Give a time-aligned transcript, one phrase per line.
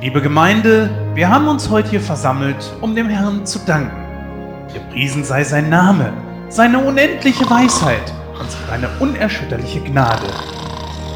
[0.00, 3.96] Liebe Gemeinde, wir haben uns heute hier versammelt, um dem Herrn zu danken.
[4.74, 6.12] Gepriesen sei sein Name,
[6.50, 10.26] seine unendliche Weisheit und seine unerschütterliche Gnade.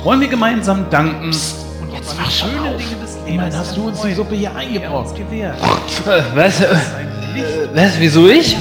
[0.03, 2.77] Wollen wir gemeinsam danken und jetzt mach schon schöne auf.
[2.79, 5.15] Dinge des Lebens hast du uns die Suppe hier er eingebrockt.
[5.15, 5.59] gewährt.
[6.35, 6.61] Was?
[6.63, 6.75] äh,
[7.75, 8.01] Was?
[8.01, 8.57] Wieso ich?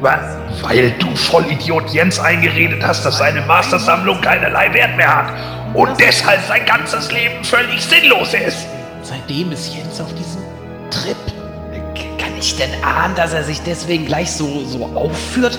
[0.00, 0.36] Was?
[0.62, 5.32] Weil du Vollidiot Jens eingeredet hast, dass seine Mastersammlung keinerlei Wert mehr hat
[5.74, 8.66] und deshalb sein ganzes Leben völlig sinnlos ist.
[9.08, 10.42] Seitdem ist Jens auf diesem
[10.90, 11.16] Trip.
[12.18, 15.58] Kann ich denn ahnen, dass er sich deswegen gleich so, so aufführt?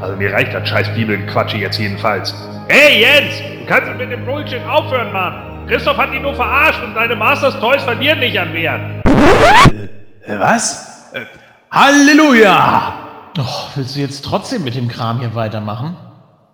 [0.00, 2.32] Also mir reicht das scheiß Bibelquatsche jetzt jedenfalls.
[2.68, 5.66] Hey Jens, du kannst mit dem Bullshit aufhören, Mann.
[5.66, 8.80] Christoph hat ihn nur verarscht und deine Masters Toys verlieren nicht an Wert.
[10.24, 11.10] Äh, Was?
[11.14, 11.22] Äh,
[11.72, 12.94] Halleluja!
[13.34, 15.96] Doch, willst du jetzt trotzdem mit dem Kram hier weitermachen?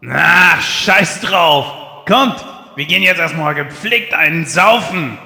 [0.00, 1.66] Na, scheiß drauf!
[2.08, 2.42] Kommt,
[2.76, 5.18] wir gehen jetzt erstmal gepflegt einen saufen!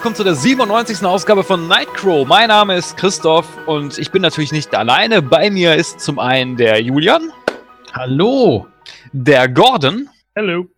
[0.00, 1.04] Willkommen zu der 97.
[1.04, 2.26] Ausgabe von Nightcrow.
[2.26, 5.20] Mein Name ist Christoph und ich bin natürlich nicht alleine.
[5.20, 7.30] Bei mir ist zum einen der Julian,
[7.92, 8.66] Hallo!
[9.12, 10.68] der Gordon Hallo.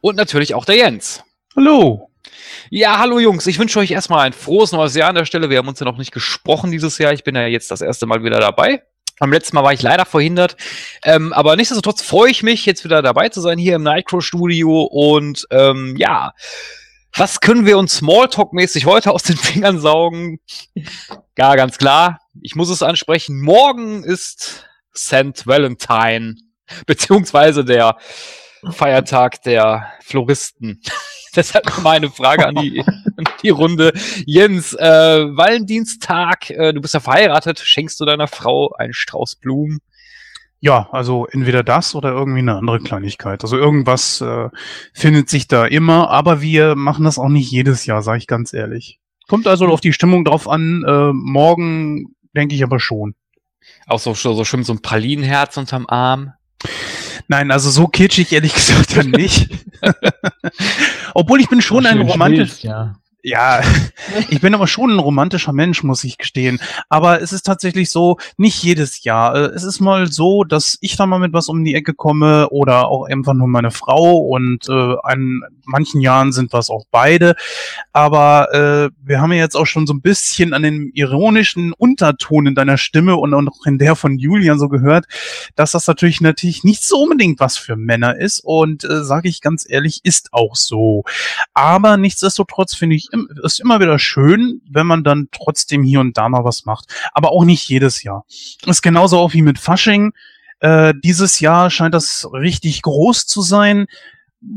[0.00, 1.22] und natürlich auch der Jens.
[1.54, 2.10] Hallo!
[2.68, 5.48] Ja, hallo Jungs, ich wünsche euch erstmal ein frohes neues Jahr an der Stelle.
[5.48, 7.12] Wir haben uns ja noch nicht gesprochen dieses Jahr.
[7.12, 8.82] Ich bin ja jetzt das erste Mal wieder dabei.
[9.20, 10.56] Am letzten Mal war ich leider verhindert.
[11.04, 14.82] Ähm, aber nichtsdestotrotz freue ich mich, jetzt wieder dabei zu sein hier im Nightcrow-Studio.
[14.82, 16.32] Und ähm, ja,
[17.16, 20.38] was können wir uns Smalltalk-mäßig heute aus den Fingern saugen?
[21.38, 22.20] Ja, ganz klar.
[22.42, 23.40] Ich muss es ansprechen.
[23.40, 25.46] Morgen ist St.
[25.46, 26.36] Valentine,
[26.86, 27.96] beziehungsweise der
[28.70, 30.82] Feiertag der Floristen.
[31.36, 33.92] Deshalb meine Frage an die, an die Runde.
[34.24, 37.58] Jens, äh, Valentinstag, äh, du bist ja verheiratet.
[37.58, 39.80] Schenkst du deiner Frau einen Strauß Blumen?
[40.66, 43.44] Ja, also entweder das oder irgendwie eine andere Kleinigkeit.
[43.44, 44.48] Also irgendwas äh,
[44.92, 48.52] findet sich da immer, aber wir machen das auch nicht jedes Jahr, sage ich ganz
[48.52, 48.98] ehrlich.
[49.28, 50.82] Kommt also auf die Stimmung drauf an.
[50.84, 53.14] Äh, morgen denke ich aber schon.
[53.86, 56.32] Auch so, so, so schön so ein Pralinenherz unterm Arm.
[57.28, 59.48] Nein, also so kitschig ehrlich gesagt dann nicht.
[61.14, 62.64] Obwohl ich bin schon Ach, ein romantisch.
[62.64, 62.96] Ja.
[63.28, 63.60] Ja,
[64.30, 66.60] ich bin aber schon ein romantischer Mensch, muss ich gestehen.
[66.88, 69.34] Aber es ist tatsächlich so, nicht jedes Jahr.
[69.34, 72.48] Äh, Es ist mal so, dass ich da mal mit was um die Ecke komme
[72.50, 77.36] oder auch einfach nur meine Frau und äh, an manchen Jahren sind was auch beide.
[77.92, 82.46] Aber äh, wir haben ja jetzt auch schon so ein bisschen an den ironischen Unterton
[82.46, 85.06] in deiner Stimme und auch in der von Julian so gehört,
[85.54, 88.40] dass das natürlich natürlich nicht so unbedingt was für Männer ist.
[88.40, 91.04] Und äh, sage ich ganz ehrlich, ist auch so.
[91.54, 93.08] Aber nichtsdestotrotz finde ich,
[93.42, 96.92] ist immer wieder schön, wenn man dann trotzdem hier und da mal was macht.
[97.12, 98.24] Aber auch nicht jedes Jahr.
[98.66, 100.12] Ist genauso auch wie mit Fasching.
[100.60, 103.86] Äh, dieses Jahr scheint das richtig groß zu sein.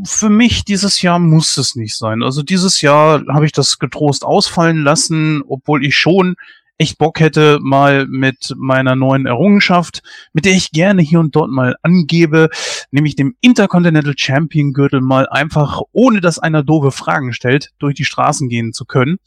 [0.03, 2.23] Für mich dieses Jahr muss es nicht sein.
[2.23, 6.35] Also dieses Jahr habe ich das getrost ausfallen lassen, obwohl ich schon
[6.79, 10.01] echt Bock hätte, mal mit meiner neuen Errungenschaft,
[10.31, 12.49] mit der ich gerne hier und dort mal angebe,
[12.89, 18.05] nämlich dem Intercontinental Champion Gürtel mal einfach, ohne dass einer doofe Fragen stellt, durch die
[18.05, 19.17] Straßen gehen zu können.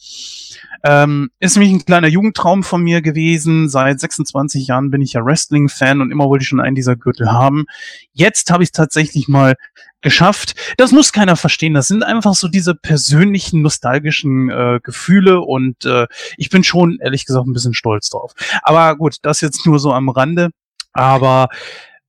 [0.83, 3.69] Ähm, ist nämlich ein kleiner Jugendtraum von mir gewesen.
[3.69, 7.31] Seit 26 Jahren bin ich ja Wrestling-Fan und immer wollte ich schon einen dieser Gürtel
[7.31, 7.67] haben.
[8.12, 9.55] Jetzt habe ich tatsächlich mal
[10.03, 10.55] geschafft.
[10.77, 11.75] Das muss keiner verstehen.
[11.75, 17.25] Das sind einfach so diese persönlichen, nostalgischen äh, Gefühle und äh, ich bin schon, ehrlich
[17.25, 18.33] gesagt, ein bisschen stolz drauf.
[18.63, 20.51] Aber gut, das jetzt nur so am Rande.
[20.93, 21.49] Aber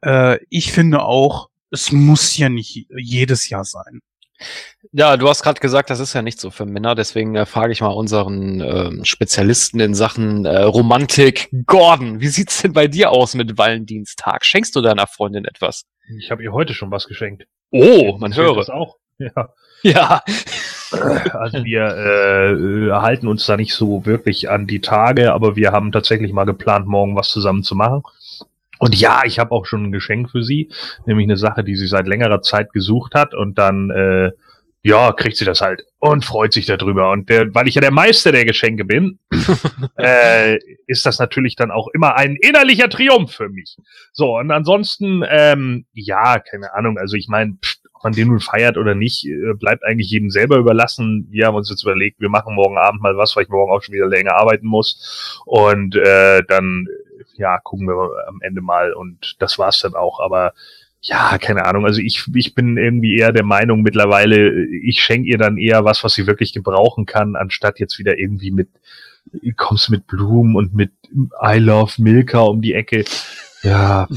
[0.01, 4.01] äh, ich finde auch, es muss ja nicht jedes Jahr sein.
[4.91, 7.71] Ja, du hast gerade gesagt, das ist ja nicht so für Männer, deswegen äh, frage
[7.71, 12.19] ich mal unseren ähm, Spezialisten in Sachen äh, Romantik, Gordon.
[12.19, 14.45] Wie sieht's denn bei dir aus mit Valentinstag?
[14.45, 15.85] Schenkst du deiner Freundin etwas?
[16.19, 17.45] Ich habe ihr heute schon was geschenkt.
[17.73, 18.75] Oh, man Zählt Das höre.
[18.75, 18.97] auch.
[19.17, 19.49] Ja.
[19.85, 20.21] Ja.
[21.33, 25.91] Also wir äh, halten uns da nicht so wirklich an die Tage, aber wir haben
[25.91, 28.01] tatsächlich mal geplant, morgen was zusammen zu machen.
[28.79, 30.69] Und ja, ich habe auch schon ein Geschenk für sie,
[31.05, 34.31] nämlich eine Sache, die sie seit längerer Zeit gesucht hat und dann äh,
[34.85, 37.11] ja, kriegt sie das halt und freut sich darüber.
[37.11, 39.17] Und der, weil ich ja der Meister der Geschenke bin,
[39.97, 40.57] äh,
[40.87, 43.77] ist das natürlich dann auch immer ein innerlicher Triumph für mich.
[44.11, 47.57] So, und ansonsten, ähm, ja, keine Ahnung, also ich meine,
[47.93, 51.27] ob man den nun feiert oder nicht, äh, bleibt eigentlich jedem selber überlassen.
[51.31, 53.81] Wir haben uns jetzt überlegt, wir machen morgen Abend mal was, weil ich morgen auch
[53.81, 55.41] schon wieder länger arbeiten muss.
[55.45, 56.87] Und äh, dann,
[57.35, 60.19] ja, gucken wir am Ende mal und das war's dann auch.
[60.19, 60.51] Aber
[61.03, 61.85] ja, keine Ahnung.
[61.85, 66.03] Also ich, ich bin irgendwie eher der Meinung mittlerweile, ich schenke ihr dann eher was,
[66.03, 68.69] was sie wirklich gebrauchen kann, anstatt jetzt wieder irgendwie mit,
[69.57, 70.91] kommst mit Blumen und mit
[71.45, 73.03] I love Milka um die Ecke.
[73.63, 74.07] Ja,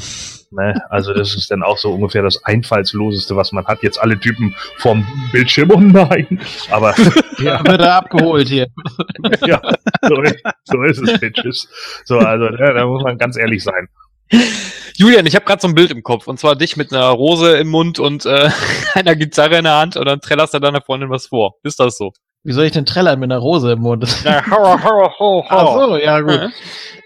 [0.51, 3.83] ne, also das ist dann auch so ungefähr das Einfallsloseste, was man hat.
[3.85, 6.41] Jetzt alle Typen vom Bildschirm und nein.
[6.71, 6.95] Aber
[7.39, 8.67] Ja, wird er abgeholt hier.
[9.47, 9.61] ja,
[10.03, 11.69] so, ist- so ist es, Bitches.
[12.05, 13.89] So, also ja, da muss man ganz ehrlich sein.
[14.95, 16.27] Julian, ich habe gerade so ein Bild im Kopf.
[16.27, 18.51] Und zwar dich mit einer Rose im Mund und äh,
[18.95, 21.55] einer Gitarre in der Hand und dann trällerst du deiner Freundin was vor.
[21.63, 22.13] Ist das so?
[22.43, 24.07] Wie soll ich denn trällern mit einer Rose im Mund?
[24.25, 26.41] Ja, hau, hau, hau, Ach so, ja gut.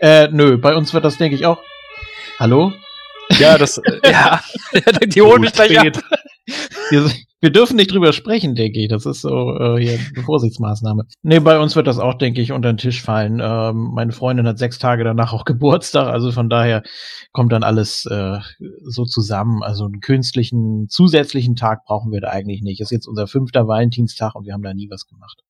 [0.02, 0.25] Ja.
[0.25, 1.58] Äh, nö, bei uns wird das, denke ich, auch.
[2.38, 2.72] Hallo?
[3.38, 4.40] Ja, das, ja,
[5.02, 6.02] die holen mich gleich ab.
[6.91, 7.11] Wir,
[7.41, 8.88] wir dürfen nicht drüber sprechen, denke ich.
[8.88, 11.06] Das ist so äh, hier eine Vorsichtsmaßnahme.
[11.23, 13.41] Nee, bei uns wird das auch, denke ich, unter den Tisch fallen.
[13.43, 16.82] Ähm, meine Freundin hat sechs Tage danach auch Geburtstag, also von daher
[17.32, 18.38] kommt dann alles äh,
[18.82, 19.62] so zusammen.
[19.62, 22.81] Also einen künstlichen, zusätzlichen Tag brauchen wir da eigentlich nicht.
[22.81, 25.43] Ist jetzt unser fünfter Valentinstag und wir haben da nie was gemacht.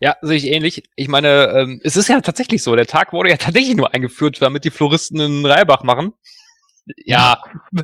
[0.00, 0.84] Ja, sehe ich ähnlich.
[0.96, 2.76] Ich meine, ähm, es ist ja tatsächlich so.
[2.76, 6.12] Der Tag wurde ja tatsächlich nur eingeführt, damit die Floristen in Reibach machen.
[7.04, 7.42] Ja,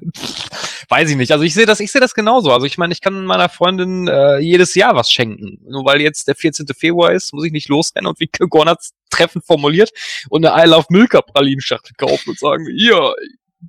[0.88, 1.32] weiß ich nicht.
[1.32, 2.52] Also ich sehe das, ich sehe das genauso.
[2.52, 5.58] Also ich meine, ich kann meiner Freundin äh, jedes Jahr was schenken.
[5.68, 6.66] Nur weil jetzt der 14.
[6.76, 9.90] Februar ist, muss ich nicht losrennen und wie Gornatz treffend formuliert
[10.28, 13.14] und eine I Love Milka Pralinenschachtel kaufen und sagen, hier,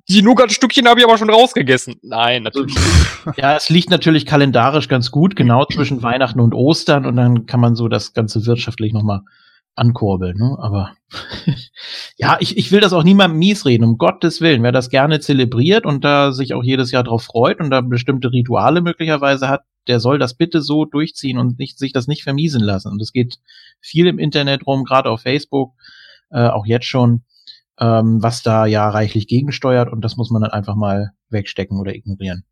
[0.08, 1.96] die Nougat-Stückchen habe ich aber schon rausgegessen.
[2.02, 2.74] Nein, natürlich.
[2.74, 3.36] nicht.
[3.36, 7.60] Ja, es liegt natürlich kalendarisch ganz gut, genau zwischen Weihnachten und Ostern und dann kann
[7.60, 9.20] man so das Ganze wirtschaftlich nochmal
[9.74, 10.56] ankurbeln, ne?
[10.60, 10.92] Aber
[12.16, 14.62] ja, ich, ich will das auch niemandem mies reden, um Gottes Willen.
[14.62, 18.32] Wer das gerne zelebriert und da sich auch jedes Jahr drauf freut und da bestimmte
[18.32, 22.62] Rituale möglicherweise hat, der soll das bitte so durchziehen und nicht, sich das nicht vermiesen
[22.62, 22.92] lassen.
[22.92, 23.38] Und es geht
[23.80, 25.74] viel im Internet rum, gerade auf Facebook,
[26.30, 27.24] äh, auch jetzt schon,
[27.80, 31.94] ähm, was da ja reichlich gegensteuert und das muss man dann einfach mal wegstecken oder
[31.94, 32.44] ignorieren.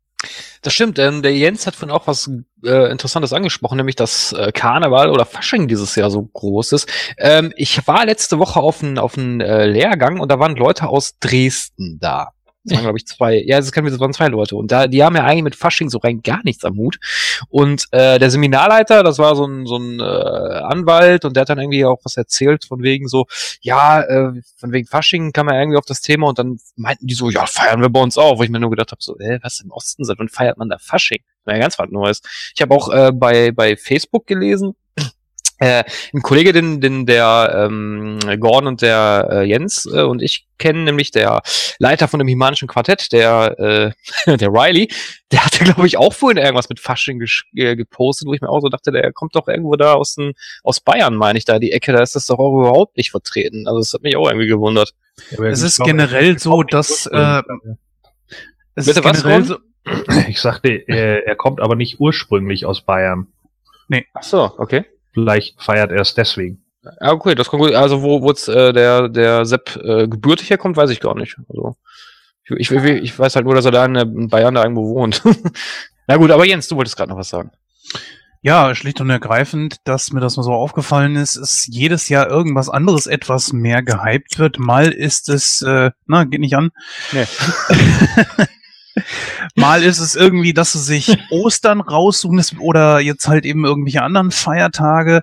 [0.61, 2.29] Das stimmt, ähm, der Jens hat vorhin auch was
[2.63, 6.87] äh, Interessantes angesprochen, nämlich dass äh, Karneval oder Fasching dieses Jahr so groß ist.
[7.17, 10.87] Ähm, ich war letzte Woche auf einem auf einen, äh, Lehrgang und da waren Leute
[10.87, 12.33] aus Dresden da.
[12.63, 14.55] Das waren, glaube ich, zwei, ja, das kann das waren zwei Leute.
[14.55, 16.97] Und da, die haben ja eigentlich mit Fasching so rein gar nichts am Hut.
[17.49, 21.49] Und äh, der Seminarleiter, das war so ein, so ein äh, Anwalt und der hat
[21.49, 23.25] dann irgendwie auch was erzählt von wegen so,
[23.61, 27.15] ja, äh, von wegen Fasching kam er irgendwie auf das Thema und dann meinten die
[27.15, 28.37] so, ja, feiern wir bei uns auch.
[28.37, 30.69] Wo ich mir nur gedacht habe, so, äh, was im Osten, seit wann feiert man
[30.69, 31.23] da Fasching?
[31.45, 32.21] Na, ganz was Neues.
[32.55, 34.75] Ich habe auch äh, bei, bei Facebook gelesen,
[35.61, 40.47] äh, ein Kollege, den, den der ähm, Gordon und der äh, Jens äh, und ich
[40.57, 41.43] kennen, nämlich der
[41.77, 43.93] Leiter von dem Himanischen Quartett, der
[44.27, 44.91] äh, der Riley,
[45.31, 47.23] der hatte, glaube ich, auch vorhin irgendwas mit Fasching
[47.55, 50.33] äh, gepostet, wo ich mir auch so dachte, der kommt doch irgendwo da aus, den,
[50.63, 53.67] aus Bayern, meine ich, da die Ecke, da ist das doch auch überhaupt nicht vertreten.
[53.67, 54.95] Also das hat mich auch irgendwie gewundert.
[55.39, 57.43] Es ist generell so, dass äh,
[58.73, 59.57] es Bitte ist was, generell so,
[60.27, 63.27] Ich sagte, er, er kommt aber nicht ursprünglich aus Bayern.
[64.13, 64.85] Ach so, okay.
[65.13, 66.63] Vielleicht feiert er es deswegen.
[66.83, 67.73] Ja, okay, das kommt gut.
[67.73, 71.37] Also wo wo jetzt, äh, der der Sepp äh, gebürtig herkommt, weiß ich gar nicht.
[71.49, 71.75] Also
[72.57, 74.95] ich, ich, ich weiß halt nur, dass er da in, äh, in Bayern da irgendwo
[74.95, 75.21] wohnt.
[76.07, 77.51] Na gut, aber Jens, du wolltest gerade noch was sagen.
[78.43, 82.69] Ja, schlicht und ergreifend, dass mir das mal so aufgefallen ist, ist jedes Jahr irgendwas
[82.69, 84.57] anderes etwas mehr gehypt wird.
[84.57, 86.71] Mal ist es, äh, na, geht nicht an.
[87.11, 87.27] Nee.
[89.55, 94.31] Mal ist es irgendwie, dass sie sich Ostern raussuchen oder jetzt halt eben irgendwelche anderen
[94.31, 95.21] Feiertage.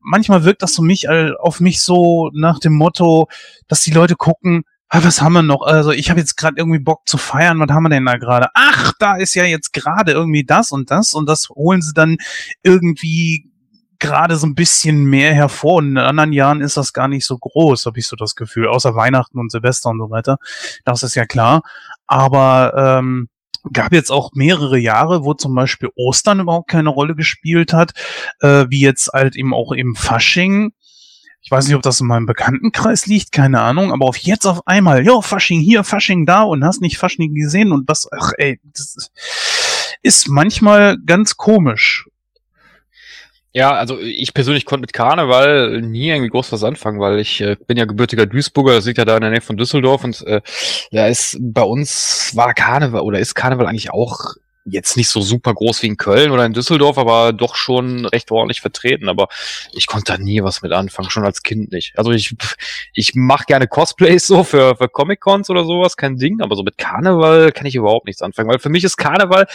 [0.00, 3.28] Manchmal wirkt das so mich, auf mich so nach dem Motto,
[3.68, 5.62] dass die Leute gucken, ah, was haben wir noch?
[5.62, 7.58] Also ich habe jetzt gerade irgendwie Bock zu feiern.
[7.60, 8.48] Was haben wir denn da gerade?
[8.54, 12.18] Ach, da ist ja jetzt gerade irgendwie das und das und das holen sie dann
[12.62, 13.52] irgendwie
[13.98, 15.76] gerade so ein bisschen mehr hervor.
[15.76, 18.68] Und in anderen Jahren ist das gar nicht so groß, habe ich so das Gefühl.
[18.68, 20.36] Außer Weihnachten und Silvester und so weiter.
[20.84, 21.62] Das ist ja klar.
[22.12, 23.30] Aber ähm,
[23.72, 27.92] gab jetzt auch mehrere Jahre, wo zum Beispiel Ostern überhaupt keine Rolle gespielt hat,
[28.40, 30.72] äh, wie jetzt halt eben auch im Fasching.
[31.40, 34.66] Ich weiß nicht, ob das in meinem Bekanntenkreis liegt, keine Ahnung, aber auf jetzt auf
[34.66, 38.60] einmal, jo, Fasching hier, Fasching da und hast nicht Fasching gesehen und das, ach ey,
[38.62, 39.10] das
[40.02, 42.06] ist manchmal ganz komisch.
[43.54, 47.56] Ja, also ich persönlich konnte mit Karneval nie irgendwie groß was anfangen, weil ich äh,
[47.66, 50.40] bin ja gebürtiger Duisburger, das liegt ja da in der Nähe von Düsseldorf und äh,
[50.90, 55.54] da ist bei uns war Karneval oder ist Karneval eigentlich auch jetzt nicht so super
[55.54, 59.08] groß wie in Köln oder in Düsseldorf, aber doch schon recht ordentlich vertreten.
[59.08, 59.28] Aber
[59.72, 61.98] ich konnte da nie was mit anfangen, schon als Kind nicht.
[61.98, 62.34] Also ich,
[62.94, 66.78] ich mache gerne Cosplays so für, für Comic-Cons oder sowas, kein Ding, aber so mit
[66.78, 69.46] Karneval kann ich überhaupt nichts anfangen, weil für mich ist Karneval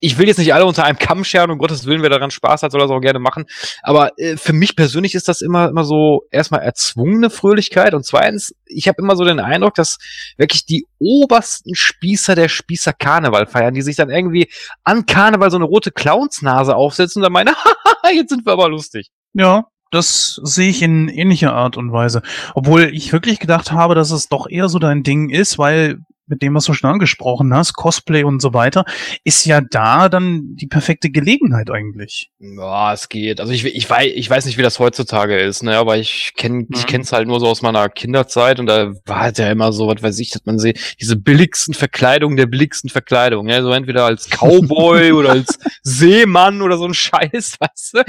[0.00, 2.62] ich will jetzt nicht alle unter einem Kamm scheren, um Gottes Willen, wer daran Spaß
[2.62, 3.44] hat, soll das auch gerne machen.
[3.82, 8.54] Aber äh, für mich persönlich ist das immer, immer so erstmal erzwungene Fröhlichkeit und zweitens,
[8.64, 9.98] ich habe immer so den Eindruck, dass
[10.36, 14.50] wirklich die obersten Spießer der Spießer Karneval feiern, die sich dann irgendwie
[14.84, 17.54] an Karneval so eine rote Clownsnase aufsetzen und dann meinen,
[18.14, 19.10] jetzt sind wir aber lustig.
[19.34, 22.22] Ja, das sehe ich in ähnlicher Art und Weise.
[22.54, 25.98] Obwohl ich wirklich gedacht habe, dass es doch eher so dein Ding ist, weil
[26.30, 28.84] mit dem, was du schon angesprochen hast, Cosplay und so weiter,
[29.24, 32.30] ist ja da dann die perfekte Gelegenheit eigentlich.
[32.38, 33.40] Ja, es geht.
[33.40, 36.66] Also ich, ich, weiß, ich weiß nicht, wie das heutzutage ist, ne, aber ich kenne
[36.70, 36.86] ich Mhm.
[36.86, 40.02] kenn's halt nur so aus meiner Kinderzeit und da war halt ja immer so, was
[40.02, 44.28] weiß ich, dass man sieht, diese billigsten Verkleidungen der billigsten Verkleidung, ne, so entweder als
[44.30, 48.04] Cowboy oder als Seemann oder so ein Scheiß, weißt du?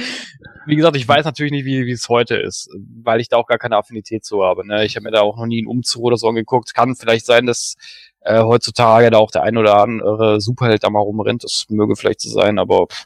[0.72, 2.70] Wie gesagt, ich weiß natürlich nicht, wie es heute ist,
[3.04, 4.86] weil ich da auch gar keine Affinität zu habe, ne.
[4.86, 6.74] Ich habe mir da auch noch nie einen Umzug oder so angeguckt.
[6.74, 7.76] Kann vielleicht sein, dass
[8.22, 11.44] äh, heutzutage da auch der ein oder andere Superheld da mal rumrennt.
[11.44, 13.06] Das möge vielleicht so sein, aber pff,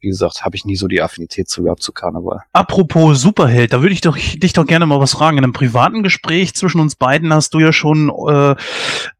[0.00, 2.40] wie gesagt, habe ich nie so die Affinität zu gehabt zu Karneval.
[2.52, 5.38] Apropos Superheld, da würde ich doch, dich doch gerne mal was fragen.
[5.38, 8.56] In einem privaten Gespräch zwischen uns beiden hast du ja schon äh,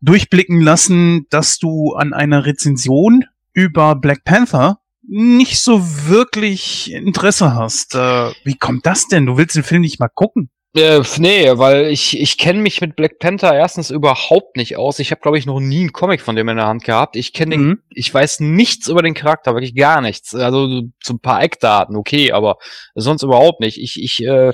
[0.00, 7.94] durchblicken lassen, dass du an einer Rezension über Black Panther nicht so wirklich Interesse hast.
[7.94, 9.26] Äh, wie kommt das denn?
[9.26, 10.50] Du willst den Film nicht mal gucken?
[10.76, 14.98] Äh, nee, weil ich, ich kenne mich mit Black Panther erstens überhaupt nicht aus.
[14.98, 17.14] Ich habe, glaube ich, noch nie einen Comic von dem in der Hand gehabt.
[17.14, 17.78] Ich kenne den, Mhm.
[17.90, 20.34] ich weiß nichts über den Charakter, wirklich gar nichts.
[20.34, 22.56] Also so ein paar Eckdaten, okay, aber
[22.96, 23.78] sonst überhaupt nicht.
[23.78, 24.50] Ich, ich, äh,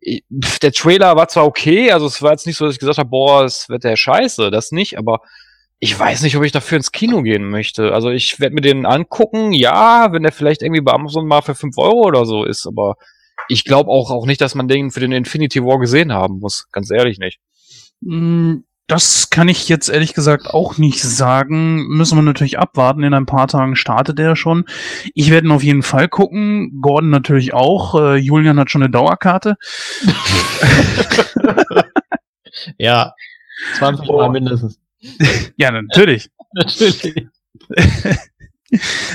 [0.00, 0.24] ich-
[0.60, 3.08] der Trailer war zwar okay, also es war jetzt nicht so, dass ich gesagt habe,
[3.08, 5.20] boah, es wird der Scheiße, das nicht, aber
[5.78, 7.92] ich weiß nicht, ob ich dafür ins Kino gehen möchte.
[7.92, 11.54] Also ich werde mir den angucken, ja, wenn der vielleicht irgendwie bei Amazon mal für
[11.54, 12.96] 5 Euro oder so ist, aber
[13.48, 16.66] ich glaube auch, auch nicht, dass man den für den Infinity War gesehen haben muss.
[16.72, 17.38] Ganz ehrlich nicht.
[18.00, 18.56] Mm,
[18.88, 21.86] Das kann ich jetzt ehrlich gesagt auch nicht sagen.
[21.88, 23.02] Müssen wir natürlich abwarten.
[23.02, 24.64] In ein paar Tagen startet er schon.
[25.14, 26.80] Ich werde ihn auf jeden Fall gucken.
[26.80, 27.94] Gordon natürlich auch.
[27.96, 29.56] Äh, Julian hat schon eine Dauerkarte.
[32.78, 33.12] Ja,
[33.78, 34.80] 20 Mal mindestens.
[35.56, 36.30] Ja, natürlich.
[36.54, 37.26] Natürlich.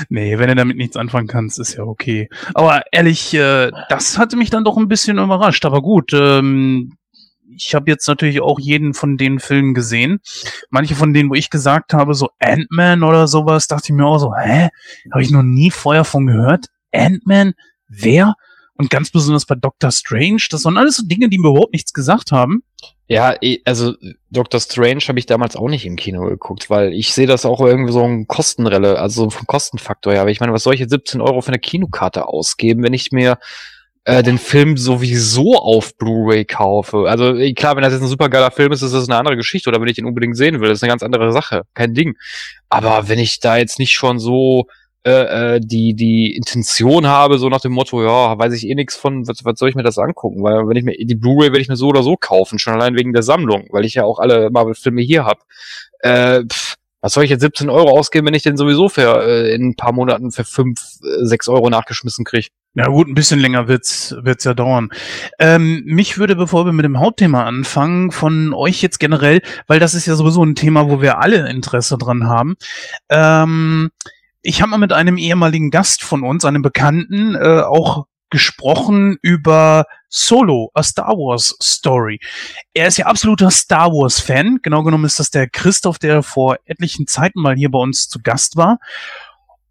[0.08, 2.30] Nee, wenn du damit nichts anfangen kannst, ist ja okay.
[2.54, 5.66] Aber ehrlich, äh, das hatte mich dann doch ein bisschen überrascht.
[5.66, 6.96] Aber gut, ähm,
[7.54, 10.20] ich habe jetzt natürlich auch jeden von den Filmen gesehen.
[10.70, 14.18] Manche von denen, wo ich gesagt habe, so Ant-Man oder sowas, dachte ich mir auch
[14.18, 14.70] so, hä?
[15.10, 16.66] Habe ich noch nie vorher von gehört?
[16.92, 17.52] Ant-Man?
[17.88, 18.34] Wer?
[18.74, 21.92] Und ganz besonders bei Doctor Strange, das waren alles so Dinge, die mir überhaupt nichts
[21.92, 22.62] gesagt haben.
[23.12, 23.94] Ja, eh, also
[24.30, 27.60] Doctor Strange habe ich damals auch nicht im Kino geguckt, weil ich sehe das auch
[27.60, 30.22] irgendwie so ein Kostenrelle, also vom Kostenfaktor her.
[30.22, 33.12] Aber ich meine, was soll ich jetzt 17 Euro für eine Kinokarte ausgeben, wenn ich
[33.12, 33.38] mir
[34.04, 37.04] äh, den Film sowieso auf Blu-ray kaufe?
[37.06, 39.36] Also eh, klar, wenn das jetzt ein super geiler Film ist, ist das eine andere
[39.36, 39.68] Geschichte.
[39.68, 42.16] Oder wenn ich den unbedingt sehen will, das ist eine ganz andere Sache, kein Ding.
[42.70, 44.68] Aber wenn ich da jetzt nicht schon so
[45.04, 48.96] äh, äh, die die Intention habe, so nach dem Motto, ja, weiß ich eh nichts
[48.96, 50.42] von, was, was soll ich mir das angucken?
[50.42, 52.94] Weil wenn ich mir die Blu-ray werde ich mir so oder so kaufen, schon allein
[52.96, 55.38] wegen der Sammlung, weil ich ja auch alle Marvel-Filme hier hab.
[56.00, 59.52] Äh, pff, was soll ich jetzt 17 Euro ausgeben, wenn ich den sowieso für äh,
[59.52, 62.50] in ein paar Monaten für 5, äh, 6 Euro nachgeschmissen krieg?
[62.74, 64.88] Ja gut, ein bisschen länger wird's wird's ja dauern.
[65.40, 69.94] Ähm, mich würde, bevor wir mit dem Hauptthema anfangen, von euch jetzt generell, weil das
[69.94, 72.54] ist ja sowieso ein Thema, wo wir alle Interesse dran haben.
[73.10, 73.90] Ähm,
[74.42, 79.84] ich habe mal mit einem ehemaligen Gast von uns, einem Bekannten, äh, auch gesprochen über
[80.08, 82.18] Solo, a Star Wars Story.
[82.74, 84.58] Er ist ja absoluter Star Wars Fan.
[84.62, 88.20] Genau genommen ist das der Christoph, der vor etlichen Zeiten mal hier bei uns zu
[88.22, 88.78] Gast war.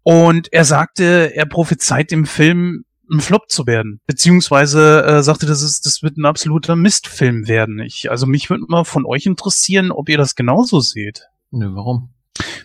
[0.04, 4.00] Und er sagte, er prophezeit dem Film ein Flop zu werden.
[4.06, 7.80] Beziehungsweise äh, sagte, das ist, das wird ein absoluter Mistfilm werden.
[7.80, 11.28] Ich, also mich würde mal von euch interessieren, ob ihr das genauso seht.
[11.50, 12.10] Nö, warum?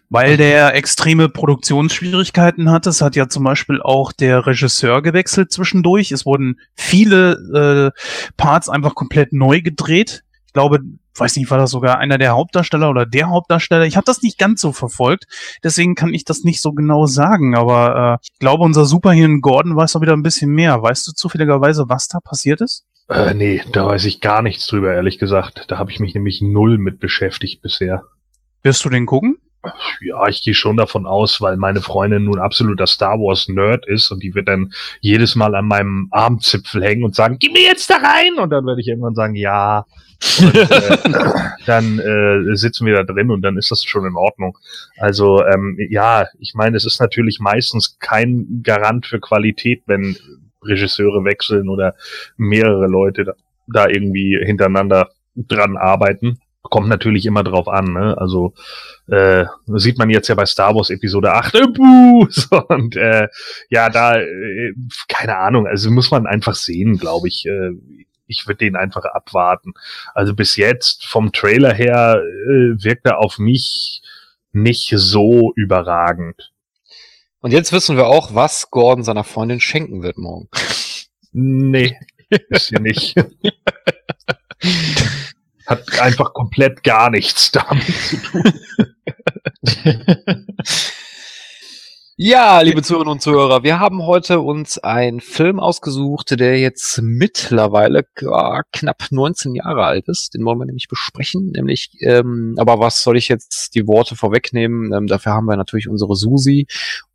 [0.10, 2.88] Weil der extreme Produktionsschwierigkeiten hat.
[2.88, 6.12] Es hat ja zum Beispiel auch der Regisseur gewechselt zwischendurch.
[6.12, 8.02] Es wurden viele äh,
[8.38, 10.24] Parts einfach komplett neu gedreht.
[10.46, 10.80] Ich glaube,
[11.20, 13.86] weiß nicht, war das sogar einer der Hauptdarsteller oder der Hauptdarsteller.
[13.86, 15.26] Ich habe das nicht ganz so verfolgt,
[15.64, 17.56] deswegen kann ich das nicht so genau sagen.
[17.56, 20.82] Aber äh, ich glaube, unser Superhirn Gordon weiß noch wieder ein bisschen mehr.
[20.82, 22.86] Weißt du zufälligerweise, was da passiert ist?
[23.10, 25.66] Äh, nee, da weiß ich gar nichts drüber, ehrlich gesagt.
[25.68, 28.04] Da habe ich mich nämlich null mit beschäftigt bisher.
[28.64, 29.38] Wirst du den gucken?
[30.02, 34.12] Ja, ich gehe schon davon aus, weil meine Freundin nun absoluter Star Wars Nerd ist
[34.12, 37.90] und die wird dann jedes Mal an meinem Armzipfel hängen und sagen, geh mir jetzt
[37.90, 38.38] da rein!
[38.38, 39.86] Und dann werde ich irgendwann sagen, ja.
[40.40, 40.98] Und, äh,
[41.66, 44.58] dann äh, sitzen wir da drin und dann ist das schon in Ordnung.
[44.98, 50.18] Also ähm, ja, ich meine, es ist natürlich meistens kein Garant für Qualität, wenn
[50.64, 51.96] Regisseure wechseln oder
[52.36, 53.34] mehrere Leute da,
[53.68, 56.40] da irgendwie hintereinander dran arbeiten.
[56.70, 58.18] Kommt natürlich immer drauf an, ne?
[58.18, 58.54] Also
[59.08, 59.46] äh,
[59.76, 62.28] sieht man jetzt ja bei Star Wars Episode 8, äh, buh,
[62.70, 63.28] und äh,
[63.70, 64.74] ja, da, äh,
[65.08, 67.46] keine Ahnung, also muss man einfach sehen, glaube ich.
[67.46, 67.72] Äh,
[68.28, 69.74] ich würde den einfach abwarten.
[70.14, 74.02] Also bis jetzt vom Trailer her äh, wirkt er auf mich
[74.52, 76.52] nicht so überragend.
[77.40, 80.50] Und jetzt wissen wir auch, was Gordon seiner Freundin schenken wird morgen.
[81.32, 81.98] Nee,
[82.50, 83.16] ist ja nicht.
[85.68, 88.44] Hat einfach komplett gar nichts damit zu tun.
[92.20, 98.08] Ja, liebe Zuhörerinnen und Zuhörer, wir haben heute uns einen Film ausgesucht, der jetzt mittlerweile
[98.72, 100.34] knapp 19 Jahre alt ist.
[100.34, 101.52] Den wollen wir nämlich besprechen.
[101.52, 104.92] Nämlich, ähm, aber was soll ich jetzt die Worte vorwegnehmen?
[104.94, 106.66] Ähm, dafür haben wir natürlich unsere Susi.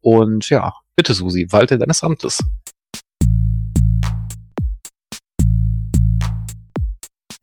[0.02, 2.38] Und ja, bitte Susi, walte deines Amtes.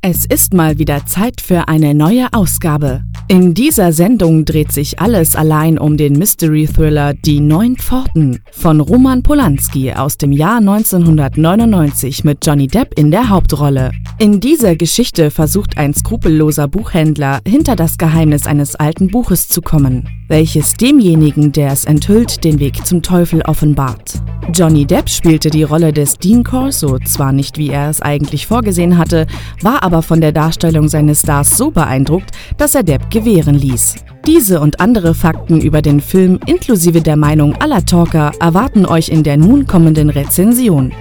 [0.02, 3.04] Es ist mal wieder Zeit für eine neue Ausgabe.
[3.28, 9.24] In dieser Sendung dreht sich alles allein um den Mystery-Thriller Die Neun Pforten von Roman
[9.24, 13.92] Polanski aus dem Jahr 1999 mit Johnny Depp in der Hauptrolle.
[14.20, 20.08] In dieser Geschichte versucht ein skrupelloser Buchhändler hinter das Geheimnis eines alten Buches zu kommen,
[20.30, 24.14] welches demjenigen, der es enthüllt, den Weg zum Teufel offenbart.
[24.54, 28.98] Johnny Depp spielte die Rolle des Dean Corso zwar nicht, wie er es eigentlich vorgesehen
[28.98, 29.28] hatte,
[29.62, 33.96] war aber von der Darstellung seines Stars so beeindruckt, dass er Depp gewähren ließ.
[34.26, 39.24] Diese und andere Fakten über den Film inklusive der Meinung aller Talker erwarten euch in
[39.24, 40.94] der nun kommenden Rezension.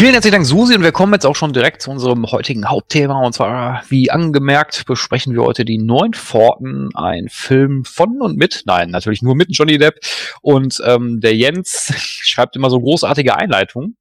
[0.00, 3.20] Vielen herzlichen Dank, Susi, und wir kommen jetzt auch schon direkt zu unserem heutigen Hauptthema.
[3.20, 8.62] Und zwar, wie angemerkt, besprechen wir heute die Neun Pforten, ein Film von und mit,
[8.64, 9.96] nein, natürlich nur mit Johnny Depp.
[10.40, 13.98] Und ähm, der Jens schreibt immer so großartige Einleitungen.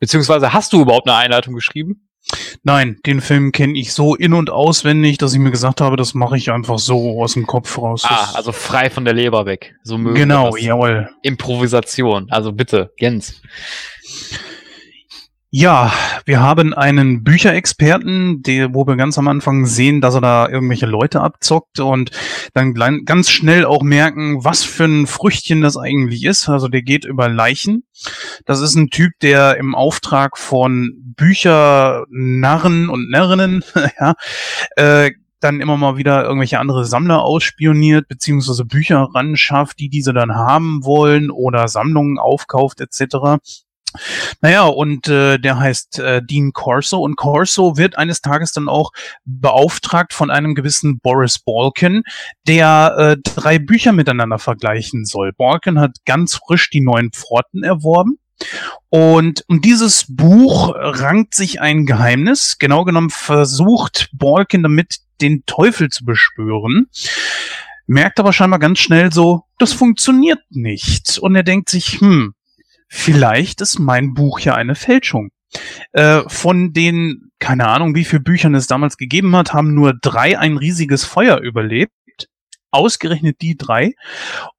[0.00, 2.08] Beziehungsweise hast du überhaupt eine Einleitung geschrieben?
[2.62, 6.14] Nein, den Film kenne ich so in- und auswendig, dass ich mir gesagt habe, das
[6.14, 8.04] mache ich einfach so aus dem Kopf raus.
[8.06, 9.74] Ah, also frei von der Leber weg.
[9.82, 11.10] So mögen genau, jawohl.
[11.20, 12.26] Improvisation.
[12.30, 13.42] Also bitte, Jens.
[15.58, 15.90] Ja,
[16.26, 20.84] wir haben einen Bücherexperten, der, wo wir ganz am Anfang sehen, dass er da irgendwelche
[20.84, 22.10] Leute abzockt und
[22.52, 26.50] dann ganz schnell auch merken, was für ein Früchtchen das eigentlich ist.
[26.50, 27.84] Also der geht über Leichen.
[28.44, 33.64] Das ist ein Typ, der im Auftrag von Büchernarren und Närrinnen,
[33.98, 34.12] ja,
[34.76, 40.12] äh, dann immer mal wieder irgendwelche andere Sammler ausspioniert, beziehungsweise Bücher ran schafft, die diese
[40.12, 43.38] dann haben wollen oder Sammlungen aufkauft, etc.
[44.40, 48.92] Naja, und äh, der heißt äh, Dean Corso und Corso wird eines Tages dann auch
[49.24, 52.02] beauftragt von einem gewissen Boris Balkan,
[52.46, 55.32] der äh, drei Bücher miteinander vergleichen soll.
[55.32, 58.18] Balkan hat ganz frisch die neuen Pforten erworben.
[58.90, 62.58] Und um dieses Buch rankt sich ein Geheimnis.
[62.58, 66.88] Genau genommen versucht Balkan damit den Teufel zu beschwören.
[67.86, 71.18] Merkt aber scheinbar ganz schnell so, das funktioniert nicht.
[71.18, 72.34] Und er denkt sich, hm,
[72.88, 75.30] vielleicht ist mein Buch ja eine Fälschung.
[75.92, 80.38] Äh, von den, keine Ahnung, wie viel Büchern es damals gegeben hat, haben nur drei
[80.38, 81.92] ein riesiges Feuer überlebt.
[82.70, 83.92] Ausgerechnet die drei.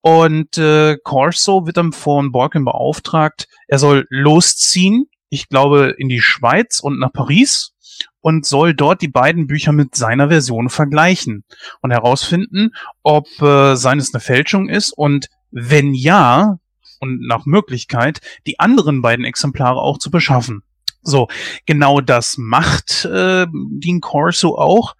[0.01, 6.21] Und äh, Corso wird dann von Borken beauftragt, er soll losziehen, ich glaube, in die
[6.21, 7.73] Schweiz und nach Paris
[8.21, 11.43] und soll dort die beiden Bücher mit seiner Version vergleichen
[11.81, 12.71] und herausfinden,
[13.03, 16.57] ob äh, seines eine Fälschung ist und wenn ja,
[16.99, 20.63] und nach Möglichkeit die anderen beiden Exemplare auch zu beschaffen.
[21.01, 21.27] So,
[21.65, 24.95] genau das macht äh, Dean Corso auch,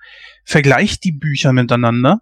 [0.46, 2.22] vergleicht die Bücher miteinander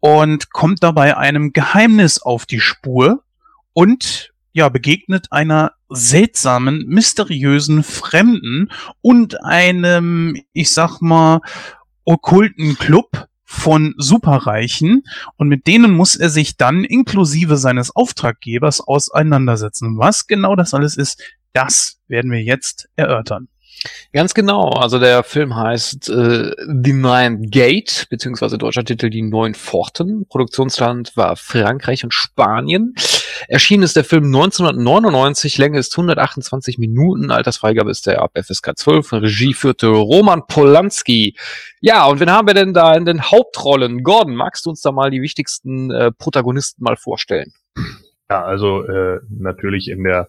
[0.00, 3.24] und kommt dabei einem Geheimnis auf die Spur
[3.72, 11.40] und ja, begegnet einer seltsamen, mysteriösen Fremden und einem, ich sag mal,
[12.04, 15.04] okkulten Club von Superreichen
[15.36, 19.96] und mit denen muss er sich dann inklusive seines Auftraggebers auseinandersetzen.
[19.96, 21.22] Was genau das alles ist,
[21.54, 23.48] das werden wir jetzt erörtern.
[24.12, 24.70] Ganz genau.
[24.70, 30.26] Also der Film heißt äh, The Nine Gate, beziehungsweise deutscher Titel Die Neun Pforten.
[30.28, 32.94] Produktionsland war Frankreich und Spanien.
[33.48, 39.12] Erschienen ist der Film 1999, Länge ist 128 Minuten, Altersfreigabe ist der ab FSK 12,
[39.14, 41.36] Regie führte Roman Polanski.
[41.80, 44.02] Ja, und wen haben wir denn da in den Hauptrollen?
[44.02, 47.52] Gordon, magst du uns da mal die wichtigsten äh, Protagonisten mal vorstellen?
[48.30, 50.28] Ja, also äh, natürlich in der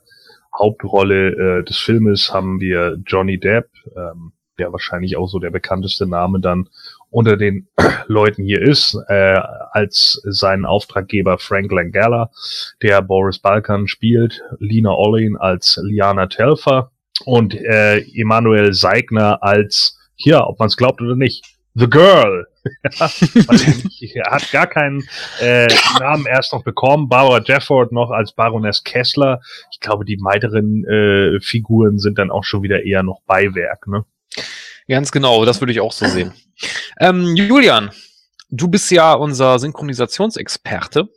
[0.59, 6.05] Hauptrolle äh, des Filmes haben wir Johnny Depp, ähm, der wahrscheinlich auch so der bekannteste
[6.05, 6.69] Name dann
[7.09, 7.67] unter den
[8.07, 9.39] Leuten hier ist, äh,
[9.71, 12.29] als seinen Auftraggeber Frank Langella,
[12.81, 16.91] der Boris Balkan spielt, Lina Olin als Liana Telfer
[17.25, 22.47] und äh, Emanuel Seigner als, hier, ob man es glaubt oder nicht, The Girl.
[22.83, 25.07] er hat gar keinen
[25.39, 25.67] äh,
[25.99, 27.09] Namen erst noch bekommen.
[27.09, 29.41] Barbara Jefford noch als Baroness Kessler.
[29.71, 33.87] Ich glaube, die weiteren äh, Figuren sind dann auch schon wieder eher noch Beiwerk.
[33.87, 34.05] Ne?
[34.87, 36.33] Ganz genau, das würde ich auch so sehen.
[36.99, 37.91] Ähm, Julian,
[38.49, 41.09] du bist ja unser Synchronisationsexperte.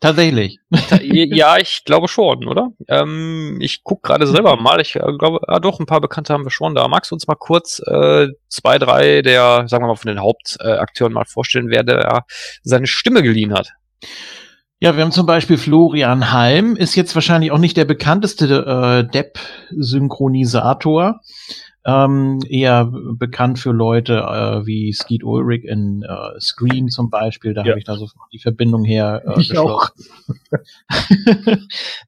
[0.00, 0.60] Tatsächlich.
[1.02, 2.70] ja, ich glaube schon, oder?
[2.86, 4.80] Ähm, ich guck gerade selber mal.
[4.80, 6.86] Ich äh, glaube, ah, doch, ein paar Bekannte haben wir schon da.
[6.86, 11.12] Magst du uns mal kurz äh, zwei, drei der, sagen wir mal, von den Hauptakteuren
[11.12, 12.24] mal vorstellen, wer der
[12.62, 13.72] seine Stimme geliehen hat?
[14.80, 19.02] Ja, wir haben zum Beispiel Florian Halm, ist jetzt wahrscheinlich auch nicht der bekannteste äh,
[19.10, 21.18] Depp-Synchronisator
[21.84, 27.54] ähm, eher bekannt für Leute äh, wie Skeet Ulrich in äh, Scream zum Beispiel.
[27.54, 27.70] Da ja.
[27.70, 29.22] habe ich da sofort die Verbindung her.
[29.26, 29.88] Äh, ich auch.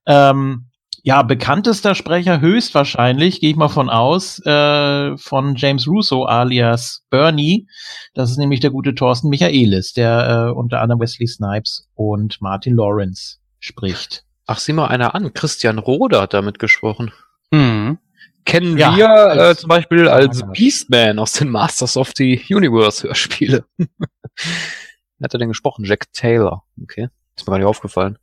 [0.06, 0.66] ähm,
[1.02, 7.66] ja, bekanntester Sprecher höchstwahrscheinlich, gehe ich mal von aus, äh, von James Russo alias Bernie.
[8.12, 12.76] Das ist nämlich der gute Thorsten Michaelis, der äh, unter anderem Wesley Snipes und Martin
[12.76, 14.24] Lawrence spricht.
[14.46, 15.32] Ach, sieh mal einer an.
[15.32, 17.12] Christian Roder hat damit gesprochen.
[17.50, 17.98] Mhm
[18.44, 23.06] kennen ja, wir als, äh, zum Beispiel als Beastman aus den Masters of the Universe
[23.06, 23.64] Hörspiele.
[23.76, 23.88] Wer
[25.22, 25.84] hat er denn gesprochen?
[25.84, 26.64] Jack Taylor.
[26.82, 27.08] Okay.
[27.36, 28.18] Ist mir gar nicht aufgefallen.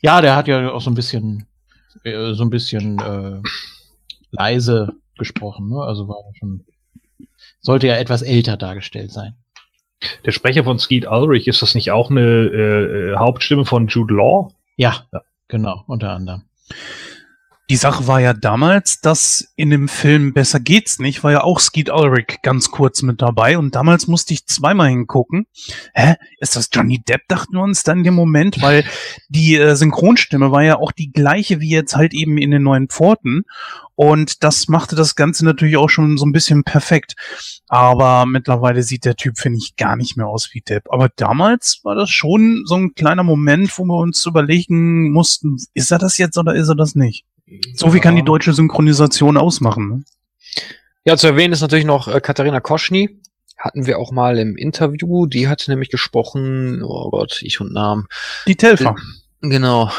[0.00, 1.46] Ja, der hat ja auch so ein bisschen,
[2.04, 3.40] äh, so ein bisschen äh,
[4.30, 5.82] leise gesprochen, ne?
[5.82, 6.64] Also war schon,
[7.60, 9.34] sollte ja etwas älter dargestellt sein.
[10.24, 14.14] Der Sprecher von Skeet Ulrich, ist das nicht auch eine äh, äh Hauptstimme von Jude
[14.14, 14.52] Law?
[14.76, 16.44] Ja, ja, genau, unter anderem.
[17.70, 21.60] Die Sache war ja damals, dass in dem Film Besser geht's nicht, war ja auch
[21.60, 25.46] Skeet Ulrich ganz kurz mit dabei und damals musste ich zweimal hingucken.
[25.92, 26.14] Hä?
[26.40, 28.84] Ist das Johnny Depp, dachten wir uns dann in dem Moment, weil
[29.28, 32.88] die äh, Synchronstimme war ja auch die gleiche wie jetzt halt eben in den neuen
[32.88, 33.44] Pforten
[33.94, 37.16] und das machte das Ganze natürlich auch schon so ein bisschen perfekt.
[37.66, 40.84] Aber mittlerweile sieht der Typ, finde ich, gar nicht mehr aus wie Depp.
[40.90, 45.90] Aber damals war das schon so ein kleiner Moment, wo wir uns überlegen mussten, ist
[45.90, 47.26] er das jetzt oder ist er das nicht?
[47.74, 49.88] So wie kann die deutsche Synchronisation ausmachen.
[49.88, 50.04] Ne?
[51.04, 53.20] Ja, zu erwähnen ist natürlich noch äh, Katharina Koschny.
[53.56, 55.26] Hatten wir auch mal im Interview.
[55.26, 58.06] Die hat nämlich gesprochen, oh Gott, ich und Namen.
[58.46, 58.94] Die Telfer.
[59.42, 59.90] Äh, genau.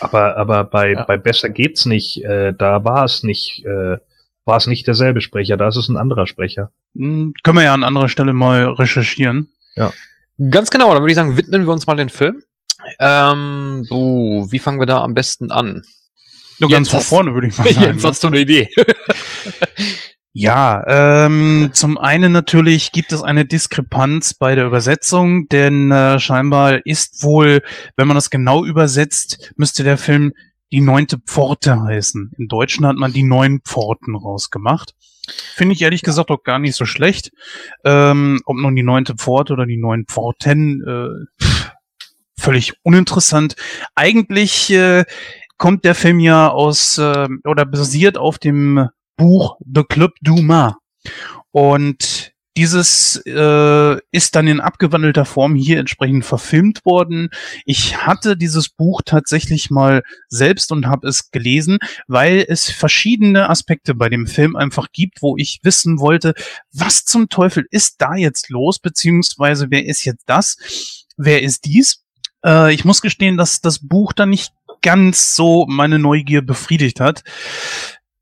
[0.00, 1.04] Aber, aber bei, ja.
[1.04, 2.24] bei Besser geht's nicht.
[2.24, 3.98] Äh, da war es nicht, äh,
[4.44, 5.56] war es nicht derselbe Sprecher.
[5.56, 6.72] Da ist es ein anderer Sprecher.
[6.96, 9.48] Hm, können wir ja an anderer Stelle mal recherchieren.
[9.76, 9.92] Ja.
[10.50, 10.92] Ganz genau.
[10.92, 12.42] Dann würde ich sagen, widmen wir uns mal den Film.
[12.98, 15.82] Ähm, so, wie fangen wir da am besten an?
[16.58, 17.92] Nur ganz von vorne würde ich mal sagen.
[17.92, 18.08] Jetzt ne?
[18.08, 18.68] hast du eine Idee.
[20.36, 26.84] Ja, ähm, zum einen natürlich gibt es eine Diskrepanz bei der Übersetzung, denn äh, scheinbar
[26.84, 27.62] ist wohl,
[27.96, 30.32] wenn man das genau übersetzt, müsste der Film
[30.72, 32.32] die neunte Pforte heißen.
[32.36, 34.96] Im Deutschen hat man die neun Pforten rausgemacht.
[35.54, 37.30] Finde ich ehrlich gesagt auch gar nicht so schlecht.
[37.84, 41.44] Ähm, ob nun die neunte Pforte oder die neun Pforten, äh,
[42.36, 43.54] völlig uninteressant.
[43.94, 45.04] Eigentlich äh,
[45.58, 50.74] kommt der Film ja aus äh, oder basiert auf dem Buch The Club Dumas.
[51.50, 57.30] Und dieses äh, ist dann in abgewandelter Form hier entsprechend verfilmt worden.
[57.64, 63.94] Ich hatte dieses Buch tatsächlich mal selbst und habe es gelesen, weil es verschiedene Aspekte
[63.94, 66.34] bei dem Film einfach gibt, wo ich wissen wollte,
[66.72, 70.56] was zum Teufel ist da jetzt los, beziehungsweise wer ist jetzt das,
[71.16, 72.04] wer ist dies.
[72.44, 74.52] Äh, ich muss gestehen, dass das Buch dann nicht
[74.84, 77.22] ganz so meine Neugier befriedigt hat.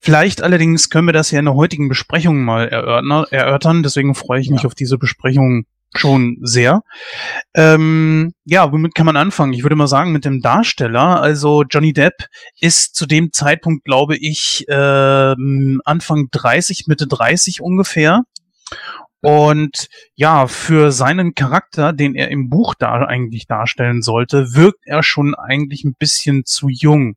[0.01, 3.83] Vielleicht allerdings können wir das ja in der heutigen Besprechung mal erörtern.
[3.83, 4.66] Deswegen freue ich mich ja.
[4.66, 6.83] auf diese Besprechung schon sehr.
[7.55, 9.53] Ähm, ja, womit kann man anfangen?
[9.53, 11.20] Ich würde mal sagen, mit dem Darsteller.
[11.20, 12.27] Also Johnny Depp
[12.61, 15.35] ist zu dem Zeitpunkt, glaube ich, äh,
[15.85, 18.22] Anfang 30, Mitte 30 ungefähr.
[19.22, 25.02] Und ja, für seinen Charakter, den er im Buch da eigentlich darstellen sollte, wirkt er
[25.02, 27.14] schon eigentlich ein bisschen zu jung.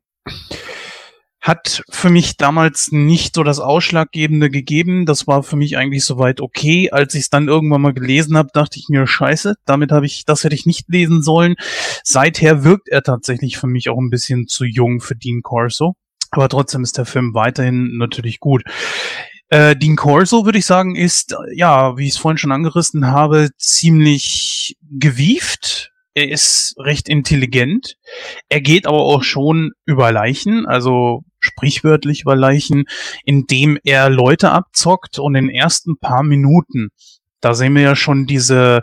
[1.46, 5.06] hat für mich damals nicht so das Ausschlaggebende gegeben.
[5.06, 6.90] Das war für mich eigentlich soweit okay.
[6.90, 10.24] Als ich es dann irgendwann mal gelesen habe, dachte ich mir, scheiße, damit habe ich,
[10.24, 11.54] das hätte ich nicht lesen sollen.
[12.02, 15.94] Seither wirkt er tatsächlich für mich auch ein bisschen zu jung für Dean Corso.
[16.32, 18.64] Aber trotzdem ist der Film weiterhin natürlich gut.
[19.48, 23.06] Äh, Dean Corso, würde ich sagen, ist, äh, ja, wie ich es vorhin schon angerissen
[23.06, 25.92] habe, ziemlich gewieft.
[26.14, 27.96] Er ist recht intelligent.
[28.48, 32.86] Er geht aber auch schon über Leichen, also sprichwörtlich über Leichen,
[33.24, 36.88] indem er Leute abzockt und in den ersten paar Minuten,
[37.40, 38.82] da sehen wir ja schon diese,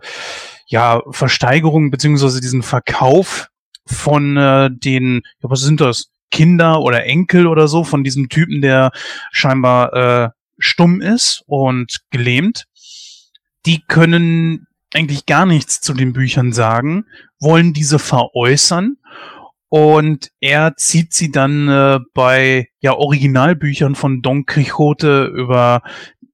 [0.67, 3.49] ja, Versteigerung beziehungsweise diesen Verkauf
[3.85, 6.09] von äh, den, ja, was sind das?
[6.31, 8.91] Kinder oder Enkel oder so von diesem Typen, der
[9.31, 10.29] scheinbar äh,
[10.63, 12.65] stumm ist und gelähmt,
[13.65, 17.05] die können eigentlich gar nichts zu den Büchern sagen,
[17.39, 18.97] wollen diese veräußern
[19.69, 25.81] und er zieht sie dann äh, bei ja Originalbüchern von Don Quixote über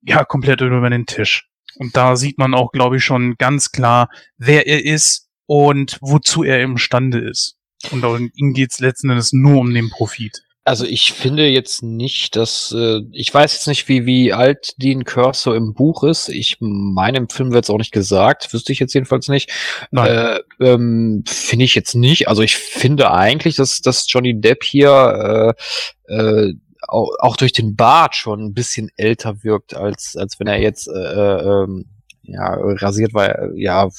[0.01, 1.47] ja komplett über den Tisch.
[1.75, 6.43] Und da sieht man auch, glaube ich, schon ganz klar, wer er ist und wozu
[6.43, 7.55] er imstande ist.
[7.91, 8.03] Und
[8.35, 10.43] ihm geht's letzten Endes nur um den Profit.
[10.65, 15.03] Also ich finde jetzt nicht, dass äh, ich weiß jetzt nicht, wie wie alt Dean
[15.03, 16.29] Cursor im Buch ist.
[16.29, 19.51] Ich meine, im Film wird es auch nicht gesagt, wüsste ich jetzt jedenfalls nicht.
[19.91, 22.27] Äh, ähm, finde ich jetzt nicht.
[22.27, 25.55] Also ich finde eigentlich, dass dass Johnny Depp hier
[26.07, 26.53] äh, äh,
[26.87, 30.87] auch, auch durch den Bart schon ein bisschen älter wirkt, als als wenn er jetzt
[30.87, 31.85] äh, äh, ähm,
[32.23, 33.53] ja rasiert war.
[33.55, 33.89] Ja,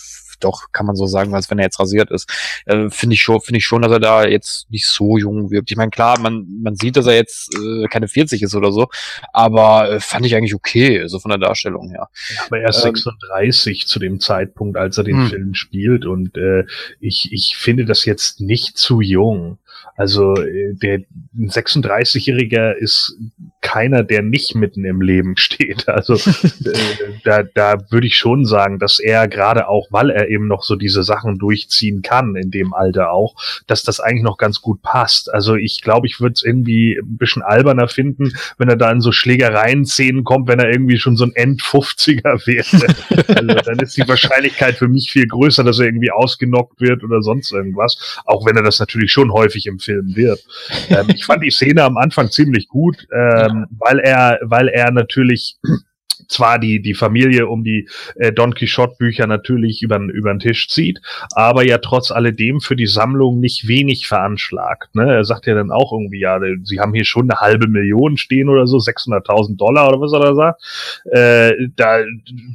[0.40, 2.28] doch, kann man so sagen, als wenn er jetzt rasiert ist.
[2.66, 5.70] Äh, finde ich schon, finde ich schon, dass er da jetzt nicht so jung wirkt.
[5.70, 8.88] Ich meine, klar, man, man sieht, dass er jetzt äh, keine 40 ist oder so,
[9.32, 12.08] aber äh, fand ich eigentlich okay, so von der Darstellung her.
[12.46, 15.28] Aber er ist ähm, 36 zu dem Zeitpunkt, als er den hm.
[15.28, 16.64] Film spielt und äh,
[17.00, 19.58] ich, ich finde das jetzt nicht zu jung.
[19.96, 21.00] Also äh, der
[21.38, 23.16] 36-Jähriger ist
[23.60, 25.88] keiner, der nicht mitten im Leben steht.
[25.88, 26.80] Also äh,
[27.24, 30.76] da, da würde ich schon sagen, dass er gerade auch, weil er eben noch so
[30.76, 33.34] diese Sachen durchziehen kann in dem Alter auch,
[33.66, 35.32] dass das eigentlich noch ganz gut passt.
[35.32, 39.00] Also ich glaube, ich würde es irgendwie ein bisschen alberner finden, wenn er da in
[39.00, 42.94] so Schlägereien-Szenen kommt, wenn er irgendwie schon so ein End-50er wäre.
[43.28, 47.22] also dann ist die Wahrscheinlichkeit für mich viel größer, dass er irgendwie ausgenockt wird oder
[47.22, 48.20] sonst irgendwas.
[48.24, 50.40] Auch wenn er das natürlich schon häufig im Film wird.
[50.88, 55.56] Ähm, ich fand die Szene am Anfang ziemlich gut, ähm, weil er, weil er natürlich
[56.30, 61.00] zwar die, die Familie um die äh, Don Quixote Bücher natürlich über den Tisch zieht,
[61.32, 64.94] aber ja trotz alledem für die Sammlung nicht wenig veranschlagt.
[64.94, 65.12] Ne?
[65.12, 68.48] Er sagt ja dann auch irgendwie, ja, sie haben hier schon eine halbe Million stehen
[68.48, 70.62] oder so, 600.000 Dollar oder was er da sagt.
[71.10, 72.00] Äh, da,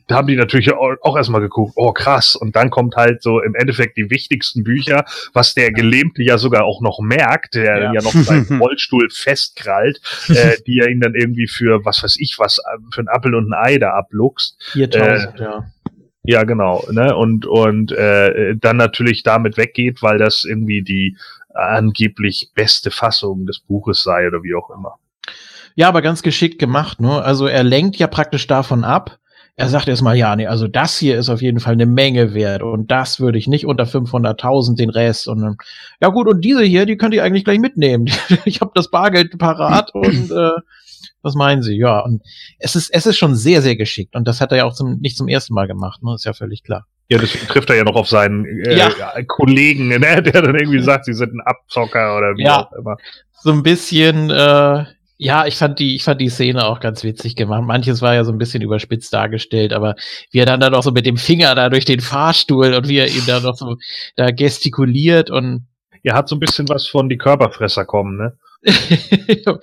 [0.08, 3.42] da haben die natürlich auch, auch erstmal geguckt, oh krass, und dann kommt halt so
[3.42, 7.94] im Endeffekt die wichtigsten Bücher, was der Gelähmte ja sogar auch noch merkt, der ja,
[7.94, 12.36] ja noch seinen Rollstuhl festkrallt, äh, die er ihn dann irgendwie für, was weiß ich
[12.40, 12.62] was,
[12.92, 14.58] für einen Appel und ein Ei da abluchst.
[14.72, 15.66] 4000, äh, ja.
[16.28, 16.84] Ja, genau.
[16.92, 17.16] Ne?
[17.16, 21.18] Und, und äh, dann natürlich damit weggeht, weil das irgendwie die
[21.54, 24.96] angeblich beste Fassung des Buches sei oder wie auch immer.
[25.76, 27.22] Ja, aber ganz geschickt gemacht, ne?
[27.22, 29.20] Also er lenkt ja praktisch davon ab.
[29.58, 32.62] Er sagt erstmal, ja, nee, also das hier ist auf jeden Fall eine Menge wert
[32.62, 35.58] und das würde ich nicht unter 500.000 den Rest und
[36.02, 38.10] ja gut und diese hier, die könnt ihr eigentlich gleich mitnehmen.
[38.46, 40.50] ich habe das Bargeld parat und äh,
[41.22, 41.78] was meinen Sie?
[41.78, 42.22] Ja, und
[42.60, 44.16] es ist, es ist schon sehr, sehr geschickt.
[44.16, 46.16] Und das hat er ja auch zum, nicht zum ersten Mal gemacht, ne?
[46.16, 46.86] Ist ja völlig klar.
[47.08, 48.90] Ja, das trifft er ja noch auf seinen äh, ja.
[49.28, 50.00] Kollegen, ne?
[50.00, 52.98] der dann irgendwie sagt, sie sind ein Abzocker oder wie ja, auch immer.
[53.42, 54.86] So ein bisschen, äh,
[55.18, 57.64] ja, ich fand die, ich fand die Szene auch ganz witzig gemacht.
[57.64, 59.96] Manches war ja so ein bisschen überspitzt dargestellt, aber
[60.32, 62.98] wie er dann da noch so mit dem Finger da durch den Fahrstuhl und wie
[62.98, 63.76] er ihm da noch so
[64.16, 65.68] da gestikuliert und.
[66.04, 68.38] Er hat so ein bisschen was von die Körperfresser kommen, ne?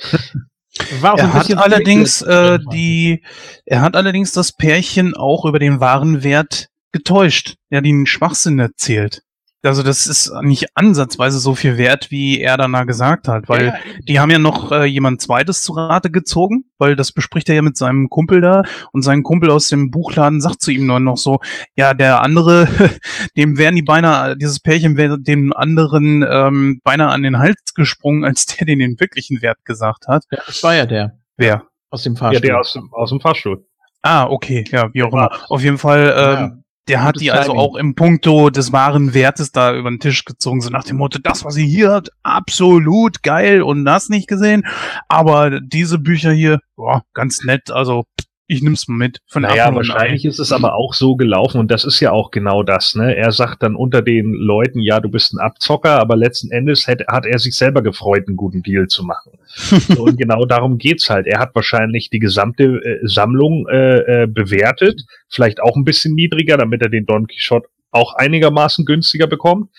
[0.79, 3.23] er hat allerdings äh, die,
[3.67, 7.57] er hat allerdings das Pärchen auch über den wahren Wert getäuscht.
[7.71, 9.23] Er hat ihnen Schwachsinn erzählt.
[9.65, 13.75] Also das ist nicht ansatzweise so viel wert, wie er danach gesagt hat, weil ja.
[14.09, 17.63] die haben ja noch äh, jemand zweites zu Rate gezogen, weil das bespricht er ja
[17.63, 21.17] mit seinem Kumpel da und sein Kumpel aus dem Buchladen sagt zu ihm nur noch
[21.17, 21.39] so,
[21.77, 22.67] ja, der andere,
[23.37, 28.25] dem wären die beinahe, dieses Pärchen wäre dem anderen ähm, beinahe an den Hals gesprungen,
[28.25, 30.25] als der den den wirklichen Wert gesagt hat.
[30.33, 31.19] Ja, das war ja der.
[31.37, 31.63] Wer?
[31.91, 32.49] Aus dem Fahrstuhl.
[32.49, 33.65] Ja, der aus, aus dem Fahrstuhl.
[34.03, 35.31] Ah, okay, ja, wie auch immer.
[35.49, 39.53] Auf jeden Fall, ähm, ja der hat die also auch im Punkto des wahren Wertes
[39.53, 43.23] da über den Tisch gezogen, so nach dem Motto, das, was ihr hier habt, absolut
[43.23, 44.65] geil und das nicht gesehen.
[45.09, 48.05] Aber diese Bücher hier, boah, ganz nett, also
[48.53, 49.19] ich nimm's mal mit.
[49.27, 49.75] Von Naja, Ei.
[49.75, 53.17] wahrscheinlich ist es aber auch so gelaufen und das ist ja auch genau das, ne?
[53.17, 57.03] Er sagt dann unter den Leuten, ja, du bist ein Abzocker, aber letzten Endes hat,
[57.09, 59.33] hat er sich selber gefreut, einen guten Deal zu machen.
[59.99, 61.27] und genau darum geht's halt.
[61.27, 66.57] Er hat wahrscheinlich die gesamte äh, Sammlung äh, äh, bewertet, vielleicht auch ein bisschen niedriger,
[66.57, 69.71] damit er den Don Quixote auch einigermaßen günstiger bekommt.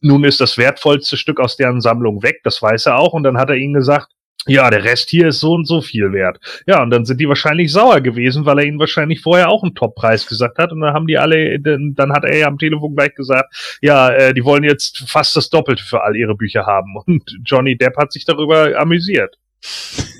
[0.00, 3.36] Nun ist das wertvollste Stück aus deren Sammlung weg, das weiß er auch, und dann
[3.36, 4.08] hat er ihnen gesagt,
[4.46, 6.38] ja, der Rest hier ist so und so viel wert.
[6.66, 9.74] Ja, und dann sind die wahrscheinlich sauer gewesen, weil er ihnen wahrscheinlich vorher auch einen
[9.74, 10.72] Toppreis gesagt hat.
[10.72, 14.32] Und dann haben die alle, dann, hat er ja am Telefon gleich gesagt, ja, äh,
[14.34, 16.96] die wollen jetzt fast das Doppelte für all ihre Bücher haben.
[17.06, 19.36] Und Johnny Depp hat sich darüber amüsiert.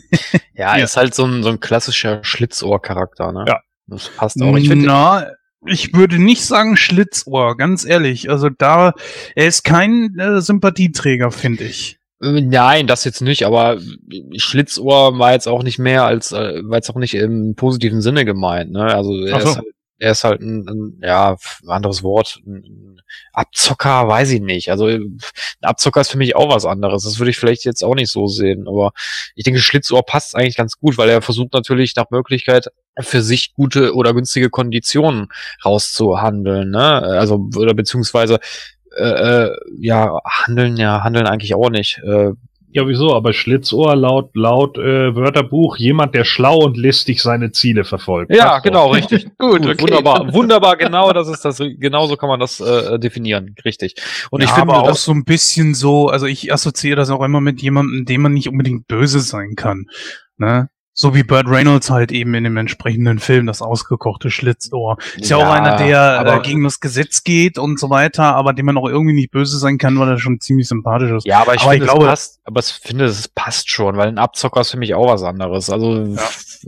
[0.54, 0.84] Ja, Ja.
[0.84, 3.44] ist halt so ein, so ein klassischer Schlitzohr-Charakter, ne?
[3.48, 3.60] Ja.
[3.86, 4.56] Das passt auch.
[4.56, 5.26] Ich finde, Na,
[5.66, 8.28] ich würde nicht sagen Schlitzohr, ganz ehrlich.
[8.28, 8.92] Also da,
[9.34, 11.99] er ist kein äh, Sympathieträger, finde ich.
[12.22, 13.78] Nein, das jetzt nicht, aber
[14.36, 18.26] Schlitzohr war jetzt auch nicht mehr als, äh, war jetzt auch nicht im positiven Sinne
[18.26, 18.94] gemeint, ne?
[18.94, 19.48] Also er, so.
[19.48, 19.66] ist, halt,
[19.98, 23.00] er ist halt ein, ein ja, anderes Wort, ein
[23.32, 24.70] Abzocker, weiß ich nicht.
[24.70, 25.18] Also ein
[25.62, 27.04] Abzocker ist für mich auch was anderes.
[27.04, 28.92] Das würde ich vielleicht jetzt auch nicht so sehen, aber
[29.34, 33.54] ich denke, Schlitzohr passt eigentlich ganz gut, weil er versucht natürlich nach Möglichkeit für sich
[33.54, 35.28] gute oder günstige Konditionen
[35.64, 36.82] rauszuhandeln, ne?
[36.82, 38.40] Also, oder beziehungsweise
[38.96, 42.00] äh, äh, ja, handeln, ja, handeln eigentlich auch nicht.
[42.04, 42.32] Äh,
[42.72, 43.14] Ja, wieso?
[43.16, 48.32] Aber Schlitzohr laut, laut äh, Wörterbuch, jemand, der schlau und listig seine Ziele verfolgt.
[48.32, 48.62] ja, Passt doch.
[48.62, 49.24] genau, richtig.
[49.38, 49.82] Gut, Gut, okay.
[49.82, 53.96] wunderbar, wunderbar, genau, das ist das, genau so kann man das äh, definieren, richtig.
[54.30, 57.10] Und ja, ich finde, aber auch das, so ein bisschen so, also ich assoziiere das
[57.10, 59.86] auch immer mit jemandem, dem man nicht unbedingt böse sein kann.
[60.36, 60.68] Ne?
[60.92, 64.98] So wie Burt Reynolds halt eben in dem entsprechenden Film, das ausgekochte Schlitzohr.
[65.16, 68.34] Ist ja, auch Ja, einer, der aber- äh, gegen das Gesetz geht und so weiter,
[68.34, 71.26] aber dem man auch irgendwie nicht böse sein kann, weil er schon ziemlich sympathisch ist.
[71.26, 73.96] ja, aber ich aber finde, ich glaube- es passt, aber ich finde, es passt schon,
[73.96, 75.70] weil ein Abzocker ist für mich auch was anderes.
[75.70, 76.16] Also,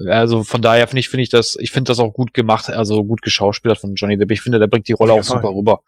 [0.07, 3.05] also von daher finde ich, finde ich das, ich finde das auch gut gemacht, also
[3.05, 4.31] gut geschauspielert von Johnny Depp.
[4.31, 5.81] Ich finde, der bringt die Rolle Auf auch super rüber.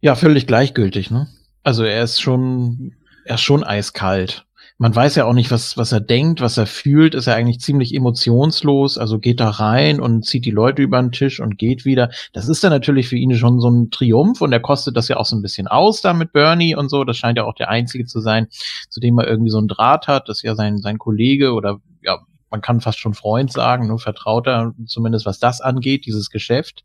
[0.00, 1.28] Ja, völlig gleichgültig, ne?
[1.62, 2.92] Also er ist schon,
[3.24, 4.44] er ist schon eiskalt.
[4.84, 7.58] Man weiß ja auch nicht, was, was er denkt, was er fühlt, ist er eigentlich
[7.58, 11.86] ziemlich emotionslos, also geht da rein und zieht die Leute über den Tisch und geht
[11.86, 12.10] wieder.
[12.34, 15.16] Das ist dann natürlich für ihn schon so ein Triumph und er kostet das ja
[15.16, 17.04] auch so ein bisschen aus da mit Bernie und so.
[17.04, 18.48] Das scheint ja auch der Einzige zu sein,
[18.90, 20.28] zu dem er irgendwie so einen Draht hat.
[20.28, 22.18] Das ist ja sein, sein Kollege oder ja,
[22.50, 26.84] man kann fast schon Freund sagen, nur Vertrauter, zumindest was das angeht, dieses Geschäft.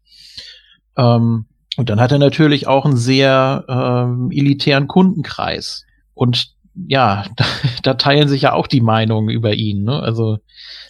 [0.96, 5.86] Ähm, und dann hat er natürlich auch einen sehr ähm, elitären Kundenkreis.
[6.14, 7.46] Und ja, da,
[7.84, 9.84] da teilen sich ja auch die Meinungen über ihn.
[9.84, 10.00] Ne?
[10.02, 10.39] Also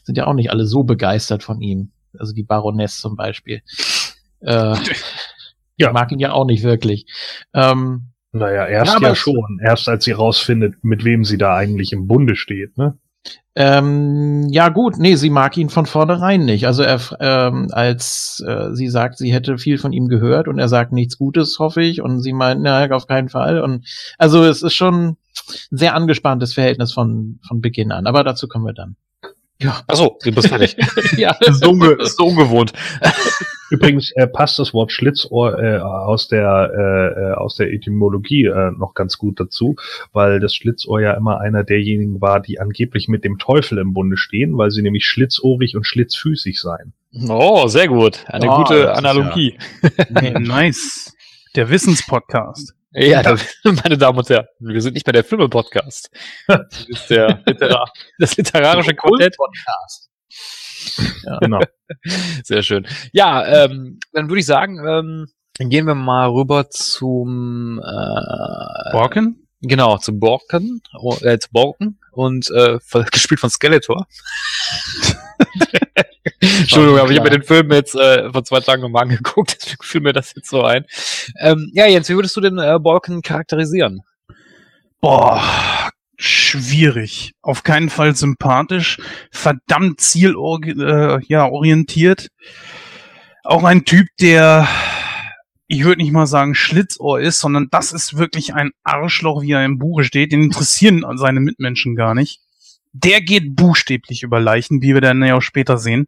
[0.03, 1.91] sind ja auch nicht alle so begeistert von ihm.
[2.17, 3.61] Also die Baroness zum Beispiel.
[4.41, 4.75] Äh,
[5.79, 5.93] Ja.
[5.93, 7.05] Mag ihn ja auch nicht wirklich.
[7.53, 9.59] Ähm, Naja, erst Ja, ja, schon.
[9.63, 12.97] Erst als sie rausfindet, mit wem sie da eigentlich im Bunde steht, ne?
[13.55, 16.65] Ähm, ja gut, nee, sie mag ihn von vornherein nicht.
[16.67, 20.69] Also er, ähm, als äh, sie sagt, sie hätte viel von ihm gehört und er
[20.69, 23.61] sagt nichts Gutes, hoffe ich, und sie meint, na, auf keinen Fall.
[23.61, 23.85] Und
[24.17, 25.17] also es ist schon
[25.71, 28.07] sehr angespanntes Verhältnis von von Beginn an.
[28.07, 28.95] Aber dazu kommen wir dann.
[29.61, 30.77] Ja, Achso, du bist fertig.
[31.17, 31.35] ja.
[31.51, 32.71] so, unge so ungewohnt.
[33.69, 38.71] Übrigens äh, passt das Wort Schlitzohr äh, aus der äh, äh, aus der Etymologie äh,
[38.71, 39.75] noch ganz gut dazu,
[40.13, 44.17] weil das Schlitzohr ja immer einer derjenigen war, die angeblich mit dem Teufel im Bunde
[44.17, 46.93] stehen, weil sie nämlich schlitzohrig und schlitzfüßig seien.
[47.27, 48.23] Oh, sehr gut.
[48.27, 49.57] Eine Oh, gute das ist Analogie.
[50.39, 51.15] nice.
[51.55, 52.73] Der Wissenspodcast.
[52.91, 56.09] Ja, da, meine Damen und Herren, wir sind nicht mehr der Filme-Podcast.
[56.47, 59.35] Das ist der Literar das literarische Quartett.
[59.37, 60.09] Podcast.
[61.41, 61.59] Genau.
[62.43, 62.87] Sehr schön.
[63.11, 69.47] Ja, ähm, dann würde ich sagen, ähm, dann gehen wir mal rüber zum äh, Borken?
[69.61, 72.79] genau zu Borken, oh, äh, zu Borken und äh,
[73.11, 74.07] gespielt von Skeletor.
[76.39, 79.83] Entschuldigung, aber ich habe mir den Film jetzt äh, vor zwei Tagen nochmal angeguckt, deswegen
[79.83, 80.85] fiel mir das jetzt so ein.
[81.39, 84.01] Ähm, ja, Jens, wie würdest du den äh, Borken charakterisieren?
[85.01, 85.41] Boah,
[86.17, 87.31] schwierig.
[87.41, 88.99] Auf keinen Fall sympathisch.
[89.31, 91.23] Verdammt zielorientiert.
[91.23, 92.27] Äh, ja, orientiert.
[93.43, 94.67] Auch ein Typ, der,
[95.67, 99.63] ich würde nicht mal sagen Schlitzohr ist, sondern das ist wirklich ein Arschloch, wie er
[99.63, 100.33] im Buche steht.
[100.33, 102.41] Den interessieren seine Mitmenschen gar nicht.
[102.91, 106.07] Der geht buchstäblich über Leichen, wie wir dann ja auch später sehen.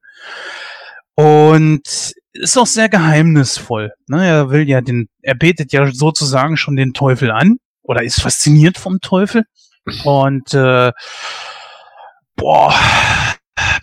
[1.15, 3.91] Und ist auch sehr geheimnisvoll.
[4.07, 4.25] Ne?
[4.25, 8.77] Er will ja den, er betet ja sozusagen schon den Teufel an oder ist fasziniert
[8.77, 9.43] vom Teufel.
[10.03, 10.91] Und äh,
[12.35, 12.73] boah,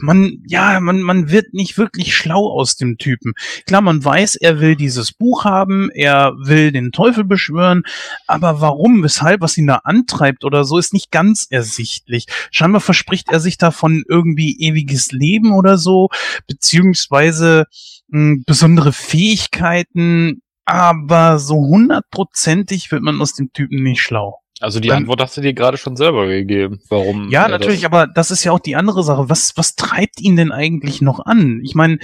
[0.00, 3.34] man, ja, man, man wird nicht wirklich schlau aus dem Typen.
[3.66, 7.82] Klar, man weiß, er will dieses Buch haben, er will den Teufel beschwören,
[8.26, 12.26] aber warum, weshalb, was ihn da antreibt oder so, ist nicht ganz ersichtlich.
[12.50, 16.08] Scheinbar verspricht er sich davon irgendwie ewiges Leben oder so,
[16.46, 17.66] beziehungsweise
[18.08, 24.40] mh, besondere Fähigkeiten, aber so hundertprozentig wird man aus dem Typen nicht schlau.
[24.60, 26.80] Also die Antwort hast du dir gerade schon selber gegeben.
[26.88, 27.28] Warum?
[27.30, 29.28] Ja, natürlich, das- aber das ist ja auch die andere Sache.
[29.28, 31.60] Was, was treibt ihn denn eigentlich noch an?
[31.64, 31.98] Ich meine,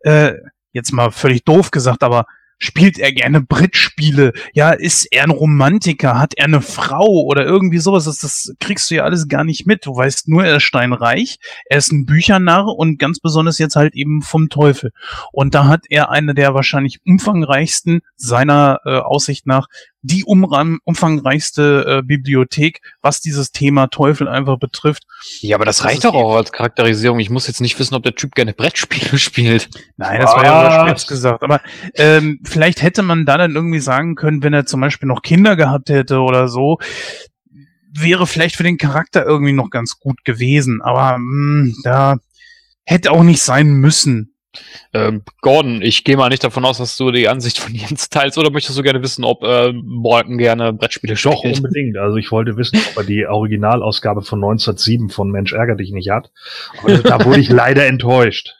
[0.00, 0.32] äh,
[0.72, 2.24] jetzt mal völlig doof gesagt, aber
[2.60, 4.32] spielt er gerne Brettspiele?
[4.52, 6.18] Ja, ist er ein Romantiker?
[6.18, 8.04] Hat er eine Frau oder irgendwie sowas?
[8.06, 9.86] Das, das kriegst du ja alles gar nicht mit.
[9.86, 13.94] Du weißt nur, er ist steinreich, er ist ein Büchernarr und ganz besonders jetzt halt
[13.94, 14.90] eben vom Teufel.
[15.30, 19.68] Und da hat er eine der wahrscheinlich umfangreichsten seiner äh, Aussicht nach
[20.02, 25.04] die umram umfangreichste äh, Bibliothek, was dieses Thema Teufel einfach betrifft.
[25.40, 27.18] Ja, aber das Das reicht doch auch als Charakterisierung.
[27.18, 29.70] Ich muss jetzt nicht wissen, ob der Typ gerne Brettspiele spielt.
[29.96, 30.74] Nein, das war ja Was?
[30.74, 31.42] überspitzt gesagt.
[31.42, 31.60] Aber
[31.94, 35.56] ähm, vielleicht hätte man da dann irgendwie sagen können, wenn er zum Beispiel noch Kinder
[35.56, 36.78] gehabt hätte oder so,
[37.92, 40.80] wäre vielleicht für den Charakter irgendwie noch ganz gut gewesen.
[40.82, 42.18] Aber mh, da
[42.84, 44.34] hätte auch nicht sein müssen.
[44.94, 48.38] Ähm, Gordon, ich gehe mal nicht davon aus, dass du die Ansicht von Jens teilst,
[48.38, 51.56] oder möchtest du gerne wissen, ob äh, Morgan gerne Brettspiele Doch, spielt?
[51.56, 51.96] unbedingt.
[51.98, 56.10] Also ich wollte wissen, ob er die Originalausgabe von 1907 von Mensch ärger dich nicht
[56.10, 56.30] hat.
[56.80, 58.57] Aber da wurde ich leider enttäuscht.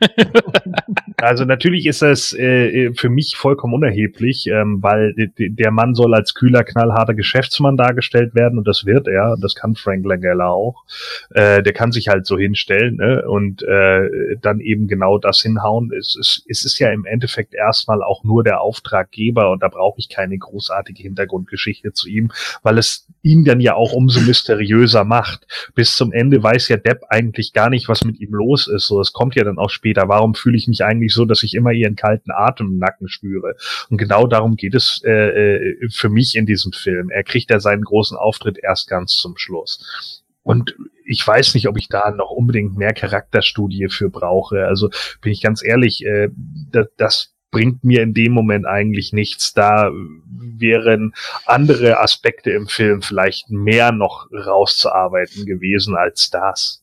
[1.22, 6.34] Also natürlich ist das äh, für mich vollkommen unerheblich, ähm, weil der Mann soll als
[6.34, 9.36] kühler, knallharter Geschäftsmann dargestellt werden und das wird er.
[9.40, 10.84] Das kann Frank Langella auch.
[11.30, 13.24] Äh, der kann sich halt so hinstellen ne?
[13.28, 15.92] und äh, dann eben genau das hinhauen.
[15.92, 19.98] Es, es, es ist ja im Endeffekt erstmal auch nur der Auftraggeber und da brauche
[19.98, 22.32] ich keine großartige Hintergrundgeschichte zu ihm,
[22.62, 25.46] weil es ihn dann ja auch umso mysteriöser macht.
[25.74, 28.86] Bis zum Ende weiß ja Depp eigentlich gar nicht, was mit ihm los ist.
[28.86, 30.08] So, es kommt ja dann auch später.
[30.08, 33.56] Warum fühle ich mich eigentlich so, dass ich immer ihren kalten Atem im Nacken spüre?
[33.88, 37.08] Und genau darum geht es äh, äh, für mich in diesem Film.
[37.08, 40.22] Er kriegt ja seinen großen Auftritt erst ganz zum Schluss.
[40.42, 44.66] Und ich weiß nicht, ob ich da noch unbedingt mehr Charakterstudie für brauche.
[44.66, 44.90] Also
[45.22, 46.28] bin ich ganz ehrlich, äh,
[46.70, 49.54] das, das bringt mir in dem Moment eigentlich nichts.
[49.54, 49.90] Da
[50.28, 51.14] wären
[51.46, 56.82] andere Aspekte im Film vielleicht mehr noch rauszuarbeiten gewesen als das.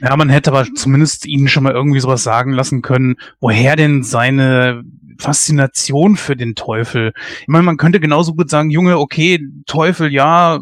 [0.00, 4.02] Ja, man hätte aber zumindest ihnen schon mal irgendwie sowas sagen lassen können, woher denn
[4.02, 4.82] seine
[5.18, 7.12] Faszination für den Teufel.
[7.40, 10.60] Ich meine, man könnte genauso gut sagen, Junge, okay, Teufel, ja,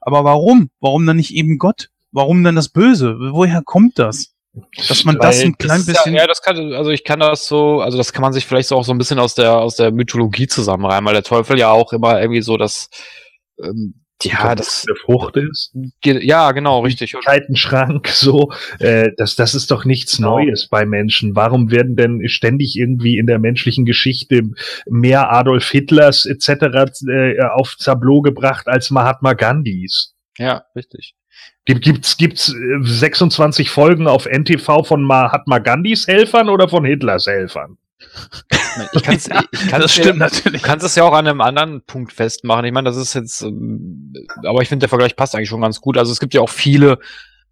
[0.00, 0.70] aber warum?
[0.80, 1.90] Warum dann nicht eben Gott?
[2.12, 3.16] Warum dann das Böse?
[3.18, 4.32] Woher kommt das?
[4.88, 6.14] Dass man das ein klein ist bisschen.
[6.14, 8.68] Ja, ja, das kann, also ich kann das so, also das kann man sich vielleicht
[8.68, 11.70] so auch so ein bisschen aus der, aus der Mythologie zusammenreimen, weil der Teufel ja
[11.70, 12.88] auch immer irgendwie so das,
[13.62, 15.72] ähm, ja, das, eine Frucht ist.
[16.04, 17.14] ja, genau, richtig.
[17.54, 20.38] Schrank, so, äh, das, das ist doch nichts Genau.
[20.38, 21.36] Neues bei Menschen.
[21.36, 24.42] Warum werden denn ständig irgendwie in der menschlichen Geschichte
[24.86, 27.02] mehr Adolf Hitlers etc.
[27.08, 30.14] Äh, aufs Tableau gebracht als Mahatma Gandhis?
[30.38, 31.14] Ja, richtig.
[31.66, 37.26] Gibt, gibt's, gibt's äh, 26 Folgen auf NTV von Mahatma Gandhis Helfern oder von Hitlers
[37.26, 37.76] Helfern?
[38.92, 40.62] Ich kann's, ich kann's das stimmt natürlich.
[40.62, 42.64] Du kannst es ja auch an einem anderen Punkt festmachen.
[42.64, 44.12] Ich meine, das ist jetzt, ähm,
[44.44, 45.98] aber ich finde, der Vergleich passt eigentlich schon ganz gut.
[45.98, 46.98] Also es gibt ja auch viele,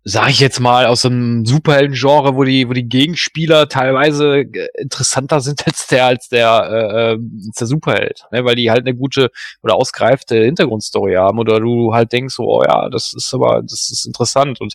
[0.04, 5.40] sag ich jetzt mal, aus dem Superhelden-Genre, wo die, wo die Gegenspieler teilweise äh, interessanter
[5.40, 8.44] sind als der, als der, äh, äh, als der Superheld, ne?
[8.44, 9.30] weil die halt eine gute
[9.62, 13.90] oder ausgereifte Hintergrundstory haben oder du halt denkst so, oh ja, das ist aber, das
[13.90, 14.74] ist interessant und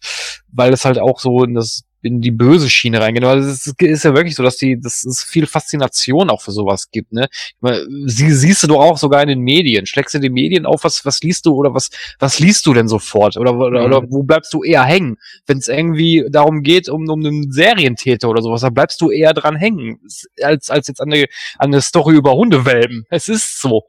[0.52, 3.24] weil es halt auch so in das in die böse Schiene reingeht.
[3.24, 6.52] Also es ist, ist ja wirklich so, dass die, dass es viel Faszination auch für
[6.52, 7.28] sowas gibt, ne?
[7.60, 9.86] Meine, Sie siehst du doch auch sogar in den Medien.
[9.86, 11.90] Schlägst du die Medien auf, was, was liest du oder was,
[12.20, 13.38] was liest du denn sofort?
[13.38, 13.86] Oder, oder, Mhm.
[13.86, 15.18] oder wo bleibst du eher hängen?
[15.46, 19.34] Wenn es irgendwie darum geht, um, um einen Serientäter oder sowas, da bleibst du eher
[19.34, 20.00] dran hängen,
[20.42, 21.26] als, als jetzt an eine,
[21.58, 23.06] an eine Story über Hundewelpen.
[23.10, 23.84] Es ist so.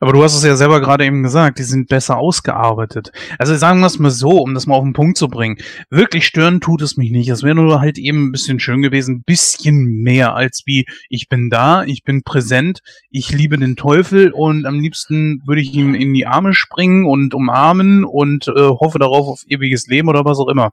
[0.00, 3.12] Aber du hast es ja selber gerade eben gesagt, die sind besser ausgearbeitet.
[3.38, 5.58] Also sagen wir es mal so, um das mal auf den Punkt zu bringen.
[5.90, 7.28] Wirklich stören tut es mich nicht.
[7.28, 11.28] Es wäre nur halt eben ein bisschen schön gewesen, ein bisschen mehr als wie ich
[11.28, 15.94] bin da, ich bin präsent, ich liebe den Teufel und am liebsten würde ich ihm
[15.94, 20.38] in die Arme springen und umarmen und äh, hoffe darauf auf ewiges Leben oder was
[20.38, 20.70] auch immer.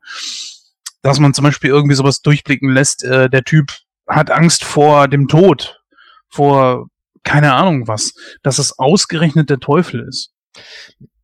[1.01, 3.71] Dass man zum Beispiel irgendwie sowas durchblicken lässt, äh, der Typ
[4.07, 5.81] hat Angst vor dem Tod,
[6.29, 6.87] vor
[7.25, 10.31] keine Ahnung was, dass es ausgerechnet der Teufel ist.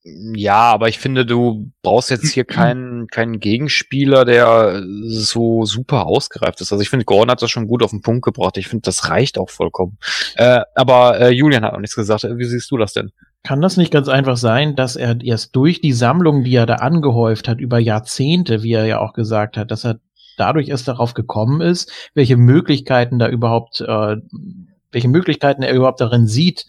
[0.04, 6.60] Ja, aber ich finde, du brauchst jetzt hier keinen, keinen Gegenspieler, der so super ausgereift
[6.60, 6.72] ist.
[6.72, 8.58] Also ich finde, Gordon hat das schon gut auf den Punkt gebracht.
[8.58, 9.98] Ich finde, das reicht auch vollkommen.
[10.36, 12.24] Äh, aber äh, Julian hat noch nichts gesagt.
[12.24, 13.12] Wie siehst du das denn?
[13.44, 16.76] Kann das nicht ganz einfach sein, dass er erst durch die Sammlung, die er da
[16.76, 20.00] angehäuft hat, über Jahrzehnte, wie er ja auch gesagt hat, dass er
[20.38, 24.18] dadurch erst darauf gekommen ist, welche Möglichkeiten da überhaupt, äh,
[24.92, 26.66] welche Möglichkeiten er überhaupt darin sieht,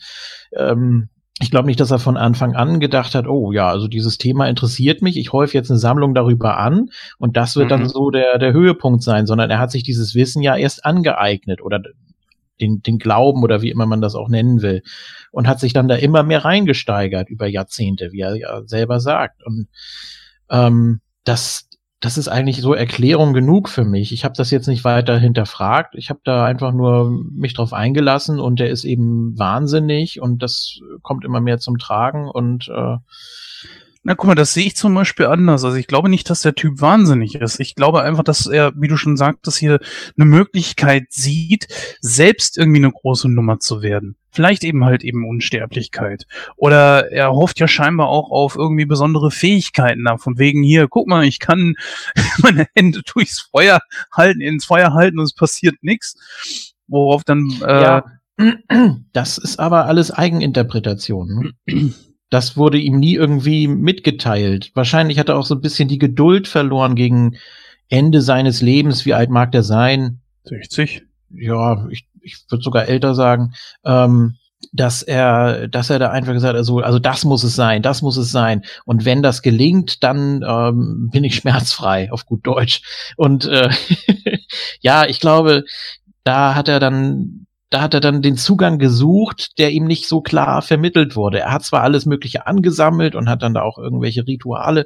[0.57, 1.09] ähm,
[1.41, 4.49] ich glaube nicht, dass er von Anfang an gedacht hat, oh ja, also dieses Thema
[4.49, 7.71] interessiert mich, ich häufe jetzt eine Sammlung darüber an und das wird mhm.
[7.71, 11.63] dann so der, der Höhepunkt sein, sondern er hat sich dieses Wissen ja erst angeeignet
[11.63, 11.81] oder
[12.61, 14.83] den, den Glauben oder wie immer man das auch nennen will
[15.33, 19.45] und hat sich dann da immer mehr reingesteigert über Jahrzehnte, wie er ja selber sagt.
[19.45, 19.69] Und
[20.51, 21.69] ähm, das,
[22.03, 24.13] das ist eigentlich so Erklärung genug für mich.
[24.13, 25.95] Ich habe das jetzt nicht weiter hinterfragt.
[25.95, 30.81] Ich habe da einfach nur mich drauf eingelassen und der ist eben wahnsinnig und das
[31.03, 32.97] kommt immer mehr zum Tragen und äh,
[34.05, 35.65] na, guck mal, das sehe ich zum Beispiel anders.
[35.65, 37.61] Also ich glaube nicht, dass der Typ wahnsinnig ist.
[37.61, 39.79] Ich glaube einfach, dass er, wie du schon sagtest, hier
[40.17, 41.69] eine Möglichkeit sieht,
[42.01, 44.17] selbst irgendwie eine große Nummer zu werden.
[44.31, 46.27] Vielleicht eben halt eben Unsterblichkeit.
[46.57, 50.17] Oder er hofft ja scheinbar auch auf irgendwie besondere Fähigkeiten da.
[50.17, 51.75] Von wegen hier, guck mal, ich kann
[52.43, 53.79] meine Hände durchs Feuer
[54.11, 56.75] halten, ins Feuer halten und es passiert nichts.
[56.89, 58.05] Worauf dann, äh, ja.
[59.13, 61.55] Das ist aber alles Eigeninterpretation.
[61.67, 61.93] Ne?
[62.33, 64.71] Das wurde ihm nie irgendwie mitgeteilt.
[64.73, 67.37] Wahrscheinlich hat er auch so ein bisschen die Geduld verloren gegen
[67.91, 69.05] Ende seines Lebens.
[69.05, 70.21] Wie alt mag der sein?
[70.45, 71.03] 60.
[71.29, 73.53] Ja, ich, ich würde sogar älter sagen.
[73.85, 74.37] Ähm,
[74.73, 78.01] dass er, dass er da einfach gesagt hat, also, also das muss es sein, das
[78.01, 78.65] muss es sein.
[78.87, 82.81] Und wenn das gelingt, dann ähm, bin ich schmerzfrei, auf gut Deutsch.
[83.19, 83.69] Und äh,
[84.81, 85.65] ja, ich glaube,
[86.25, 90.21] da hat er dann da hat er dann den Zugang gesucht, der ihm nicht so
[90.21, 91.41] klar vermittelt wurde.
[91.41, 94.85] Er hat zwar alles Mögliche angesammelt und hat dann da auch irgendwelche Rituale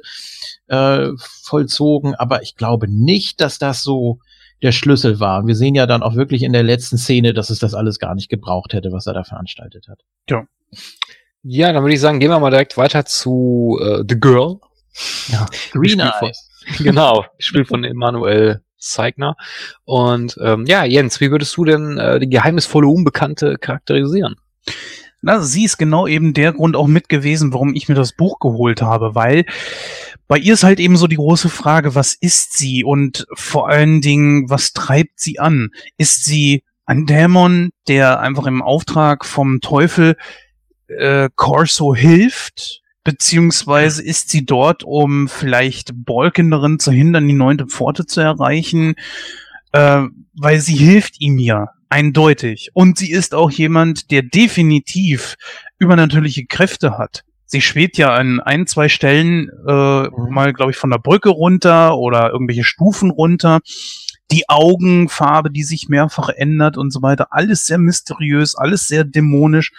[0.67, 1.09] äh,
[1.43, 4.19] vollzogen, aber ich glaube nicht, dass das so
[4.61, 5.45] der Schlüssel war.
[5.45, 8.15] Wir sehen ja dann auch wirklich in der letzten Szene, dass es das alles gar
[8.15, 9.99] nicht gebraucht hätte, was er da veranstaltet hat.
[10.29, 10.45] Ja.
[11.43, 14.59] Ja, dann würde ich sagen, gehen wir mal direkt weiter zu äh, The Girl.
[15.27, 16.49] Ja, Green Eyes.
[16.79, 19.35] Genau, Spiel von Emanuel Zeigner.
[19.85, 24.35] Und ähm, ja, Jens, wie würdest du denn äh, die geheimnisvolle Unbekannte charakterisieren?
[25.21, 28.39] Na, sie ist genau eben der Grund auch mit gewesen, warum ich mir das Buch
[28.39, 29.45] geholt habe, weil
[30.27, 34.01] bei ihr ist halt eben so die große Frage, was ist sie und vor allen
[34.01, 35.69] Dingen, was treibt sie an?
[35.97, 40.15] Ist sie ein Dämon, der einfach im Auftrag vom Teufel
[40.87, 42.81] äh, Corso hilft?
[43.07, 48.95] Beziehungsweise ist sie dort, um vielleicht Balken darin zu hindern, die neunte Pforte zu erreichen,
[49.71, 50.01] äh,
[50.33, 52.71] weil sie hilft ihm ja, eindeutig.
[52.73, 55.37] Und sie ist auch jemand, der definitiv
[55.79, 57.23] übernatürliche Kräfte hat.
[57.45, 59.71] Sie schwebt ja an ein, zwei Stellen äh,
[60.09, 60.11] mhm.
[60.29, 63.61] mal, glaube ich, von der Brücke runter oder irgendwelche Stufen runter.
[64.31, 67.27] Die Augenfarbe, die sich mehrfach ändert und so weiter.
[67.31, 69.71] Alles sehr mysteriös, alles sehr dämonisch.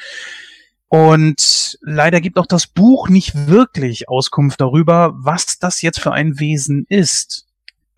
[0.89, 6.41] Und leider gibt auch das Buch nicht wirklich Auskunft darüber, was das jetzt für ein
[6.41, 7.47] Wesen ist.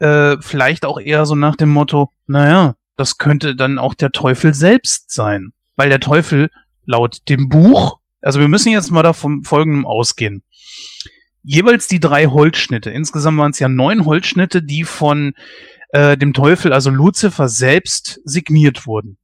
[0.01, 4.55] Äh, vielleicht auch eher so nach dem Motto, naja, das könnte dann auch der Teufel
[4.55, 5.53] selbst sein.
[5.77, 6.51] Weil der Teufel
[6.85, 10.43] laut dem Buch, also wir müssen jetzt mal davon folgendem ausgehen.
[11.43, 15.35] Jeweils die drei Holzschnitte, insgesamt waren es ja neun Holzschnitte, die von
[15.91, 19.17] äh, dem Teufel, also Luzifer selbst signiert wurden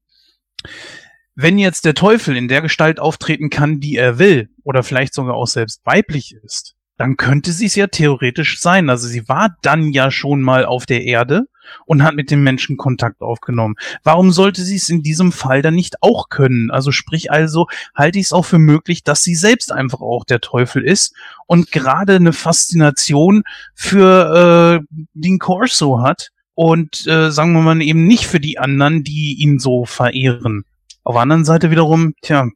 [1.36, 5.34] wenn jetzt der Teufel in der Gestalt auftreten kann, die er will, oder vielleicht sogar
[5.34, 8.88] auch selbst weiblich ist, dann könnte sie es ja theoretisch sein.
[8.88, 11.46] Also sie war dann ja schon mal auf der Erde
[11.84, 13.74] und hat mit dem Menschen Kontakt aufgenommen.
[14.02, 16.70] Warum sollte sie es in diesem Fall dann nicht auch können?
[16.70, 20.40] Also sprich also, halte ich es auch für möglich, dass sie selbst einfach auch der
[20.40, 21.14] Teufel ist
[21.46, 23.42] und gerade eine Faszination
[23.74, 29.04] für äh, den Corso hat und äh, sagen wir mal eben nicht für die anderen,
[29.04, 30.64] die ihn so verehren.
[31.06, 32.48] Auf der anderen Seite wiederum, tja,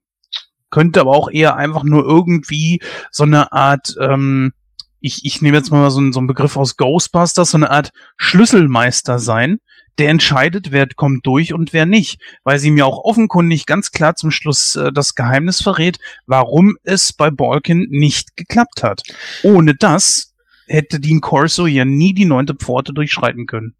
[0.70, 2.82] könnte aber auch eher einfach nur irgendwie
[3.12, 4.52] so eine Art, ähm,
[4.98, 7.92] ich, ich nehme jetzt mal so, einen, so einen Begriff aus Ghostbusters, so eine Art
[8.16, 9.58] Schlüsselmeister sein,
[9.98, 14.16] der entscheidet, wer kommt durch und wer nicht, weil sie mir auch offenkundig ganz klar
[14.16, 19.02] zum Schluss äh, das Geheimnis verrät, warum es bei Balkin nicht geklappt hat.
[19.44, 20.34] Ohne das
[20.66, 23.76] hätte Dean Corso ja nie die neunte Pforte durchschreiten können.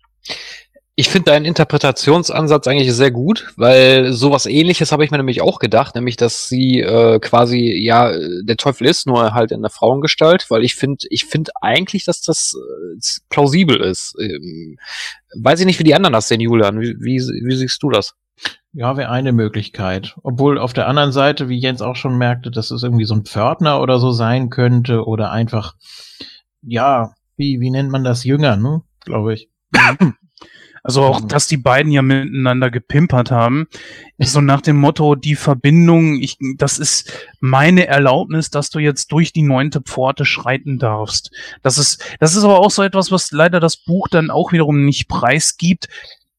[1.01, 5.59] Ich finde deinen Interpretationsansatz eigentlich sehr gut, weil sowas ähnliches habe ich mir nämlich auch
[5.59, 10.51] gedacht, nämlich dass sie äh, quasi ja der Teufel ist, nur halt in der Frauengestalt,
[10.51, 14.15] weil ich finde, ich finde eigentlich, dass das äh, plausibel ist.
[14.21, 14.77] Ähm,
[15.41, 16.83] weiß ich nicht, wie die anderen das sehen, Julian.
[16.83, 18.13] Wie, wie, wie siehst du das?
[18.75, 20.17] Ja, wäre eine Möglichkeit.
[20.23, 23.25] Obwohl auf der anderen Seite, wie Jens auch schon merkte, dass es irgendwie so ein
[23.25, 25.77] Pförtner oder so sein könnte oder einfach,
[26.61, 28.83] ja, wie, wie nennt man das, Jünger, ne?
[29.07, 29.49] Glaube ich.
[30.83, 31.29] Also auch, Mhm.
[31.29, 33.67] dass die beiden ja miteinander gepimpert haben.
[34.19, 39.33] So nach dem Motto, die Verbindung, ich, das ist meine Erlaubnis, dass du jetzt durch
[39.33, 41.31] die neunte Pforte schreiten darfst.
[41.63, 44.85] Das ist, das ist aber auch so etwas, was leider das Buch dann auch wiederum
[44.85, 45.89] nicht preisgibt.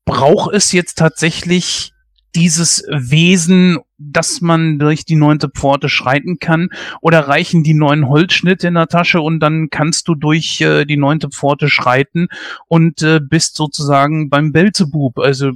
[0.05, 1.90] Braucht es jetzt tatsächlich
[2.36, 6.69] dieses Wesen, dass man durch die neunte Pforte schreiten kann?
[7.01, 10.97] Oder reichen die neuen Holzschnitte in der Tasche und dann kannst du durch äh, die
[10.97, 12.27] neunte Pforte schreiten
[12.67, 15.19] und äh, bist sozusagen beim Belzebub?
[15.19, 15.51] Also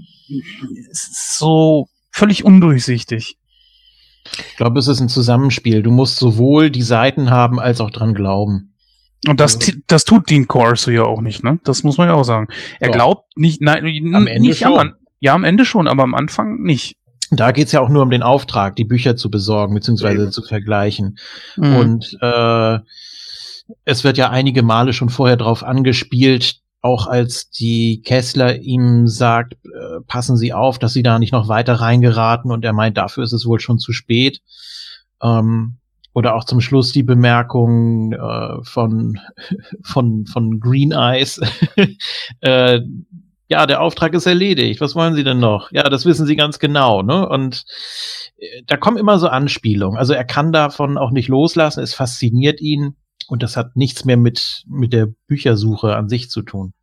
[0.91, 3.37] es ist so völlig undurchsichtig.
[4.49, 5.83] Ich glaube, es ist ein Zusammenspiel.
[5.83, 8.73] Du musst sowohl die Seiten haben, als auch dran glauben.
[9.27, 11.59] Und das, das tut Dean Corso ja auch nicht, ne?
[11.63, 12.47] Das muss man ja auch sagen.
[12.79, 12.93] Er Ja.
[12.93, 14.77] glaubt nicht, nein, Am Ende nicht schon.
[14.77, 16.97] An ja, am Ende schon, aber am Anfang nicht.
[17.31, 20.31] Da geht's ja auch nur um den Auftrag, die Bücher zu besorgen, beziehungsweise Eben.
[20.31, 21.17] zu vergleichen.
[21.55, 21.75] Mhm.
[21.75, 22.79] Und äh,
[23.83, 29.55] es wird ja einige Male schon vorher drauf angespielt, auch als die Kessler ihm sagt,
[29.65, 33.23] äh, passen Sie auf, dass Sie da nicht noch weiter reingeraten und er meint, dafür
[33.23, 34.41] ist es wohl schon zu spät.
[35.21, 35.77] Ähm,
[36.13, 39.19] oder auch zum Schluss die Bemerkung äh, von,
[39.81, 41.41] von, von Green Eyes.
[42.41, 42.81] äh,
[43.47, 44.81] ja, der Auftrag ist erledigt.
[44.81, 45.71] Was wollen Sie denn noch?
[45.71, 47.27] Ja, das wissen Sie ganz genau, ne?
[47.27, 47.63] Und
[48.37, 49.97] äh, da kommen immer so Anspielungen.
[49.97, 51.83] Also er kann davon auch nicht loslassen.
[51.83, 52.95] Es fasziniert ihn.
[53.27, 56.73] Und das hat nichts mehr mit, mit der Büchersuche an sich zu tun.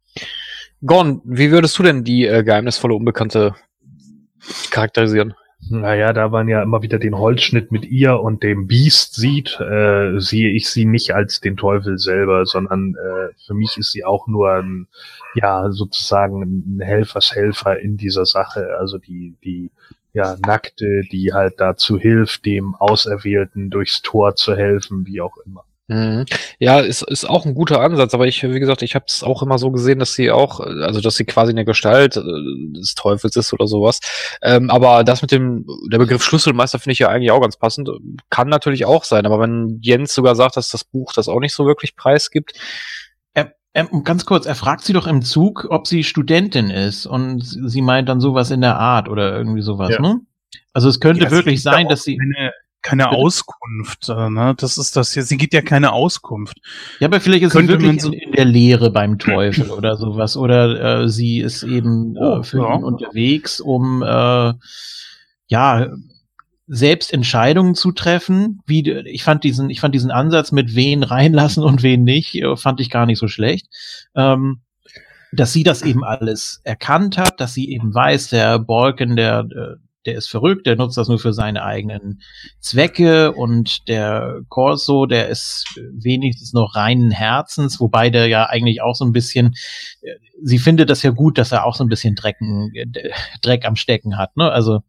[0.85, 3.55] Gon, wie würdest du denn die äh, geheimnisvolle Unbekannte
[4.71, 5.35] charakterisieren?
[5.71, 10.19] Naja, da man ja immer wieder den Holzschnitt mit ihr und dem Biest sieht, äh,
[10.19, 14.27] sehe ich sie nicht als den Teufel selber, sondern äh, für mich ist sie auch
[14.27, 14.89] nur ein,
[15.35, 18.77] ja, sozusagen ein Helfershelfer in dieser Sache.
[18.79, 19.71] Also die, die,
[20.13, 25.65] ja, Nackte, die halt dazu hilft, dem Auserwählten durchs Tor zu helfen, wie auch immer.
[25.93, 26.24] Mhm.
[26.59, 29.43] Ja, ist, ist auch ein guter Ansatz, aber ich, wie gesagt, ich habe es auch
[29.43, 32.22] immer so gesehen, dass sie auch, also dass sie quasi in der Gestalt äh,
[32.76, 34.01] des Teufels ist oder sowas.
[34.43, 37.90] Ähm, aber das mit dem, der Begriff Schlüsselmeister finde ich ja eigentlich auch ganz passend.
[38.30, 41.55] Kann natürlich auch sein, aber wenn Jens sogar sagt, dass das Buch das auch nicht
[41.55, 42.55] so wirklich preisgibt,
[43.74, 47.07] Ähm, ganz kurz, er fragt sie doch im Zug, ob sie Studentin ist.
[47.07, 50.01] Und sie meint dann sowas in der Art oder irgendwie sowas, Ja.
[50.03, 50.20] ne?
[50.74, 52.18] Also es könnte Ja, wirklich sein, dass sie.
[52.18, 52.53] Keine,
[52.83, 53.16] keine Bitte?
[53.16, 54.55] Auskunft, äh, ne?
[54.59, 55.22] Das ist das hier.
[55.22, 56.59] Sie gibt ja keine Auskunft.
[57.01, 59.70] Ja, aber vielleicht ist sie Könnte man wirklich so- in, in der Lehre beim Teufel
[59.70, 60.37] oder sowas.
[60.37, 62.74] Oder äh, sie ist eben Oh, äh, für ja.
[62.76, 64.53] ihn unterwegs, um äh,
[65.49, 65.87] ja
[66.68, 68.61] selbst Entscheidungen zu treffen.
[68.66, 72.57] Wie ich fand diesen, ich fand diesen Ansatz mit wen reinlassen und wen nicht, äh,
[72.57, 73.66] fand ich gar nicht so schlecht.
[74.14, 74.61] Ähm,
[75.35, 79.76] dass sie das eben alles erkannt hat, dass sie eben weiß, der Balken, der äh,
[80.07, 82.22] der ist verrückt, der nutzt das nur für seine eigenen
[82.61, 88.94] Zwecke und der Corso, der ist wenigstens noch reinen Herzens, wobei der ja eigentlich auch
[88.94, 89.55] so ein bisschen,
[90.03, 92.86] äh, sie findet das ja gut, dass er auch so ein bisschen Drecken, äh,
[93.42, 94.50] Dreck am Stecken hat, ne?
[94.50, 94.82] Also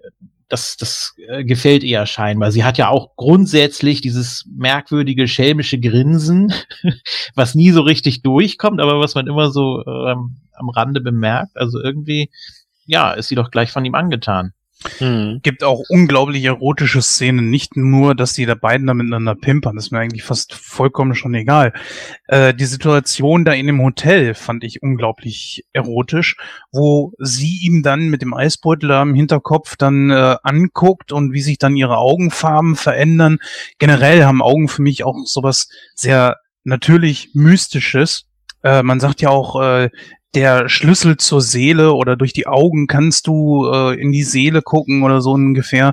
[0.00, 0.10] äh,
[0.48, 2.52] das, das gefällt ihr scheinbar.
[2.52, 6.52] Sie hat ja auch grundsätzlich dieses merkwürdige, schelmische Grinsen,
[7.34, 11.56] was nie so richtig durchkommt, aber was man immer so ähm, am Rande bemerkt.
[11.56, 12.30] Also irgendwie,
[12.86, 14.52] ja, ist sie doch gleich von ihm angetan.
[15.42, 17.50] Gibt auch unglaublich erotische Szenen.
[17.50, 19.74] Nicht nur, dass die da beiden da miteinander pimpern.
[19.74, 21.72] Das ist mir eigentlich fast vollkommen schon egal.
[22.28, 26.36] Äh, die Situation da in dem Hotel fand ich unglaublich erotisch,
[26.72, 31.58] wo sie ihm dann mit dem Eisbeutel am Hinterkopf dann äh, anguckt und wie sich
[31.58, 33.38] dann ihre Augenfarben verändern.
[33.78, 38.25] Generell haben Augen für mich auch sowas sehr natürlich Mystisches.
[38.66, 39.90] Äh, man sagt ja auch, äh,
[40.34, 45.02] der Schlüssel zur Seele oder durch die Augen kannst du äh, in die Seele gucken
[45.02, 45.92] oder so ungefähr.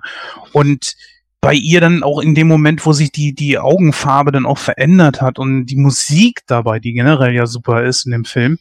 [0.52, 0.96] Und
[1.40, 5.22] bei ihr dann auch in dem Moment, wo sich die, die Augenfarbe dann auch verändert
[5.22, 8.58] hat und die Musik dabei, die generell ja super ist in dem Film,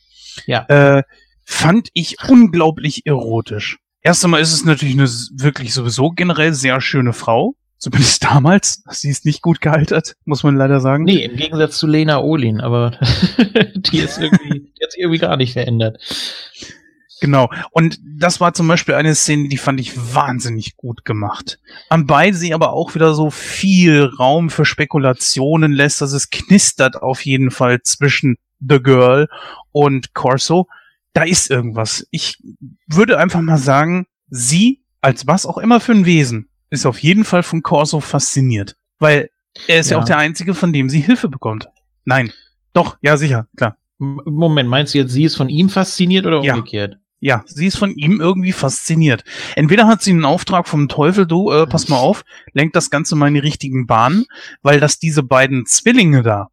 [0.46, 0.66] Ja.
[0.66, 1.02] äh,
[1.44, 3.78] fand ich unglaublich erotisch.
[4.02, 5.08] Erst einmal ist es natürlich eine
[5.42, 7.54] wirklich sowieso generell sehr schöne Frau.
[7.83, 8.85] Zumindest damals.
[8.91, 11.03] Sie ist nicht gut gealtert, muss man leider sagen.
[11.03, 12.93] Nee, im Gegensatz zu Lena Olin, aber
[13.74, 15.99] die ist irgendwie, die hat sich irgendwie gar nicht verändert.
[17.20, 17.51] Genau.
[17.72, 21.59] Und das war zum Beispiel eine Szene, die fand ich wahnsinnig gut gemacht.
[21.89, 27.24] Anbei sie aber auch wieder so viel Raum für Spekulationen lässt, dass es knistert auf
[27.24, 29.28] jeden Fall zwischen The Girl
[29.72, 30.68] und Corso.
[31.14, 32.07] Da ist irgendwas.
[32.12, 32.39] Ich
[32.87, 37.25] würde einfach mal sagen, sie, als was auch immer für ein Wesen, ist auf jeden
[37.25, 38.77] Fall von Corso fasziniert.
[38.99, 39.31] Weil
[39.68, 40.03] er ist ja, Ja.
[40.03, 41.68] auch der Einzige, von dem sie Hilfe bekommt.
[42.05, 42.33] Nein.
[42.73, 43.77] Doch, ja, sicher, klar.
[43.99, 46.55] Moment, meinst du jetzt, sie ist von ihm fasziniert oder Ja.
[46.55, 46.97] umgekehrt?
[47.20, 49.23] Ja, sie ist von ihm irgendwie fasziniert.
[49.55, 53.14] Entweder hat sie einen Auftrag vom Teufel, du, äh, pass mal auf, lenkt das Ganze
[53.14, 54.25] mal in die richtigen Bahnen,
[54.62, 56.49] weil das diese beiden Zwillinge da,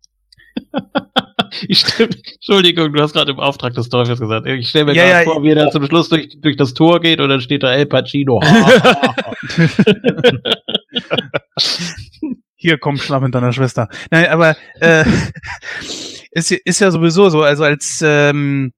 [1.68, 4.48] ich stimme, Entschuldigung, du hast gerade im Auftrag des Teufels gesagt.
[4.48, 6.74] Ich stelle mir Ja, gerade ja, vor, wie er dann zum Schluss durch, durch das
[6.74, 8.40] Tor geht und dann steht da El Pacino.
[12.56, 13.88] Hier, komm, schlaf mit deiner Schwester.
[14.12, 15.06] Nein, aber äh,
[16.32, 18.74] ist, ist ja sowieso so, also als ähm,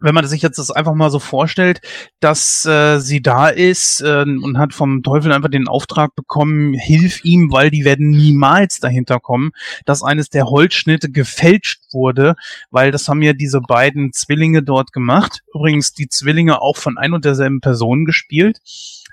[0.00, 1.80] wenn man sich jetzt das einfach mal so vorstellt,
[2.20, 7.24] dass äh, sie da ist äh, und hat vom Teufel einfach den Auftrag bekommen, hilf
[7.24, 9.50] ihm, weil die werden niemals dahinter kommen,
[9.84, 12.34] dass eines der Holzschnitte gefälscht wurde,
[12.70, 15.42] weil das haben ja diese beiden Zwillinge dort gemacht.
[15.54, 18.60] Übrigens die Zwillinge auch von ein und derselben Person gespielt.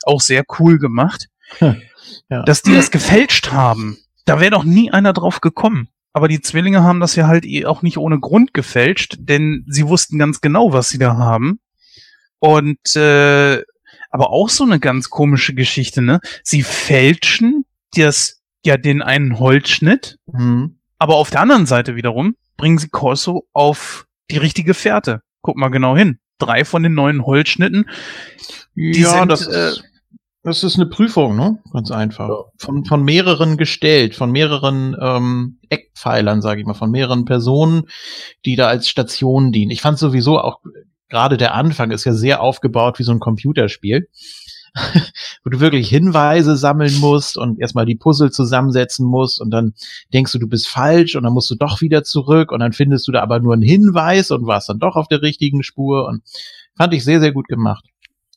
[0.04, 1.28] Auch sehr cool gemacht.
[2.30, 2.44] Ja.
[2.44, 5.90] Dass die das gefälscht haben, da wäre doch nie einer drauf gekommen.
[6.14, 9.88] Aber die Zwillinge haben das ja halt eh auch nicht ohne Grund gefälscht, denn sie
[9.88, 11.59] wussten ganz genau, was sie da haben.
[12.39, 13.64] Und äh,
[14.09, 16.20] aber auch so eine ganz komische Geschichte, ne?
[16.43, 20.78] Sie fälschen das ja den einen Holzschnitt, Hm.
[20.97, 25.22] aber auf der anderen Seite wiederum bringen sie Corso auf die richtige Fährte.
[25.41, 26.20] Guck mal genau hin.
[26.38, 27.89] Drei von den neuen Holzschnitten.
[28.76, 29.84] Die ja, sind, das äh, ist,
[30.44, 31.60] das ist eine Prüfung, ne?
[31.72, 32.30] Ganz einfach.
[32.58, 37.84] Von, von mehreren gestellt, von mehreren ähm, Eckpfeilern, sage ich mal, von mehreren Personen,
[38.46, 39.70] die da als Station dienen.
[39.70, 40.60] Ich fand sowieso auch,
[41.10, 44.10] gerade der Anfang ist ja sehr aufgebaut wie so ein Computerspiel,
[45.44, 49.74] wo du wirklich Hinweise sammeln musst und erstmal die Puzzle zusammensetzen musst und dann
[50.12, 53.08] denkst du, du bist falsch und dann musst du doch wieder zurück und dann findest
[53.08, 56.24] du da aber nur einen Hinweis und warst dann doch auf der richtigen Spur und
[56.76, 57.91] fand ich sehr, sehr gut gemacht.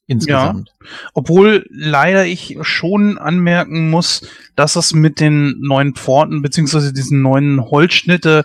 [0.06, 0.74] Insgesamt.
[1.14, 7.60] Obwohl leider ich schon anmerken muss, dass es mit den neuen Pforten beziehungsweise diesen neuen
[7.62, 8.44] Holzschnitte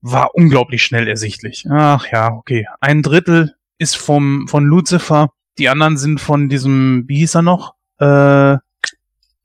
[0.00, 1.66] war unglaublich schnell ersichtlich.
[1.68, 2.66] Ach ja, okay.
[2.80, 7.74] Ein Drittel ist vom von Lucifer, die anderen sind von diesem, wie hieß er noch?
[7.98, 8.58] Äh,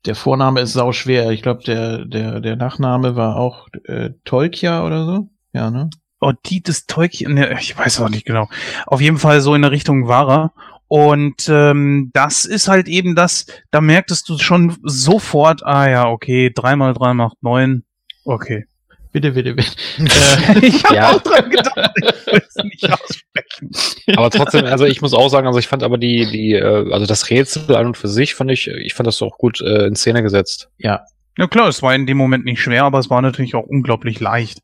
[0.04, 1.30] Der Vorname ist sau schwer.
[1.30, 5.28] Ich glaube, der, der, der Nachname war auch äh, Tolkia oder so.
[5.52, 5.90] Ja, ne?
[6.20, 8.48] Ortitis Teukchen, ne, ich weiß auch nicht genau.
[8.86, 10.52] Auf jeden Fall so in der Richtung war er.
[10.94, 16.50] Und ähm, das ist halt eben das, da merktest du schon sofort, ah ja, okay,
[16.54, 17.84] dreimal drei macht neun.
[18.26, 18.66] Okay.
[19.10, 19.70] Bitte, bitte, bitte.
[19.98, 21.12] Äh, ich habe Ja.
[21.12, 23.70] auch dran gedacht, ich will es nicht aussprechen.
[24.18, 27.06] Aber trotzdem, also ich muss auch sagen, also ich fand aber die, die, äh, also
[27.06, 29.96] das Rätsel an und für sich fand ich, ich fand das auch gut äh, in
[29.96, 30.68] Szene gesetzt.
[30.76, 31.00] ja,
[31.38, 34.20] Ja klar, es war in dem Moment nicht schwer, aber es war natürlich auch unglaublich
[34.20, 34.58] leicht.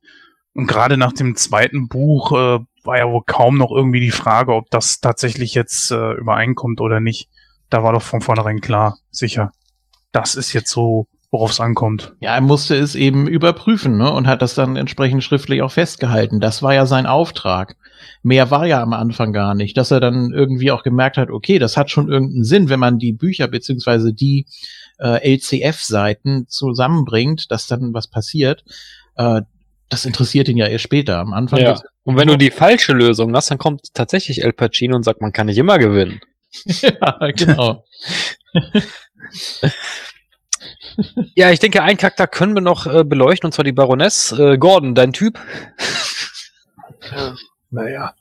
[0.53, 2.59] Und gerade nach dem zweiten Buch äh,
[2.89, 7.01] war ja wohl kaum noch irgendwie die Frage, ob das tatsächlich jetzt äh, übereinkommt oder
[7.01, 7.28] nicht.
[7.70, 9.53] Da war doch von vornherein klar, sicher.
[10.11, 12.14] Das ist jetzt so, worauf es ankommt.
[12.20, 14.11] ja, er musste es eben überprüfen, ne?
[14.11, 16.41] Und hat das dann entsprechend schriftlich auch festgehalten.
[16.41, 17.76] Das war ja sein Auftrag.
[18.22, 21.59] Mehr war ja am Anfang gar nicht, dass er dann irgendwie auch gemerkt hat, okay,
[21.59, 24.47] das hat schon irgendeinen Sinn, wenn man die Bücher beziehungsweise die
[24.99, 28.64] äh, LCF-Seiten zusammenbringt, dass dann was passiert.
[29.16, 29.43] Äh,
[29.91, 31.18] das interessiert ihn ja erst später.
[31.18, 31.78] Am Anfang Ja.
[32.09, 35.31] Und wenn du die falsche Lösung hast, dann kommt tatsächlich El Pacino und sagt, man
[35.31, 36.23] kann nicht immer gewinnen.
[36.65, 37.85] ja, genau.
[41.35, 44.33] Ja, ich denke, einen Charakter können wir noch äh, beleuchten, und zwar die Baroness.
[44.33, 45.39] Äh, Gordon, dein Typ?
[47.71, 48.14] Naja,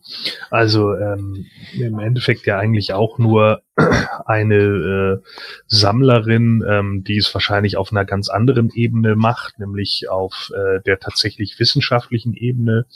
[0.49, 3.61] also ähm, im Endeffekt ja eigentlich auch nur
[4.25, 5.27] eine äh,
[5.67, 10.99] Sammlerin, ähm, die es wahrscheinlich auf einer ganz anderen Ebene macht, nämlich auf äh, der
[10.99, 12.87] tatsächlich wissenschaftlichen Ebene,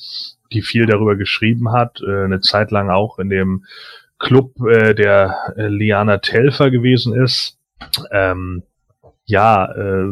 [0.52, 3.66] die viel darüber geschrieben hat, äh, eine Zeit lang auch in dem
[4.20, 7.58] Club äh, der äh, Liana Telfer gewesen ist.
[8.12, 8.64] Ähm,
[9.24, 10.12] ja, äh,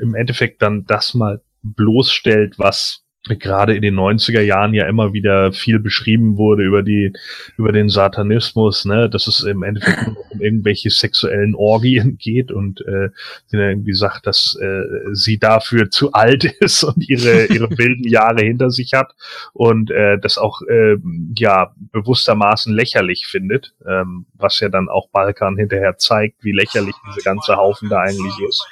[0.00, 5.52] im Endeffekt dann das mal bloßstellt, was gerade in den 90er Jahren ja immer wieder
[5.52, 7.12] viel beschrieben wurde über die
[7.56, 13.10] über den Satanismus, ne, dass es im Endeffekt um irgendwelche sexuellen Orgien geht und äh,
[13.46, 18.08] sie dann irgendwie sagt, dass äh, sie dafür zu alt ist und ihre ihre wilden
[18.08, 19.14] Jahre hinter sich hat
[19.52, 20.96] und äh, das auch äh,
[21.36, 27.24] ja bewusstermaßen lächerlich findet, ähm, was ja dann auch Balkan hinterher zeigt, wie lächerlich diese
[27.24, 28.66] ganze Haufen da eigentlich ist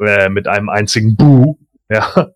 [0.00, 1.56] äh, mit einem einzigen Bu,
[1.90, 2.32] ja.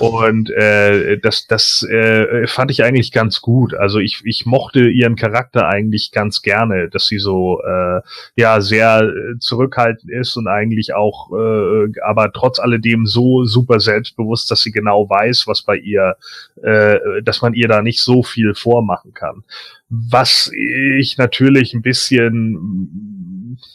[0.00, 3.74] Und äh, das, das äh, fand ich eigentlich ganz gut.
[3.74, 8.00] Also ich, ich mochte ihren Charakter eigentlich ganz gerne, dass sie so äh,
[8.36, 14.62] ja sehr zurückhaltend ist und eigentlich auch, äh, aber trotz alledem so super selbstbewusst, dass
[14.62, 16.16] sie genau weiß, was bei ihr,
[16.62, 19.44] äh, dass man ihr da nicht so viel vormachen kann.
[19.90, 23.15] Was ich natürlich ein bisschen,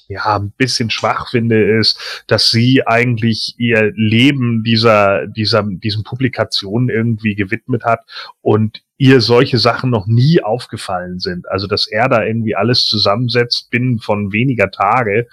[0.08, 6.90] ja, ein bisschen schwach finde, ist, dass sie eigentlich ihr Leben dieser, dieser, diesen Publikationen
[6.90, 8.02] irgendwie gewidmet hat
[8.42, 11.50] und ihr solche Sachen noch nie aufgefallen sind.
[11.50, 15.28] Also, dass er da irgendwie alles zusammensetzt binnen von weniger Tage,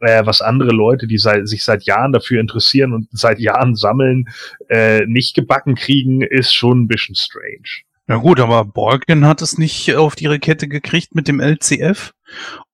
[0.00, 4.28] äh, was andere Leute, die seit, sich seit Jahren dafür interessieren und seit Jahren sammeln,
[4.68, 7.84] äh, nicht gebacken kriegen, ist schon ein bisschen strange.
[8.06, 12.12] Na gut, aber Borgen hat es nicht auf die Kette gekriegt mit dem LCF.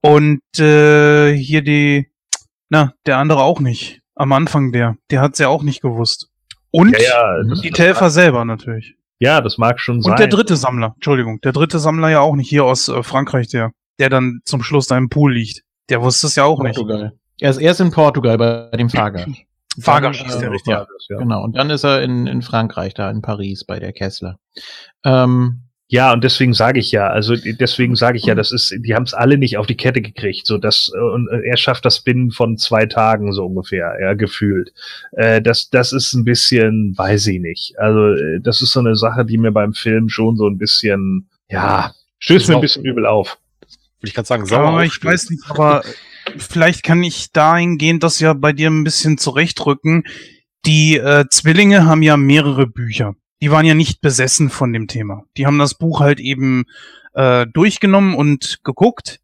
[0.01, 2.11] Und äh, hier die,
[2.69, 4.01] na, der andere auch nicht.
[4.15, 4.97] Am Anfang der.
[5.11, 6.29] Der hat es ja auch nicht gewusst.
[6.71, 8.95] Und Ja, ja, das, die Telfer selber natürlich.
[9.19, 10.13] ja, das mag schon sein.
[10.13, 13.49] Und der dritte Sammler, Entschuldigung, der dritte Sammler ja auch nicht hier aus äh, Frankreich,
[13.49, 15.63] der, der dann zum Schluss da im Pool liegt.
[15.89, 16.77] Der wusste es ja auch nicht.
[16.77, 17.13] Portugal.
[17.41, 19.27] Er ist erst in Portugal bei dem Fager.
[19.81, 20.73] Fager Dann, ist der äh, richtig.
[20.73, 21.19] Ja, ja.
[21.19, 21.43] Genau.
[21.43, 24.39] Und dann ist er in, in Frankreich, da in Paris bei der Kessler.
[25.05, 25.63] Ähm,
[25.93, 29.03] Ja, und deswegen sage ich ja, also deswegen sage ich ja, das ist, die haben
[29.03, 30.47] es alle nicht auf die Kette gekriegt.
[30.47, 34.15] So das äh, und äh, er schafft das binnen von zwei Tagen so ungefähr, ja,
[34.15, 34.73] gefühlt.
[35.11, 37.77] Äh, das, das ist ein bisschen, weiß ich nicht.
[37.77, 41.29] Also äh, das ist so eine Sache, die mir beim Film schon so ein bisschen,
[41.49, 43.39] ja, stößt mir ein bisschen übel auf.
[43.99, 45.83] Würde ich gerade sagen, sauer Aber ich weiß nicht, aber
[46.39, 50.05] vielleicht kann ich dahingehend das ja bei dir ein bisschen zurechtrücken.
[50.67, 53.17] Die äh, Zwillinge haben ja mehrere Bücher.
[53.43, 55.25] Die waren ja nicht besessen von dem Thema.
[55.37, 56.65] Die haben das Buch halt eben
[57.15, 59.21] äh, durchgenommen und geguckt.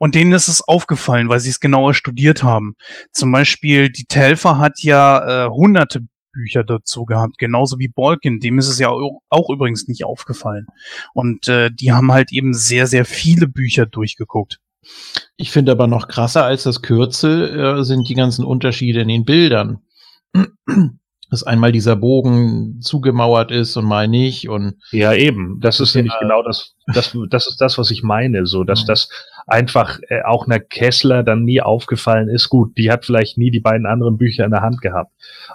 [0.00, 2.76] Und denen ist es aufgefallen, weil sie es genauer studiert haben.
[3.12, 8.38] Zum Beispiel, die Telfer hat ja äh, hunderte Bücher dazu gehabt, genauso wie Balkin.
[8.38, 10.66] Dem ist es ja au- auch übrigens nicht aufgefallen.
[11.14, 14.60] Und äh, die haben halt eben sehr, sehr viele Bücher durchgeguckt.
[15.36, 19.24] Ich finde aber noch krasser als das Kürzel äh, sind die ganzen Unterschiede in den
[19.24, 19.80] Bildern.
[21.30, 25.60] Dass einmal dieser Bogen zugemauert ist und mal nicht und Ja, eben.
[25.60, 25.98] Das ist Ja.
[26.00, 28.86] nämlich genau das, das, das ist das, was ich meine, so, dass Ja.
[28.86, 29.08] das
[29.48, 32.48] einfach äh, auch einer Kessler dann nie aufgefallen ist.
[32.48, 35.10] Gut, die hat vielleicht nie die beiden anderen Bücher in der Hand gehabt.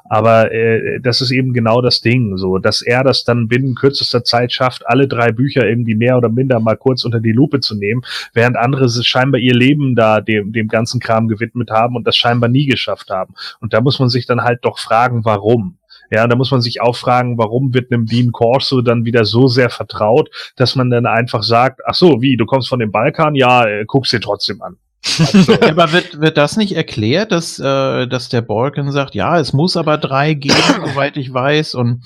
[0.10, 4.24] Aber äh, das ist eben genau das Ding, so, dass er das dann binnen kürzester
[4.24, 7.76] Zeit schafft, alle drei Bücher irgendwie mehr oder minder mal kurz unter die Lupe zu
[7.76, 8.02] nehmen,
[8.34, 12.50] während andere scheinbar ihr Leben da dem, dem ganzen Kram gewidmet haben und das scheinbar
[12.50, 13.36] nie geschafft haben.
[13.60, 15.78] Und da muss man sich dann halt doch fragen, warum.
[16.14, 19.48] Ja, da muss man sich auch fragen, warum wird einem Dean Corso dann wieder so
[19.48, 23.34] sehr vertraut, dass man dann einfach sagt, ach so, wie, du kommst von dem Balkan?
[23.34, 24.78] Ja, äh, guck's dir trotzdem an.
[25.34, 29.54] Also, aber wird, wird das nicht erklärt, dass, äh, dass der Balkan sagt, ja, es
[29.54, 30.56] muss aber drei geben,
[30.86, 32.06] soweit ich weiß, und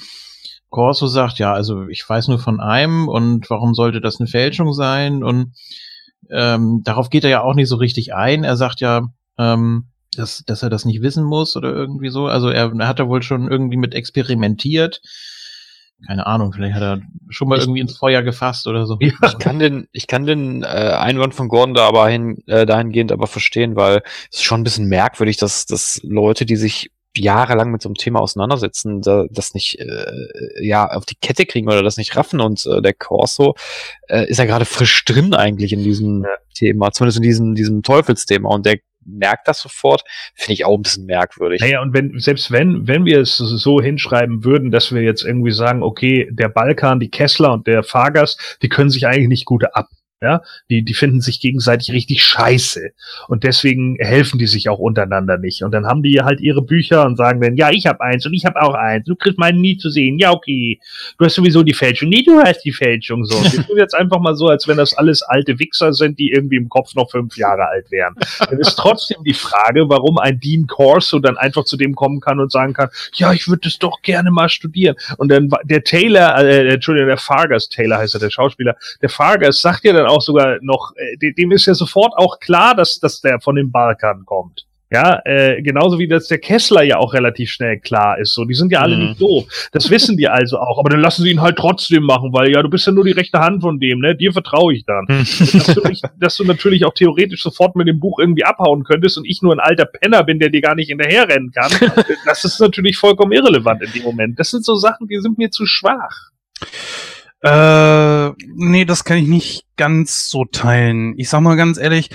[0.70, 4.74] Corso sagt, ja, also ich weiß nur von einem und warum sollte das eine Fälschung
[4.74, 5.24] sein?
[5.24, 5.54] Und
[6.30, 8.44] ähm, darauf geht er ja auch nicht so richtig ein.
[8.44, 12.28] Er sagt ja, ähm, dass, dass er das nicht wissen muss oder irgendwie so.
[12.28, 15.02] Also er, er hat da wohl schon irgendwie mit experimentiert.
[16.06, 18.98] Keine Ahnung, vielleicht hat er schon mal Ich- irgendwie ins Feuer gefasst oder so.
[19.00, 23.12] Ich kann den, ich kann den äh, Einwand von Gordon da aber hin, äh, dahingehend
[23.12, 27.72] aber verstehen, weil es ist schon ein bisschen merkwürdig, dass, dass Leute, die sich jahrelang
[27.72, 30.06] mit so einem Thema auseinandersetzen, da, das nicht äh,
[30.64, 33.56] ja auf die Kette kriegen oder das nicht raffen und äh, der Corso
[34.08, 36.30] äh, ist ja gerade frisch drin eigentlich in diesem Ja.
[36.54, 38.78] Thema, zumindest in diesem, diesem Teufelsthema und der
[39.08, 40.04] merkt das sofort,
[40.36, 41.62] finde ich auch ein bisschen merkwürdig.
[41.62, 45.52] Naja, und wenn, selbst wenn, wenn wir es so hinschreiben würden, dass wir jetzt irgendwie
[45.52, 49.64] sagen, okay, der Balkan, die Kessler und der Fahrgast, die können sich eigentlich nicht gut
[49.74, 49.88] ab.
[50.20, 50.42] Ja,
[50.72, 52.90] die, die finden sich gegenseitig richtig scheiße.
[53.28, 55.62] Und deswegen helfen die sich auch untereinander nicht.
[55.62, 58.34] Und dann haben die halt ihre Bücher und sagen dann, ja, ich habe eins und
[58.34, 59.06] ich habe auch eins.
[59.06, 60.18] Du kriegst meinen nie zu sehen.
[60.18, 60.80] Ja, okay.
[61.20, 62.10] Du hast sowieso die Fälschung.
[62.10, 63.26] Nee, du hast die Fälschung.
[63.26, 63.36] So.
[63.44, 66.56] Wir tun jetzt einfach mal so, als wenn das alles alte Wichser sind, die irgendwie
[66.56, 68.16] im Kopf noch fünf Jahre alt wären.
[68.40, 72.40] Dann ist trotzdem die Frage, warum ein Dean Corso dann einfach zu dem kommen kann
[72.40, 74.96] und sagen kann, ja, ich würde es doch gerne mal studieren.
[75.18, 79.62] Und dann der Taylor, äh, Entschuldigung, der Fargas, Taylor heißt er, der Schauspieler, der Fargas
[79.62, 83.00] sagt ja dann auch sogar noch, äh, de- dem ist ja sofort auch klar, dass,
[83.00, 84.64] dass der von dem Balkan kommt.
[84.90, 88.34] Ja, äh, genauso wie das der Kessler ja auch relativ schnell klar ist.
[88.34, 89.04] So, die sind ja alle Mhm.
[89.08, 89.44] nicht doof.
[89.74, 90.80] Das wissen die also auch.
[90.80, 93.12] Aber dann lassen sie ihn halt trotzdem machen, weil ja, du bist ja nur die
[93.12, 94.16] rechte Hand von dem, ne?
[94.16, 98.00] Dir vertraue ich dann dass du, nicht, dass du natürlich auch theoretisch sofort mit dem
[98.00, 100.88] Buch irgendwie abhauen könntest und ich nur ein alter Penner bin, der dir gar nicht
[100.88, 101.70] hinterherrennen kann.
[102.26, 104.40] Das ist natürlich vollkommen irrelevant in dem Moment.
[104.40, 106.30] Das sind so Sachen, die sind mir zu schwach.
[107.42, 111.14] Äh, nee, das kann ich nicht ganz so teilen.
[111.18, 112.10] Ich sag mal ganz ehrlich,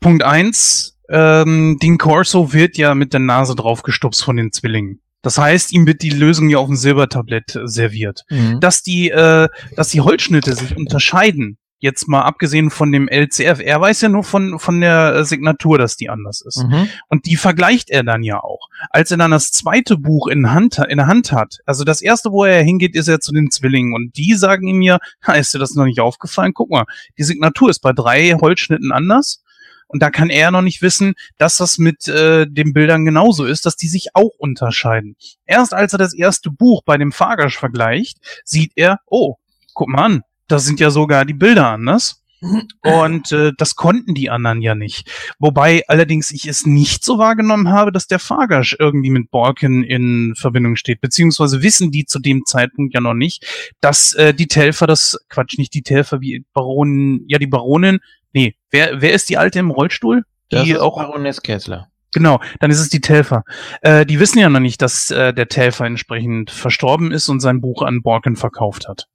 [0.00, 5.00] Punkt eins, ähm, Dean Corso wird ja mit der Nase draufgestupst von den Zwillingen.
[5.22, 8.22] Das heißt, ihm wird die Lösung ja auf dem Silbertablett serviert.
[8.30, 8.60] Mhm.
[8.60, 13.80] Dass die, äh, dass die Holzschnitte sich unterscheiden, jetzt mal abgesehen von dem LCF, er
[13.80, 16.64] weiß ja nur von, von der Signatur, dass die anders ist.
[16.64, 16.88] Mhm.
[17.08, 18.68] Und die vergleicht er dann ja auch.
[18.90, 22.32] Als er dann das zweite Buch in, Hand, in der Hand hat, also das erste,
[22.32, 23.94] wo er hingeht, ist er zu den Zwillingen.
[23.94, 26.52] Und die sagen ihm ja, "Ha, ist dir das noch nicht aufgefallen?
[26.54, 26.84] Guck mal,
[27.18, 29.42] die Signatur ist bei drei Holzschnitten anders.
[29.88, 33.66] Und da kann er noch nicht wissen, dass das mit äh, den Bildern genauso ist,
[33.66, 35.14] dass die sich auch unterscheiden.
[35.44, 39.36] Erst als er das erste Buch bei dem Fagersch vergleicht, sieht er, oh,
[39.74, 42.22] guck mal an, da sind ja sogar die Bilder anders.
[42.82, 45.10] Und äh, das konnten die anderen ja nicht.
[45.38, 50.34] Wobei allerdings ich es nicht so wahrgenommen habe, dass der Fargasch irgendwie mit Borken in
[50.36, 51.00] Verbindung steht.
[51.00, 55.56] Beziehungsweise wissen die zu dem Zeitpunkt ja noch nicht, dass äh, die Telfer, das Quatsch,
[55.58, 58.00] nicht die Telfer, wie Baronin, ja die Baronin,
[58.32, 60.24] nee, wer, wer ist die Alte im Rollstuhl?
[60.50, 61.88] Das Die ist auch Baroness Kessler.
[62.12, 63.44] Genau, dann ist es die Telfer.
[63.80, 67.60] Äh, die wissen ja noch nicht, dass äh, der Telfer entsprechend verstorben ist und sein
[67.60, 69.06] Buch an Borken verkauft hat.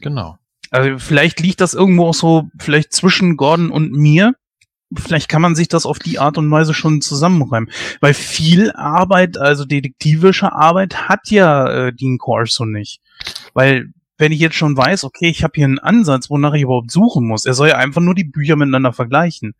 [0.00, 0.39] Genau.
[0.70, 4.34] Also vielleicht liegt das irgendwo auch so, vielleicht zwischen Gordon und mir.
[4.96, 7.70] Vielleicht kann man sich das auf die Art und Weise schon zusammenräumen.
[8.00, 13.00] Weil viel Arbeit, also detektivische Arbeit, hat ja äh, Dean Corso nicht.
[13.54, 16.90] Weil wenn ich jetzt schon weiß, okay, ich habe hier einen Ansatz, wonach ich überhaupt
[16.90, 19.54] suchen muss, er soll ja einfach nur die Bücher miteinander vergleichen.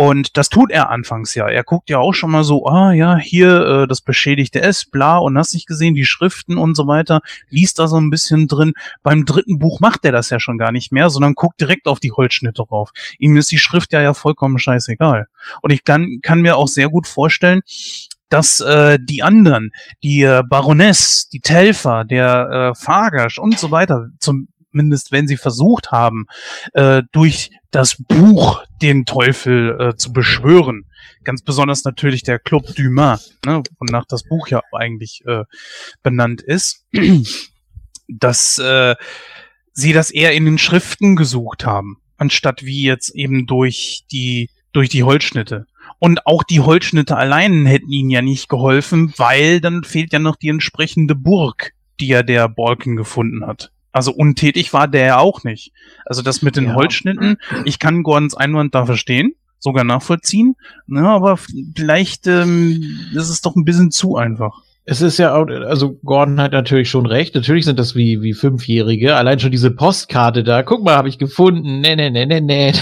[0.00, 1.48] Und das tut er anfangs ja.
[1.48, 5.18] Er guckt ja auch schon mal so, ah ja, hier äh, das beschädigte S, bla,
[5.18, 8.74] und hast nicht gesehen, die Schriften und so weiter, liest da so ein bisschen drin.
[9.02, 11.98] Beim dritten Buch macht er das ja schon gar nicht mehr, sondern guckt direkt auf
[11.98, 12.92] die Holzschnitte drauf.
[13.18, 15.26] Ihm ist die Schrift ja ja vollkommen scheißegal.
[15.62, 17.62] Und ich kann, kann mir auch sehr gut vorstellen,
[18.28, 19.72] dass äh, die anderen,
[20.04, 24.10] die äh, Baroness, die Telfer, der äh, Fargasch und so weiter,
[24.78, 26.26] zumindest wenn sie versucht haben,
[26.72, 30.86] äh, durch das Buch den Teufel äh, zu beschwören.
[31.24, 35.42] Ganz besonders natürlich der Club Dumas, ne, wonach das Buch ja eigentlich äh,
[36.04, 36.86] benannt ist,
[38.08, 38.94] dass äh,
[39.72, 44.90] sie das eher in den Schriften gesucht haben, anstatt wie jetzt eben durch die durch
[44.90, 45.66] die Holzschnitte.
[45.98, 50.36] Und auch die Holzschnitte allein hätten ihnen ja nicht geholfen, weil dann fehlt ja noch
[50.36, 53.72] die entsprechende Burg, die ja der Balken gefunden hat.
[53.98, 55.72] Also untätig war der ja auch nicht.
[56.06, 56.74] Also das mit den Ja.
[56.74, 60.54] Holzschnitten, ich kann Gordons Einwand da verstehen, sogar nachvollziehen,
[60.86, 61.36] ne, aber
[61.76, 62.82] vielleicht ähm,
[63.14, 64.62] ist es doch ein bisschen zu einfach.
[64.90, 67.34] Es ist ja auch, also Gordon hat natürlich schon recht.
[67.34, 69.16] Natürlich sind das wie, wie Fünfjährige.
[69.16, 70.62] Allein schon diese Postkarte da.
[70.62, 71.80] Guck mal, habe ich gefunden.
[71.82, 72.72] Nee, nee, nee, nee, nee.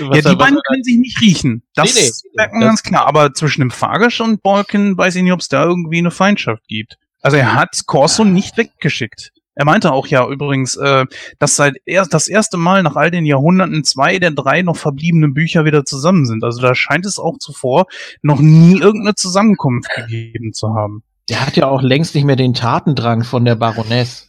[0.00, 1.62] ja, die beiden können sich nicht riechen.
[1.74, 2.10] Das Nee, nee.
[2.36, 3.06] merkt man Das- ganz klar.
[3.06, 6.66] Aber zwischen dem Fargasch und Balken weiß ich nicht, ob es da irgendwie eine Feindschaft
[6.68, 6.96] gibt.
[7.24, 9.32] Also er hat Corso nicht weggeschickt.
[9.54, 11.06] Er meinte auch ja übrigens, äh,
[11.38, 15.32] dass seit er das erste Mal nach all den Jahrhunderten zwei der drei noch verbliebenen
[15.32, 16.44] Bücher wieder zusammen sind.
[16.44, 17.86] Also da scheint es auch zuvor
[18.20, 21.02] noch nie irgendeine Zusammenkunft gegeben zu haben.
[21.30, 24.28] Der hat ja auch längst nicht mehr den Tatendrang von der Baroness.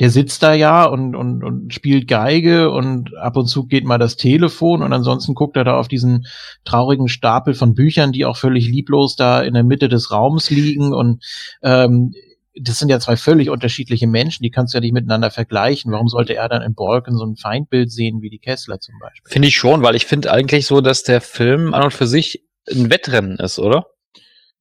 [0.00, 3.98] Der sitzt da ja und, und, und spielt Geige und ab und zu geht mal
[3.98, 6.26] das Telefon und ansonsten guckt er da auf diesen
[6.64, 10.92] traurigen Stapel von Büchern, die auch völlig lieblos da in der Mitte des Raums liegen
[10.92, 11.22] und
[11.62, 12.14] ähm,
[12.60, 15.92] das sind ja zwei völlig unterschiedliche Menschen, die kannst du ja nicht miteinander vergleichen.
[15.92, 19.30] Warum sollte er dann in Borken so ein Feindbild sehen wie die Kessler zum Beispiel?
[19.30, 22.44] Finde ich schon, weil ich finde eigentlich so, dass der Film an und für sich
[22.70, 23.86] ein Wettrennen ist, oder?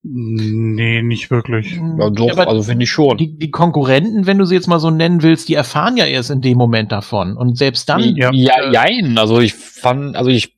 [0.03, 1.73] Nee, nicht wirklich.
[1.99, 3.17] Ja, doch, aber also finde ich schon.
[3.19, 6.31] die, die Konkurrenten, wenn du sie jetzt mal so nennen willst, die erfahren ja erst
[6.31, 7.37] in dem Moment davon.
[7.37, 8.31] Und selbst dann, Ja.
[8.33, 9.19] ja, jein.
[9.19, 10.57] Also ich fand, also ich,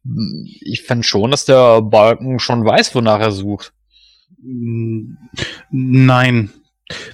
[0.61, 3.73] ich fand schon, dass der Balken schon weiß, wonach er sucht.
[5.71, 6.53] Nein.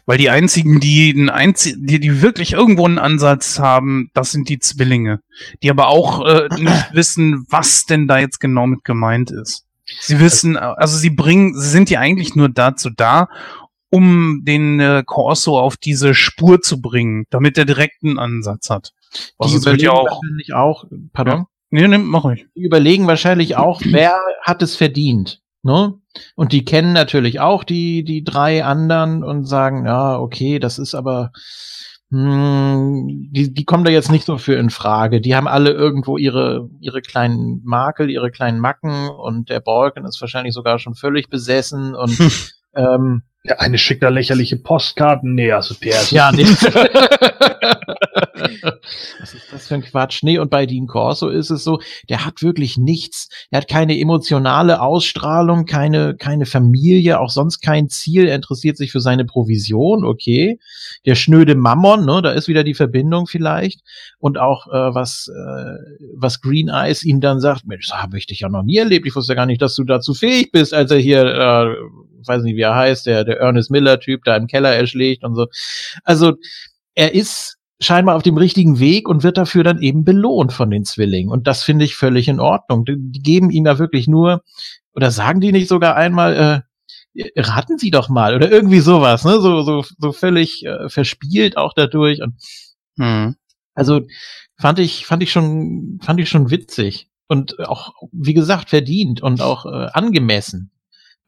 [0.06, 4.50] Weil die einzigen, die, einen einzi die, die wirklich irgendwo einen Ansatz haben, das sind
[4.50, 5.22] die Zwillinge.
[5.62, 9.66] Die aber auch äh, nicht wissen, was denn da jetzt genau mit gemeint ist.
[10.02, 13.28] Sie wissen, also sie bringen, sie sind ja eigentlich nur dazu da,
[13.90, 18.94] um den äh, Corso auf diese Spur zu bringen, damit er direkt einen Ansatz hat.
[19.38, 20.06] Was die überlegen ja auch.
[20.06, 22.48] wahrscheinlich auch, pardon, Nee, nee, mach ich.
[22.56, 25.42] die überlegen wahrscheinlich auch, wer hat es verdient.
[25.62, 25.94] Ne?
[26.36, 30.96] Und die kennen natürlich auch die, die drei anderen und sagen, ja, okay, das ist
[30.96, 31.32] aber,
[32.12, 35.22] hm, die, die kommen da jetzt nicht so für in Frage.
[35.22, 40.20] Die haben alle irgendwo ihre, ihre kleinen Makel, ihre kleinen Macken und der Balken ist
[40.22, 42.18] wahrscheinlich sogar schon völlig besessen und
[42.76, 45.34] ähm, Der eine schickt da lächerliche Postkarten.
[45.34, 46.44] Nee, also der ist ja, nee.
[49.20, 50.24] Was ist das für ein Quatsch?
[50.24, 51.80] Nee, und bei Dean Corso ist es so,
[52.10, 53.30] der hat wirklich nichts.
[53.52, 58.28] Er hat keine emotionale Ausstrahlung, keine, keine Familie, auch sonst kein Ziel.
[58.28, 60.60] Er interessiert sich für seine Provision, okay.
[61.06, 63.82] Der schnöde Mammon, ne, da ist wieder die Verbindung vielleicht.
[64.20, 65.76] Und auch, äh, was, äh,
[66.16, 69.06] was Green Eyes ihm dann sagt, Mensch, das habe ich dich ja noch nie erlebt.
[69.08, 71.76] Ich wusste ja gar nicht, dass du dazu fähig bist, als er hier, äh,
[72.26, 75.48] weiß nicht, wie er heißt, der, der Ernest Miller-Typ da im Keller erschlägt und so.
[76.04, 76.34] Also,
[76.96, 80.84] er ist scheinbar auf dem richtigen Weg und wird dafür dann eben belohnt von den
[80.84, 81.32] Zwillingen.
[81.32, 82.84] Und das finde ich völlig in Ordnung.
[82.86, 84.44] Die, die geben ihm ja wirklich nur,
[84.94, 86.64] oder sagen die nicht sogar einmal,
[87.16, 89.40] äh, raten Sie doch mal, oder irgendwie sowas, ne?
[89.40, 92.22] So, so, so völlig äh, verspielt auch dadurch.
[92.22, 92.36] Und
[92.98, 93.36] Hm.
[93.76, 94.02] also
[94.58, 97.08] fand ich, fand ich schon, fand ich schon witzig.
[97.28, 100.72] Und auch, wie gesagt, verdient und auch äh, angemessen.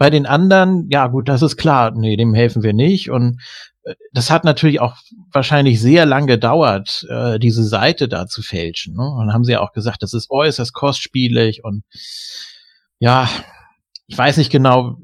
[0.01, 3.11] Bei den anderen, ja gut, das ist klar, nee, dem helfen wir nicht.
[3.11, 3.39] Und
[3.83, 4.95] äh, das hat natürlich auch
[5.31, 8.95] wahrscheinlich sehr lang gedauert, äh, diese Seite da zu fälschen.
[8.95, 9.03] Ne?
[9.03, 11.83] Und dann haben sie ja auch gesagt, das ist äußerst kostspielig und
[12.97, 13.29] ja,
[14.07, 14.97] ich weiß nicht genau,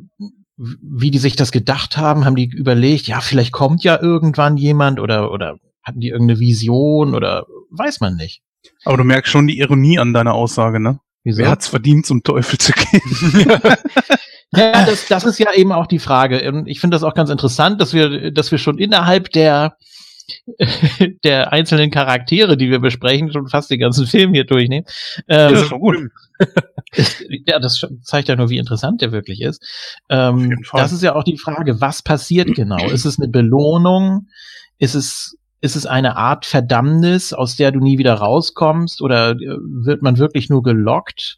[0.58, 2.26] wie die sich das gedacht haben.
[2.26, 7.14] Haben die überlegt, ja, vielleicht kommt ja irgendwann jemand oder, oder hatten die irgendeine Vision
[7.14, 8.41] oder weiß man nicht.
[8.84, 11.00] Aber du merkst schon die Ironie an deiner Aussage, ne?
[11.24, 11.43] Wieso?
[11.43, 13.62] Wer hat's verdient, zum Teufel zu gehen?
[14.56, 16.50] Ja, das, das ist ja eben auch die Frage.
[16.52, 19.76] Und ich finde das auch ganz interessant, dass wir, dass wir schon innerhalb der,
[21.24, 24.86] der einzelnen Charaktere, die wir besprechen, schon fast den ganzen Film hier durchnehmen.
[25.28, 25.98] Ähm, Das ist schon gut.
[27.45, 29.64] ja, das zeigt ja nur, wie interessant der wirklich ist.
[30.10, 32.89] Ähm, das ist ja auch die Frage, was passiert genau?
[32.89, 34.28] Ist es eine Belohnung?
[34.80, 39.02] Ist es, ist es eine Art Verdammnis, aus der du nie wieder rauskommst?
[39.02, 41.38] Oder äh, wird man wirklich nur gelockt?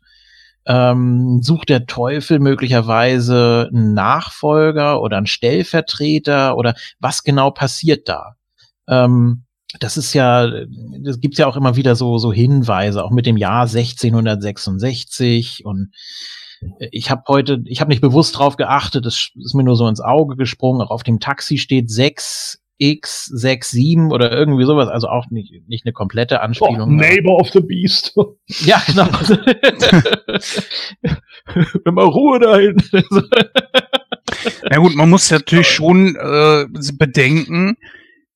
[0.65, 6.57] Ähm, sucht der Teufel möglicherweise einen Nachfolger oder einen Stellvertreter?
[6.57, 8.35] Oder was genau passiert da?
[8.87, 9.43] Ähm,
[9.79, 10.49] das ist ja,
[11.03, 15.91] das gibt's ja auch immer wieder so, so Hinweise, auch mit dem Jahr 1666 und
[16.91, 20.01] ich habe heute, ich habe nicht bewusst drauf geachtet, das ist mir nur so ins
[20.01, 21.89] Auge gesprungen, auch auf dem Taxi steht
[22.79, 26.95] 6x67 oder irgendwie sowas, also auch nicht, nicht eine komplette Oh, Anspielung.
[26.95, 28.15] Neighbor of the Beast.
[28.47, 29.07] ja, genau.
[31.85, 33.03] Immer Ruhe da hinten.
[34.69, 37.77] Na gut, man muss natürlich schon äh, bedenken,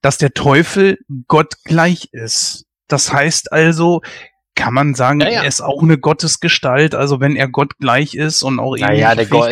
[0.02, 2.66] dass der Teufel Gott gleich ist.
[2.88, 4.02] Das heißt also,
[4.56, 5.41] kann man sagen, Ja, ja.
[5.44, 9.26] er ist auch eine Gottesgestalt, also wenn er Gott gleich ist und auch Naja, der
[9.26, 9.52] Gott,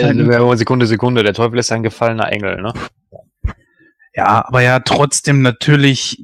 [0.58, 2.74] Sekunde, Sekunde, der Teufel ist ein gefallener Engel, ne?
[4.14, 6.22] Ja, aber ja, trotzdem natürlich,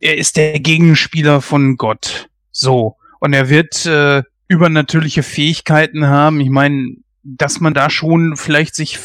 [0.00, 2.28] er ist der Gegenspieler von Gott.
[2.50, 2.96] So.
[3.20, 6.40] Und er wird äh, übernatürliche Fähigkeiten haben.
[6.40, 8.98] Ich meine, dass man da schon vielleicht sich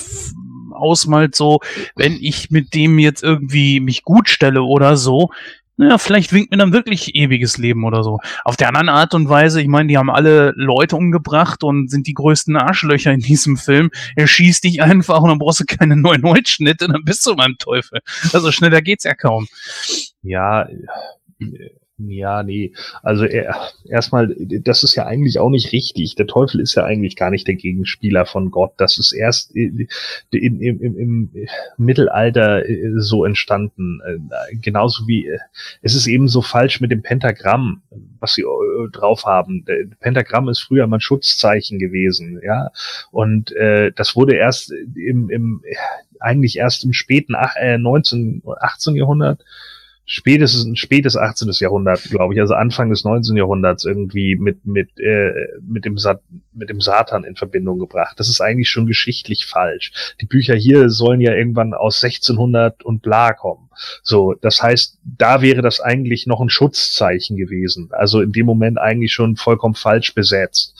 [0.71, 1.59] ausmalt, so,
[1.95, 5.29] wenn ich mit dem jetzt irgendwie mich gut stelle oder so,
[5.77, 8.19] naja, vielleicht winkt mir dann wirklich ewiges Leben oder so.
[8.43, 12.07] Auf der anderen Art und Weise, ich meine, die haben alle Leute umgebracht und sind
[12.07, 13.89] die größten Arschlöcher in diesem Film.
[14.15, 17.55] Er schießt dich einfach und dann brauchst du keine neuen Holzschnitte, dann bist du beim
[17.57, 17.99] Teufel.
[18.33, 19.47] Also schneller geht's ja kaum.
[20.21, 20.67] Ja,
[22.09, 22.73] ja, nee.
[23.03, 23.55] Also er,
[23.87, 26.15] erstmal, das ist ja eigentlich auch nicht richtig.
[26.15, 28.73] Der Teufel ist ja eigentlich gar nicht der Gegenspieler von Gott.
[28.77, 29.87] Das ist erst in,
[30.31, 31.31] in, im, im,
[31.77, 34.01] Mittelalter äh, so entstanden.
[34.05, 35.39] Äh, Genauso wie äh,
[35.81, 37.81] es ist eben so falsch mit dem Pentagramm,
[38.19, 39.65] was sie äh, drauf haben.
[39.65, 42.71] Der Pentagramm ist früher mal ein Schutzzeichen gewesen, ja.
[43.11, 45.61] Und äh, das wurde erst im, im
[46.19, 48.95] eigentlich erst im späten äh, 19, 18.
[48.95, 49.43] Jahrhundert
[50.11, 51.49] spätestens spätes 18.
[51.59, 53.37] Jahrhundert, glaube ich, also Anfang des 19.
[53.37, 55.31] Jahrhunderts irgendwie mit mit äh,
[55.61, 58.19] mit dem Sat mit dem Satan in Verbindung gebracht.
[58.19, 60.15] Das ist eigentlich schon geschichtlich falsch.
[60.19, 63.69] Die Bücher hier sollen ja irgendwann aus 1600 und bla kommen.
[64.03, 67.89] So, das heißt, da wäre das eigentlich noch ein Schutzzeichen gewesen.
[67.91, 70.75] Also in dem Moment eigentlich schon vollkommen falsch besetzt.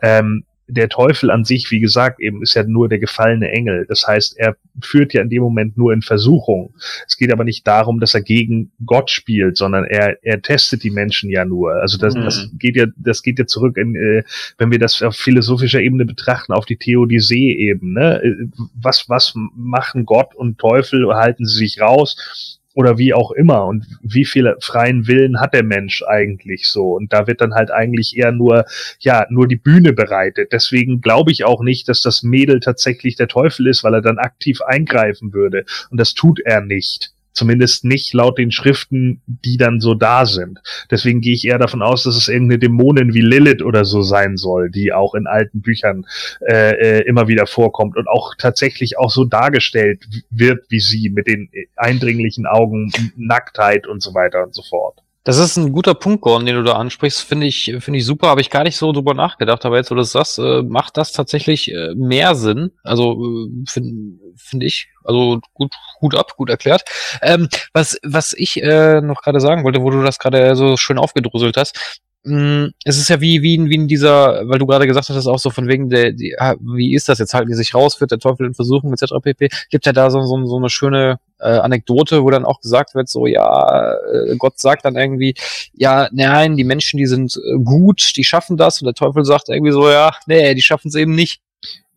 [0.00, 3.86] Ähm, der Teufel an sich, wie gesagt, eben ist ja nur der gefallene Engel.
[3.88, 6.74] Das heißt, er führt ja in dem Moment nur in Versuchung.
[7.06, 10.90] Es geht aber nicht darum, dass er gegen Gott spielt, sondern er, er testet die
[10.90, 11.72] Menschen ja nur.
[11.74, 12.24] Also das, Mhm.
[12.24, 14.22] das geht ja, das geht ja zurück in, äh,
[14.58, 17.92] wenn wir das auf philosophischer Ebene betrachten, auf die Theodisee eben.
[17.92, 18.22] Ne?
[18.22, 21.06] Äh, Was, was machen Gott und Teufel?
[21.14, 22.60] Halten sie sich raus?
[22.76, 23.64] Oder wie auch immer.
[23.64, 26.92] Und wie viel freien Willen hat der Mensch eigentlich so?
[26.92, 28.66] Und da wird dann halt eigentlich eher nur
[29.00, 30.52] ja, nur die Bühne bereitet.
[30.52, 34.18] Deswegen glaube ich auch nicht, dass das Mädel tatsächlich der Teufel ist, weil er dann
[34.18, 35.64] aktiv eingreifen würde.
[35.90, 37.15] Und das tut er nicht.
[37.36, 40.58] Zumindest nicht laut den Schriften, die dann so da sind.
[40.90, 44.38] Deswegen gehe ich eher davon aus, dass es irgendeine Dämonin wie Lilith oder so sein
[44.38, 46.06] soll, die auch in alten Büchern
[46.48, 51.26] äh, äh, immer wieder vorkommt und auch tatsächlich auch so dargestellt wird wie sie mit
[51.26, 55.02] den eindringlichen Augen, Nacktheit und so weiter und so fort.
[55.26, 57.20] Das ist ein guter Punkt, Gordon, den du da ansprichst.
[57.20, 58.28] Finde ich, finde ich super.
[58.28, 59.66] Habe ich gar nicht so drüber nachgedacht.
[59.66, 62.70] Aber jetzt, wo du das sagst, äh, macht das tatsächlich äh, mehr Sinn.
[62.84, 64.86] Also äh, finde find ich.
[65.02, 66.84] Also gut, gut ab, gut erklärt.
[67.22, 71.56] Ähm, was, was ich noch gerade sagen wollte, wo du das gerade so schön aufgedröselt
[71.56, 72.00] hast.
[72.26, 75.26] Mh, Es ist ja wie, wie, in- wie in dieser, weil du gerade gesagt hast,
[75.26, 77.34] auch so von wegen der, die, ah, wie ist das jetzt?
[77.34, 79.14] Halten die sich raus, wird der Teufel in Versuchen, etc.
[79.22, 79.48] pp.
[79.70, 83.08] Gibt ja da so, so, so eine schöne äh, Anekdote, wo dann auch gesagt wird,
[83.08, 85.34] so, ja, äh, Gott sagt dann irgendwie,
[85.74, 89.48] ja, nein, die Menschen, die sind äh, gut, die schaffen das und der Teufel sagt
[89.48, 91.40] irgendwie so, ja, nee, die schaffen es eben nicht.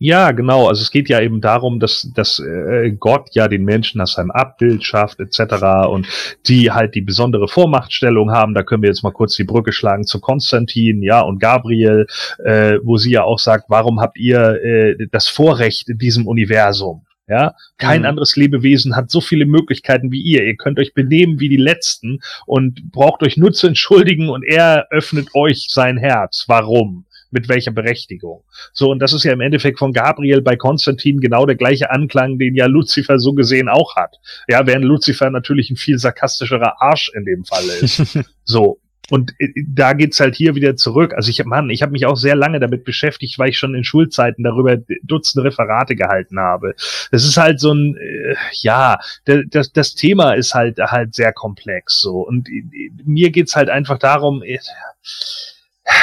[0.02, 0.70] Ja, genau.
[0.70, 4.32] Also es geht ja eben darum, dass, dass äh, Gott ja den Menschen nach seinem
[4.32, 5.90] Abbild schafft, etc.
[5.90, 6.08] Und
[6.48, 8.54] die halt die besondere Vormachtstellung haben.
[8.54, 12.08] Da können wir jetzt mal kurz die Brücke schlagen zu Konstantin, ja, und Gabriel,
[12.46, 17.06] äh, wo sie ja auch sagt, warum habt ihr äh, das Vorrecht in diesem Universum?
[17.28, 18.08] Ja, kein Mhm.
[18.08, 20.46] anderes Lebewesen hat so viele Möglichkeiten wie ihr.
[20.46, 24.88] Ihr könnt euch benehmen wie die Letzten und braucht euch nur zu entschuldigen und er
[24.90, 26.46] öffnet euch sein Herz.
[26.48, 27.06] Warum?
[27.32, 28.44] Mit welcher Berechtigung?
[28.74, 32.40] So, und das ist ja im Endeffekt von Gabriel bei Konstantin genau der gleiche Anklang,
[32.40, 34.18] den ja Lucifer so gesehen auch hat.
[34.48, 38.18] Ja, während Lucifer natürlich ein viel sarkastischerer Arsch in dem Falle ist.
[38.44, 38.80] so.
[39.10, 41.14] Und äh, da geht's halt hier wieder zurück.
[41.16, 43.84] Also ich Mann, ich habe mich auch sehr lange damit beschäftigt, weil ich schon in
[43.84, 46.76] Schulzeiten darüber Dutzende Referate gehalten habe.
[47.12, 52.00] Das ist halt so ein, äh, ja, das, das Thema ist halt halt sehr komplex
[52.02, 52.22] so.
[52.22, 54.60] Und äh, mir geht's halt einfach darum, äh,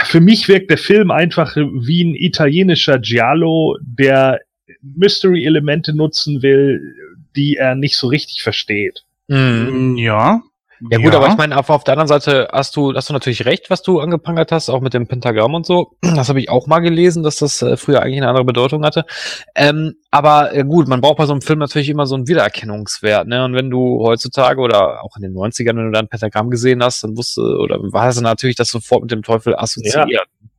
[0.05, 4.41] für mich wirkt der Film einfach wie ein italienischer Giallo, der
[4.83, 6.81] Mystery-Elemente nutzen will,
[7.37, 9.05] die er nicht so richtig versteht.
[9.29, 9.97] Mhm.
[9.97, 10.43] Ja.
[10.91, 13.47] Ja gut, aber ich meine, auf, auf der anderen Seite hast du, hast du natürlich
[13.47, 15.97] recht, was du angeprangert hast, auch mit dem Pentagramm und so.
[16.03, 19.05] Das habe ich auch mal gelesen, dass das äh, früher eigentlich eine andere Bedeutung hatte.
[19.55, 23.27] Ähm, aber äh, gut, man braucht bei so einem Film natürlich immer so einen Wiedererkennungswert.
[23.29, 23.45] Ne?
[23.45, 26.83] Und wenn du heutzutage oder auch in den 90ern, wenn du da ein Pentagramm gesehen
[26.83, 30.11] hast, dann wusste, oder war es natürlich das sofort mit dem Teufel assoziiert.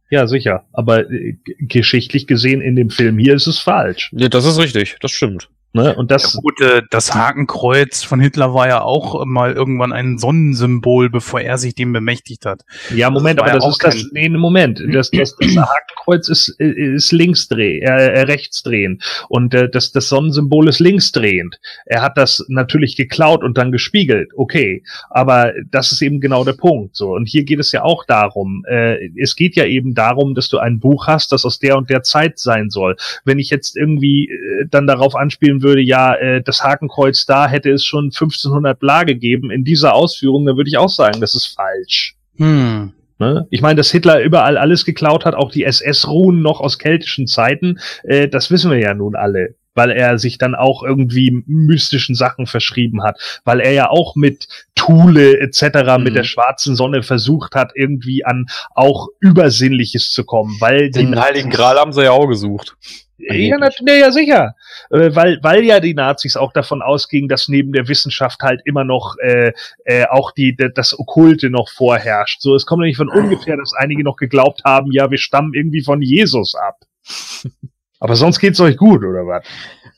[0.09, 0.65] Ja, sicher.
[0.71, 4.11] Aber äh, geschichtlich gesehen in dem Film hier ist es falsch.
[4.13, 5.49] Ja, das ist richtig, das stimmt.
[5.73, 5.95] Ne?
[5.95, 10.17] Und das, Ja, gut, äh, das Hakenkreuz von Hitler war ja auch mal irgendwann ein
[10.17, 12.63] Sonnensymbol, bevor er sich dem bemächtigt hat.
[12.95, 17.11] Ja, Moment, Das aber das ist das, nee, Moment, das, das, das Hakenkreuz ist, ist
[17.11, 21.59] linksdreh, äh, äh, rechtsdrehend und äh, das, das Sonnensymbol ist linksdrehend.
[21.85, 26.53] Er hat das natürlich geklaut und dann gespiegelt, okay, aber das ist eben genau der
[26.53, 27.13] Punkt, so.
[27.13, 30.57] Und hier geht es ja auch darum, äh, es geht ja eben darum, dass du
[30.57, 32.95] ein Buch hast, das aus der und der Zeit sein soll.
[33.25, 37.71] Wenn ich jetzt irgendwie äh, dann darauf anspielen würde, ja, äh, das Hakenkreuz da hätte
[37.71, 41.47] es schon 1500 bla gegeben in dieser Ausführung, dann würde ich auch sagen, das ist
[41.47, 42.15] falsch.
[42.37, 42.93] Hm.
[43.19, 43.47] Ne?
[43.49, 47.79] Ich meine, dass Hitler überall alles geklaut hat, auch die SS-Ruhen noch aus keltischen Zeiten,
[48.03, 52.45] äh, das wissen wir ja nun alle, weil er sich dann auch irgendwie mystischen Sachen
[52.45, 55.97] verschrieben hat, weil er ja auch mit Thule etc.
[55.97, 56.13] mit Mhm.
[56.13, 61.49] der schwarzen Sonne versucht hat, irgendwie an auch Übersinnliches zu kommen, weil die Den Heiligen
[61.49, 62.75] Gral haben sie ja auch gesucht.
[63.17, 64.55] Ja, na, na, ja, sicher.
[64.91, 68.83] Äh, weil, weil ja die Nazis auch davon ausgingen, dass neben der Wissenschaft halt immer
[68.83, 69.53] noch äh,
[69.85, 72.41] äh, auch die, d- das Okkulte noch vorherrscht.
[72.41, 75.53] So, es kommt ja nicht von ungefähr, dass einige noch geglaubt haben, ja, wir stammen
[75.53, 76.77] irgendwie von Jesus ab.
[77.99, 79.43] Aber sonst geht's euch gut, oder was?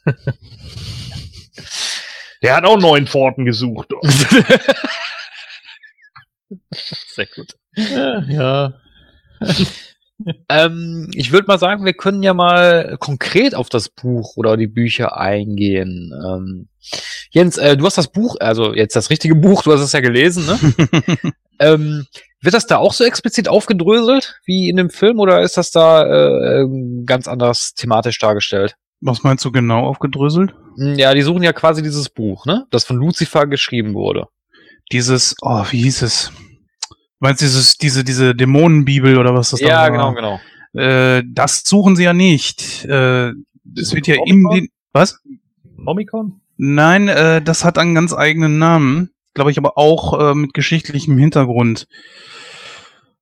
[2.42, 3.90] Der hat auch neun Pforten gesucht.
[6.72, 7.54] Sehr gut.
[7.76, 8.74] Ja, ja.
[10.50, 14.68] Ähm, ich würde mal sagen, wir können ja mal konkret auf das Buch oder die
[14.68, 16.14] Bücher eingehen.
[16.26, 16.68] Ähm,
[17.32, 20.02] Jens, äh, du hast das Buch, also jetzt das richtige Buch, du hast es ja
[20.02, 21.34] gelesen, ne?
[21.60, 22.06] ähm,
[22.42, 26.04] wird das da auch so explizit aufgedröselt wie in dem Film oder ist das da
[26.04, 28.76] äh, ähm, ganz anders thematisch dargestellt?
[29.02, 30.54] Was meinst du genau aufgedröselt?
[30.78, 32.66] Hm, Ja, die suchen ja quasi dieses Buch, ne?
[32.72, 34.28] Das von Lucifer geschrieben wurde.
[34.92, 36.32] Dieses, oh, wie hieß es?
[37.20, 39.92] Meinst du dieses, diese, diese Dämonenbibel oder was das da ja, war?
[39.92, 40.40] genau, genau.
[40.74, 42.86] Äh, das suchen sie ja nicht.
[42.86, 43.34] Äh,
[43.78, 45.20] es wird ja im, den, was?
[45.86, 46.42] Omikron?
[46.58, 49.12] Nein, äh, das hat einen ganz eigenen Namen.
[49.34, 51.88] Glaube ich aber auch äh, mit geschichtlichem Hintergrund.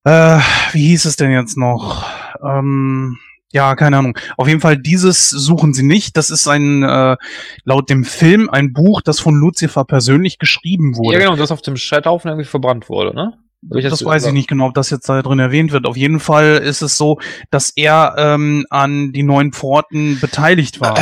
[0.03, 0.39] Äh,
[0.71, 2.05] wie hieß es denn jetzt noch?
[2.43, 3.17] Ähm,
[3.51, 4.17] ja, keine Ahnung.
[4.37, 6.17] Auf jeden Fall, dieses suchen sie nicht.
[6.17, 7.15] Das ist ein, äh,
[7.63, 11.13] laut dem Film, ein Buch, das von Lucifer persönlich geschrieben wurde.
[11.13, 13.37] Ja, genau, das auf dem Scheiterhaufen irgendwie verbrannt wurde, ne?
[13.69, 15.85] Das weiß ich nicht genau, ob das jetzt da drin erwähnt wird.
[15.85, 17.19] Auf jeden Fall ist es so,
[17.49, 20.98] dass er ähm, an die neuen Pforten beteiligt war.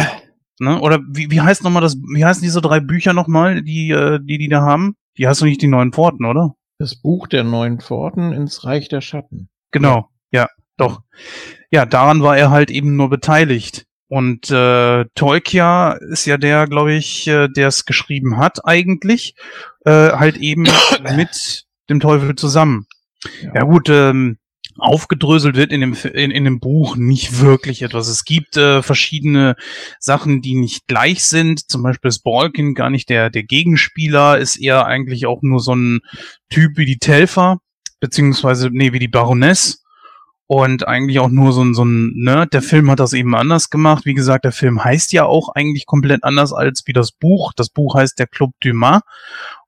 [0.59, 0.79] ne?
[0.79, 4.37] Oder wie, wie heißt nochmal das, wie heißen diese drei Bücher nochmal, die, äh, die
[4.37, 4.95] die da haben?
[5.17, 6.55] Die heißt doch nicht die neuen Pforten, oder?
[6.77, 9.49] Das Buch der neuen Pforten ins Reich der Schatten.
[9.71, 10.47] Genau, ja,
[10.77, 11.01] doch.
[11.71, 13.85] Ja, daran war er halt eben nur beteiligt.
[14.07, 19.35] Und äh, Tolkia ist ja der, glaube ich, äh, der es geschrieben hat eigentlich,
[19.83, 20.63] äh, halt eben
[21.15, 22.85] mit dem Teufel zusammen.
[23.53, 24.37] Ja, gut, ähm,
[24.77, 28.07] aufgedröselt wird in dem, in, in dem Buch nicht wirklich etwas.
[28.07, 29.55] Es gibt äh, verschiedene
[29.99, 31.69] Sachen, die nicht gleich sind.
[31.69, 35.73] Zum Beispiel ist Balkin gar nicht der, der Gegenspieler, ist eher eigentlich auch nur so
[35.73, 36.01] ein
[36.49, 37.59] Typ wie die Telfer,
[37.99, 39.81] beziehungsweise, nee, wie die Baroness.
[40.47, 42.53] Und eigentlich auch nur so ein, so ein Nerd.
[42.53, 44.05] Der Film hat das eben anders gemacht.
[44.05, 47.51] Wie gesagt, der Film heißt ja auch eigentlich komplett anders als wie das Buch.
[47.55, 49.01] Das Buch heißt der Club Dumas.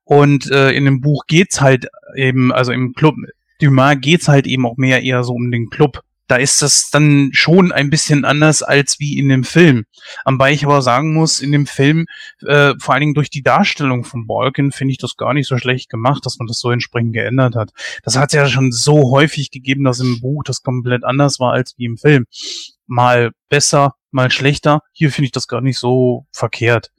[0.03, 1.87] Und äh, in dem Buch geht's halt
[2.17, 3.15] eben, also im Club
[3.59, 7.29] Dumas geht's halt eben auch mehr eher so um den Club da ist das dann
[7.31, 9.85] schon ein bisschen anders als wie in dem Film.
[10.25, 12.05] Wobei ich aber sagen muss, in dem Film,
[12.45, 15.57] äh, vor allen Dingen durch die Darstellung von Balkan, finde ich das gar nicht so
[15.57, 17.71] schlecht gemacht, dass man das so entsprechend geändert hat.
[18.03, 21.75] Das hat ja schon so häufig gegeben, dass im Buch das komplett anders war als
[21.77, 22.25] wie im Film.
[22.85, 24.81] Mal besser, mal schlechter.
[24.91, 26.91] Hier finde ich das gar nicht so verkehrt.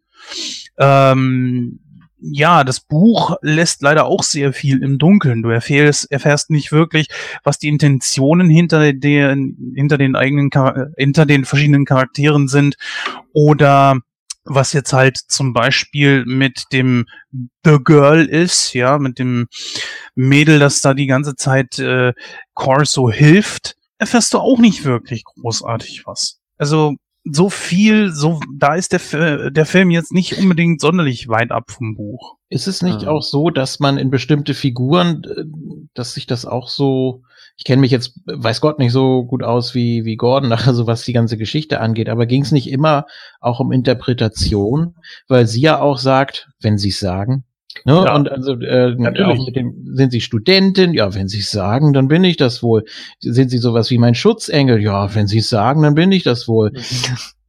[0.78, 1.80] Ähm,
[2.20, 5.42] ja, das Buch lässt leider auch sehr viel im Dunkeln.
[5.42, 7.08] Du erfährst, erfährst nicht wirklich,
[7.44, 10.50] was die Intentionen hinter den, hinter den eigenen,
[10.96, 12.76] hinter den verschiedenen Charakteren sind
[13.32, 13.98] oder
[14.44, 17.06] was jetzt halt zum Beispiel mit dem
[17.64, 19.46] The Girl ist, ja, mit dem
[20.14, 22.14] Mädel, das da die ganze Zeit äh,
[22.54, 26.40] Corso hilft, erfährst du auch nicht wirklich großartig was.
[26.56, 26.94] Also
[27.32, 31.96] so viel, so da ist der, der Film jetzt nicht unbedingt sonderlich weit ab vom
[31.96, 32.36] Buch.
[32.48, 33.10] Ist es nicht ah.
[33.10, 35.44] auch so, dass man in bestimmte Figuren, äh,
[35.94, 37.22] dass sich das auch so,
[37.56, 41.02] ich kenne mich jetzt, weiß Gott, nicht so gut aus wie, wie Gordon, also was
[41.02, 43.06] die ganze Geschichte angeht, aber ging es nicht immer
[43.40, 44.94] auch um Interpretation,
[45.28, 47.44] weil sie ja auch sagt, wenn sie es sagen,
[47.84, 47.92] Ne?
[47.92, 50.94] Ja, und also äh, auch mit dem, sind Sie Studentin?
[50.94, 52.84] Ja, wenn Sie es sagen, dann bin ich das wohl.
[53.20, 54.80] Sind Sie sowas wie mein Schutzengel?
[54.80, 56.72] Ja, wenn Sie es sagen, dann bin ich das wohl.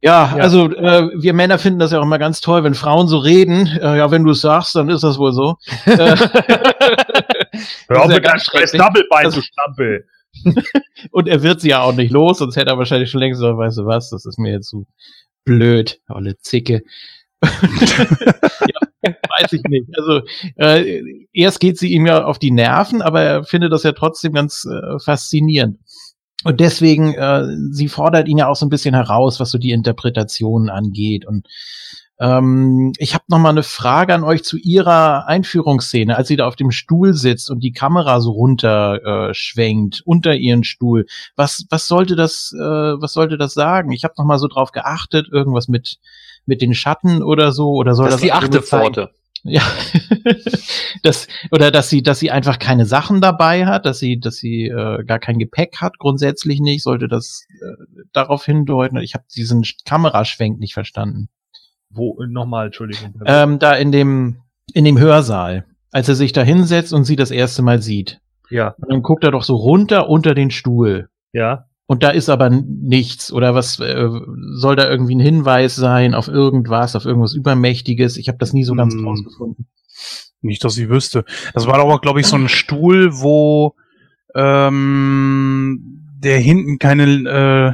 [0.02, 3.06] Ja, ja, also äh, wir Männer finden das ja auch immer ganz toll, wenn Frauen
[3.06, 3.66] so reden.
[3.66, 5.56] Äh, ja, wenn du es sagst, dann ist das wohl so.
[5.84, 6.16] Äh,
[7.88, 10.04] Hör auf mit deinem scheiß Doppelbein zu stampeln.
[11.10, 13.58] und er wird sie ja auch nicht los, sonst hätte er wahrscheinlich schon längst gesagt,
[13.58, 14.86] weißt du was, das ist mir jetzt zu
[15.44, 16.80] blöd, olle Zicke.
[17.42, 18.88] ja,
[19.42, 19.88] weiß ich nicht.
[19.96, 20.22] Also
[20.56, 21.02] äh,
[21.32, 24.64] erst geht sie ihm ja auf die Nerven, aber er findet das ja trotzdem ganz
[24.64, 25.78] äh, faszinierend.
[26.44, 29.72] Und deswegen, äh, sie fordert ihn ja auch so ein bisschen heraus, was so die
[29.72, 31.26] Interpretationen angeht.
[31.26, 31.46] Und
[32.18, 36.46] ähm, ich habe noch mal eine Frage an euch zu ihrer Einführungsszene, als sie da
[36.46, 41.06] auf dem Stuhl sitzt und die Kamera so runter äh, schwenkt unter ihren Stuhl.
[41.34, 43.90] Was was sollte das äh, was sollte das sagen?
[43.92, 45.96] Ich habe noch mal so drauf geachtet, irgendwas mit
[46.44, 49.10] mit den Schatten oder so oder soll das, das die achte Pforte?
[49.42, 49.62] Ja,
[51.02, 54.66] das oder dass sie, dass sie einfach keine Sachen dabei hat, dass sie, dass sie
[54.66, 58.98] äh, gar kein Gepäck hat, grundsätzlich nicht, sollte das äh, darauf hindeuten.
[58.98, 61.28] Ich habe diesen Kameraschwenk nicht verstanden.
[61.88, 63.14] Wo nochmal, Entschuldigung.
[63.24, 64.42] Ähm, da in dem
[64.74, 68.20] in dem Hörsaal, als er sich da hinsetzt und sie das erste Mal sieht.
[68.50, 68.74] Ja.
[68.78, 71.08] Und dann guckt er doch so runter unter den Stuhl.
[71.32, 71.69] Ja.
[71.90, 73.32] Und da ist aber nichts.
[73.32, 74.08] Oder was äh,
[74.52, 78.16] soll da irgendwie ein Hinweis sein auf irgendwas, auf irgendwas Übermächtiges?
[78.16, 79.08] Ich habe das nie so ganz hm.
[79.08, 79.66] rausgefunden.
[80.40, 81.24] Nicht, dass ich wüsste.
[81.52, 83.74] Das war aber, glaube ich, so ein Stuhl, wo
[84.36, 87.02] ähm, der hinten keine,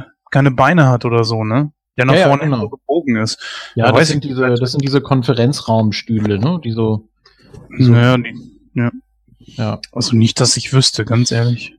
[0.03, 1.71] äh, keine Beine hat oder so, ne?
[1.95, 2.69] Der nach ja, vorne ja, genau.
[2.69, 3.37] gebogen ist.
[3.75, 6.59] Ja, da das sind, diese, das sind diese Konferenzraumstühle, ne?
[6.63, 7.07] Die so.
[7.77, 8.33] So naja, die,
[8.73, 8.91] ja.
[9.41, 9.79] ja.
[9.91, 11.75] Also nicht, dass ich wüsste, ganz ehrlich.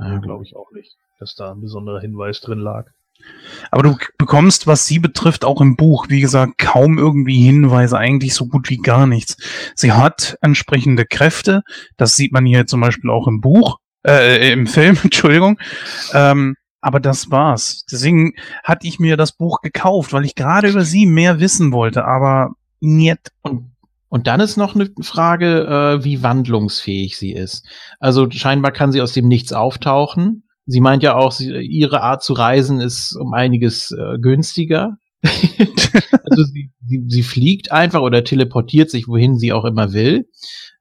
[0.00, 2.86] Ja, glaube ich auch nicht dass da ein besonderer Hinweis drin lag.
[3.70, 8.34] Aber du bekommst, was sie betrifft, auch im Buch, wie gesagt, kaum irgendwie Hinweise, eigentlich
[8.34, 9.36] so gut wie gar nichts.
[9.76, 11.62] Sie hat entsprechende Kräfte,
[11.96, 15.58] das sieht man hier zum Beispiel auch im Buch, äh, im Film, Entschuldigung.
[16.12, 17.84] Ähm, aber das war's.
[17.90, 18.32] Deswegen
[18.64, 22.50] hatte ich mir das Buch gekauft, weil ich gerade über sie mehr wissen wollte, aber
[22.80, 23.30] nicht.
[23.42, 23.72] Und
[24.12, 25.62] und dann ist noch eine Frage,
[26.00, 27.66] äh, wie wandlungsfähig sie ist.
[27.98, 30.42] Also scheinbar kann sie aus dem Nichts auftauchen.
[30.66, 34.96] Sie meint ja auch, sie, ihre Art zu reisen ist um einiges äh, günstiger.
[35.22, 40.28] also sie, sie, sie, fliegt einfach oder teleportiert sich, wohin sie auch immer will.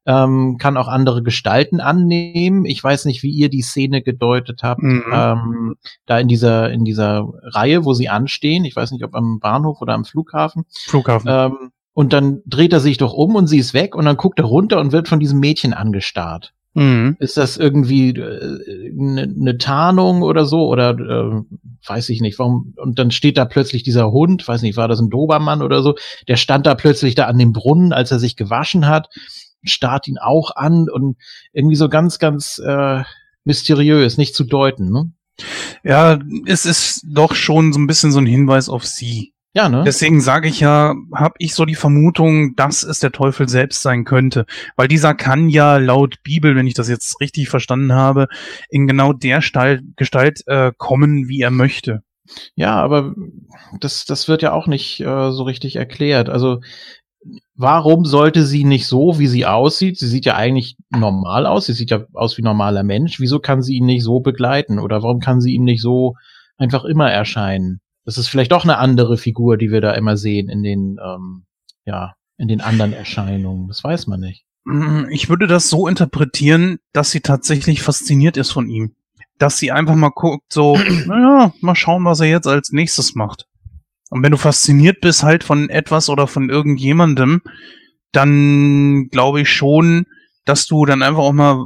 [0.08, 2.66] Ähm, kann auch andere Gestalten annehmen.
[2.66, 4.82] Ich weiß nicht, wie ihr die Szene gedeutet habt.
[4.82, 5.04] Mhm.
[5.14, 5.76] Ähm,
[6.08, 8.66] da in dieser, in dieser Reihe, wo sie anstehen.
[8.66, 10.66] Ich weiß nicht, ob am Bahnhof oder am Flughafen.
[10.88, 11.30] Flughafen.
[11.30, 14.40] Ähm, und dann dreht er sich doch um und sie ist weg und dann guckt
[14.40, 16.54] er runter und wird von diesem Mädchen angestarrt.
[16.74, 17.18] Mhm.
[17.20, 20.68] Ist das irgendwie eine äh, ne Tarnung oder so?
[20.68, 21.42] Oder äh,
[21.86, 22.74] weiß ich nicht, warum?
[22.78, 25.96] Und dann steht da plötzlich dieser Hund, weiß nicht, war das ein Dobermann oder so,
[26.28, 29.10] der stand da plötzlich da an dem Brunnen, als er sich gewaschen hat,
[29.64, 31.18] starrt ihn auch an und
[31.52, 33.04] irgendwie so ganz, ganz äh,
[33.44, 35.12] mysteriös, nicht zu deuten, ne?
[35.84, 39.31] Ja, es ist doch schon so ein bisschen so ein Hinweis auf sie.
[39.54, 39.84] Ja, ne?
[39.86, 44.06] Deswegen sage ich ja, habe ich so die Vermutung, dass es der Teufel selbst sein
[44.06, 44.46] könnte.
[44.78, 48.28] Weil dieser kann ja laut Bibel, wenn ich das jetzt richtig verstanden habe,
[48.70, 52.02] in genau der Stall, Gestalt äh, kommen, wie er möchte.
[52.56, 53.14] Ja, aber
[53.82, 56.30] das, das wird ja auch nicht äh, so richtig erklärt.
[56.30, 56.62] Also
[57.56, 60.00] warum sollte sie nicht so, wie sie aussieht?
[60.00, 61.66] Sie sieht ja eigentlich normal aus.
[61.66, 63.20] Sie sieht ja aus wie normaler Mensch.
[63.20, 64.80] Wieso kann sie ihn nicht so begleiten?
[64.80, 66.16] Oder warum kann sie ihm nicht so
[66.58, 67.82] einfach immer erscheinen?
[68.06, 71.44] Das ist vielleicht doch eine andere Figur, die wir da immer sehen in den, ähm,
[71.86, 73.68] ja, in den anderen Erscheinungen.
[73.68, 74.44] Das weiß man nicht.
[74.64, 78.96] Mm, ich würde das so interpretieren, dass sie tatsächlich fasziniert ist von ihm.
[79.38, 83.48] dass sie einfach mal guckt, so, naja, mal schauen, was er jetzt als nächstes macht.
[84.12, 87.42] Und wenn du fasziniert bist halt von etwas oder von irgendjemandem,
[88.12, 90.06] dann glaube ich schon,
[90.46, 91.66] dass du dann einfach auch mal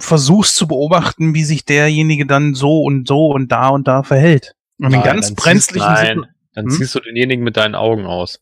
[0.00, 4.54] versuchst zu beobachten, wie sich derjenige dann so und so und da und da verhält.
[4.78, 6.70] Und in Nein, ganz dann brenzlichen ziehst, nein, Situ- dann Hm?
[6.70, 8.40] ziehst du denjenigen mit deinen Augen aus.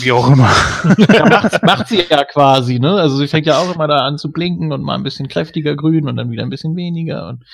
[0.00, 0.50] wie auch immer.
[1.12, 2.94] Ja, macht, macht sie ja quasi, ne?
[2.94, 5.76] Also sie fängt ja auch immer da an zu blinken und mal ein bisschen kräftiger
[5.76, 7.28] grün und dann wieder ein bisschen weniger.
[7.28, 7.44] Und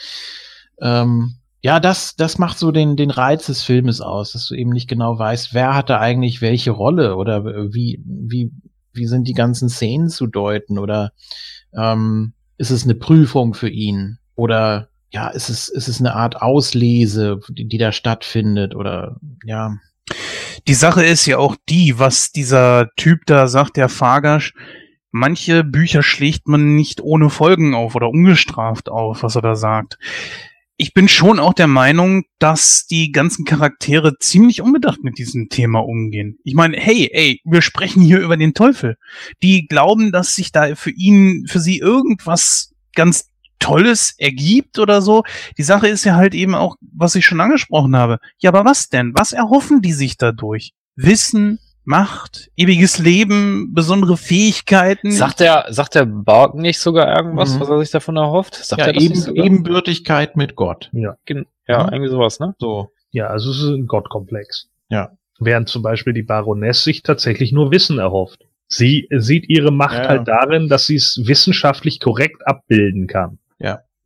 [0.81, 4.71] ähm, ja, das, das macht so den, den Reiz des Filmes aus, dass du eben
[4.71, 8.53] nicht genau weißt, wer hatte eigentlich welche Rolle oder wie, wie,
[8.93, 11.13] wie sind die ganzen Szenen zu deuten oder
[11.77, 16.43] ähm, ist es eine Prüfung für ihn oder ja, ist es, ist es eine Art
[16.43, 19.77] Auslese, die, die da stattfindet oder ja.
[20.67, 24.55] Die Sache ist ja auch die, was dieser Typ da sagt, der Fargasch,
[25.11, 29.99] manche Bücher schlägt man nicht ohne Folgen auf oder ungestraft auf, was er da sagt.
[30.81, 35.81] Ich bin schon auch der Meinung, dass die ganzen Charaktere ziemlich unbedacht mit diesem Thema
[35.81, 36.39] umgehen.
[36.45, 38.97] Ich meine, hey, ey, wir sprechen hier über den Teufel.
[39.43, 43.28] Die glauben, dass sich da für ihn, für sie irgendwas ganz
[43.59, 45.23] Tolles ergibt oder so.
[45.57, 48.19] Die Sache ist ja halt eben auch, was ich schon angesprochen habe.
[48.39, 49.13] Ja, aber was denn?
[49.17, 50.73] Was erhoffen die sich dadurch?
[50.97, 55.11] Wissen, Macht, ewiges Leben, besondere Fähigkeiten.
[55.11, 57.61] Sagt der, sagt der Bark nicht sogar irgendwas, Mhm.
[57.61, 58.55] was er sich davon erhofft?
[58.57, 59.35] Sagt ja er eben?
[59.35, 60.91] Ebenbürtigkeit mit Gott.
[61.25, 61.93] Gen- Ja, Mhm.
[61.95, 62.55] irgendwie sowas, ne?
[62.59, 62.91] So.
[63.11, 64.69] Ja, also es ist ein Gottkomplex.
[64.91, 65.13] Ja.
[65.41, 68.41] Während zum Beispiel die Baroness sich tatsächlich nur Wissen erhofft.
[68.67, 70.09] Sie sieht ihre Macht Ja, ja.
[70.11, 73.39] halt darin, dass sie es wissenschaftlich korrekt abbilden kann.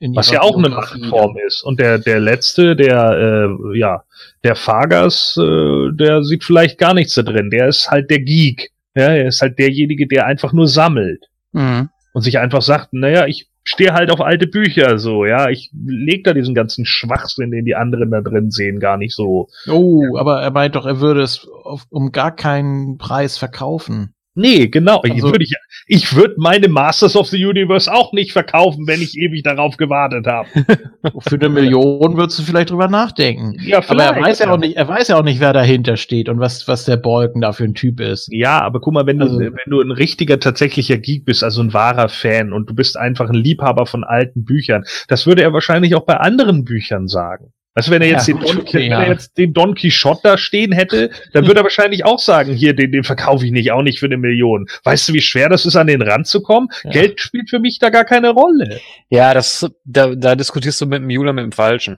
[0.03, 1.63] In Was ja auch eine Machtform ist.
[1.63, 4.03] Und der, der letzte, der, äh, ja,
[4.43, 7.51] der Fagas, äh, der sieht vielleicht gar nichts da drin.
[7.51, 8.73] Der ist halt der Geek.
[8.97, 11.27] Ja, er ist halt derjenige, der einfach nur sammelt.
[11.53, 11.89] Mhm.
[12.15, 16.25] Und sich einfach sagt, naja, ich stehe halt auf alte Bücher, so, ja, ich leg
[16.25, 19.51] da diesen ganzen Schwachsinn, den die anderen da drin sehen, gar nicht so.
[19.69, 24.15] Oh, aber er meint doch, er würde es auf, um gar keinen Preis verkaufen.
[24.35, 25.03] Nee, genau.
[25.05, 25.55] ich Also- würde ich,
[25.87, 30.27] ich würde meine Masters of the Universe auch nicht verkaufen, wenn ich ewig darauf gewartet
[30.27, 30.49] habe.
[31.29, 33.57] Für eine Million würdest du vielleicht drüber nachdenken.
[33.63, 36.29] Ja, Aber er weiß ja auch nicht, er weiß ja auch nicht, wer dahinter steht
[36.31, 38.29] und was, was der Balken da für ein Typ ist.
[38.33, 41.61] Ja, aber guck mal, wenn du, Also- wenn du ein richtiger, tatsächlicher Geek bist, also
[41.63, 45.53] ein wahrer Fan und du bist einfach ein Liebhaber von alten Büchern, das würde er
[45.53, 47.53] wahrscheinlich auch bei anderen Büchern sagen.
[47.75, 49.03] Weißt du, wenn er jetzt, Ja, den, Don, okay, wenn ja.
[49.03, 52.75] er jetzt den Don Quixote da stehen hätte, dann würde er wahrscheinlich auch sagen, hier,
[52.75, 54.67] den, den verkaufe ich nicht, auch nicht für eine Million.
[54.85, 56.69] Weißt du, wie schwer das ist, an den ranzukommen?
[56.85, 56.91] Ja.
[56.91, 58.81] Geld spielt für mich da gar keine Rolle.
[59.09, 61.97] Ja, das, da, da diskutierst du mit dem Jula mit dem Falschen.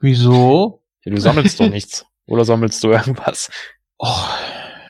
[0.00, 0.82] Wieso?
[1.04, 2.06] Ja, du sammelst doch nichts.
[2.26, 3.50] Oder sammelst du irgendwas?
[3.98, 4.24] Oh,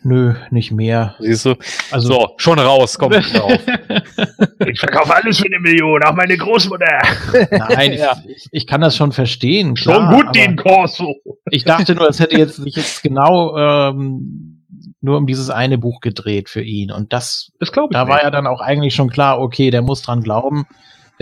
[0.04, 1.14] nö, nicht mehr.
[1.20, 1.54] Siehst du?
[1.90, 3.52] Also, so, schon raus, komm nicht drauf.
[4.66, 6.86] Ich verkaufe alles für eine Million, auch meine Großmutter.
[7.50, 8.16] Nein, Ja.
[8.26, 9.76] ich, ich kann das schon verstehen.
[9.76, 11.14] Schon Klar, gut, aber den Corso.
[11.50, 14.62] Ich dachte nur, es hätte jetzt sich jetzt genau ähm,
[15.00, 16.92] nur um dieses eine Buch gedreht für ihn.
[16.92, 18.12] Und das, Das glaube ich da nicht.
[18.14, 20.64] war ja dann auch eigentlich schon klar, okay, der muss dran glauben.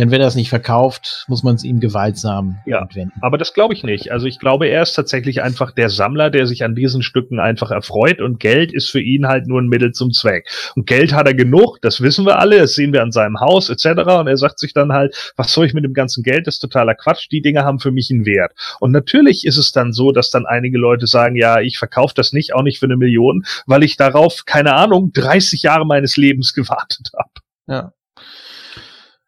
[0.00, 2.80] Denn wenn er es nicht verkauft, muss man es ihm gewaltsam Ja.
[2.80, 3.12] entwenden.
[3.20, 4.10] Aber das glaube ich nicht.
[4.10, 7.70] Also ich glaube, er ist tatsächlich einfach der Sammler, der sich an diesen Stücken einfach
[7.70, 10.48] erfreut und Geld ist für ihn halt nur ein Mittel zum Zweck.
[10.74, 13.68] Und Geld hat er genug, das wissen wir alle, das sehen wir an seinem Haus
[13.68, 14.00] etc.
[14.20, 16.60] Und er sagt sich dann halt, was soll ich mit dem ganzen Geld, das ist
[16.60, 18.52] totaler Quatsch, die Dinge haben für mich einen Wert.
[18.80, 22.32] Und natürlich ist es dann so, dass dann einige Leute sagen, ja, ich verkaufe das
[22.32, 26.54] nicht, auch nicht für eine Million, weil ich darauf, keine Ahnung, 30 Jahre meines Lebens
[26.54, 27.30] gewartet habe.
[27.68, 27.92] Ja.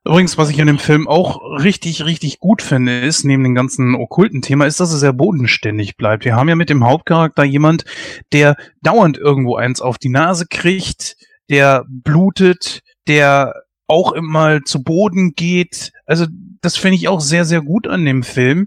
[0.05, 3.95] Übrigens, was ich in dem Film auch richtig, richtig gut finde, ist, neben dem ganzen
[3.95, 6.25] okkulten Thema, ist, dass er sehr bodenständig bleibt.
[6.25, 7.85] Wir haben ja mit dem Hauptcharakter jemand,
[8.33, 11.17] der dauernd irgendwo eins auf die Nase kriegt,
[11.51, 13.55] der blutet, der
[13.87, 15.93] auch immer zu Boden geht.
[16.05, 16.27] Also,
[16.61, 18.67] das finde ich auch sehr, sehr gut an dem Film.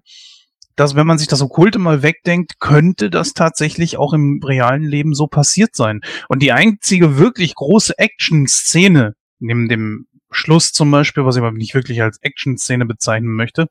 [0.77, 5.13] Dass, wenn man sich das Okkulte mal wegdenkt, könnte das tatsächlich auch im realen Leben
[5.13, 6.01] so passiert sein.
[6.27, 11.73] Und die einzige wirklich große Action-Szene, neben dem Schluss zum Beispiel, was ich aber nicht
[11.73, 13.67] wirklich als Action-Szene bezeichnen möchte,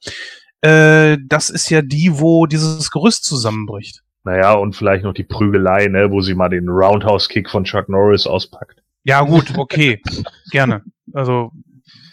[0.60, 4.02] äh, das ist ja die, wo dieses Gerüst zusammenbricht.
[4.24, 8.26] Naja, und vielleicht noch die Prügelei, ne, wo sie mal den Roundhouse-Kick von Chuck Norris
[8.26, 8.82] auspackt.
[9.04, 10.00] Ja, gut, okay,
[10.50, 10.82] gerne.
[11.12, 11.52] Also,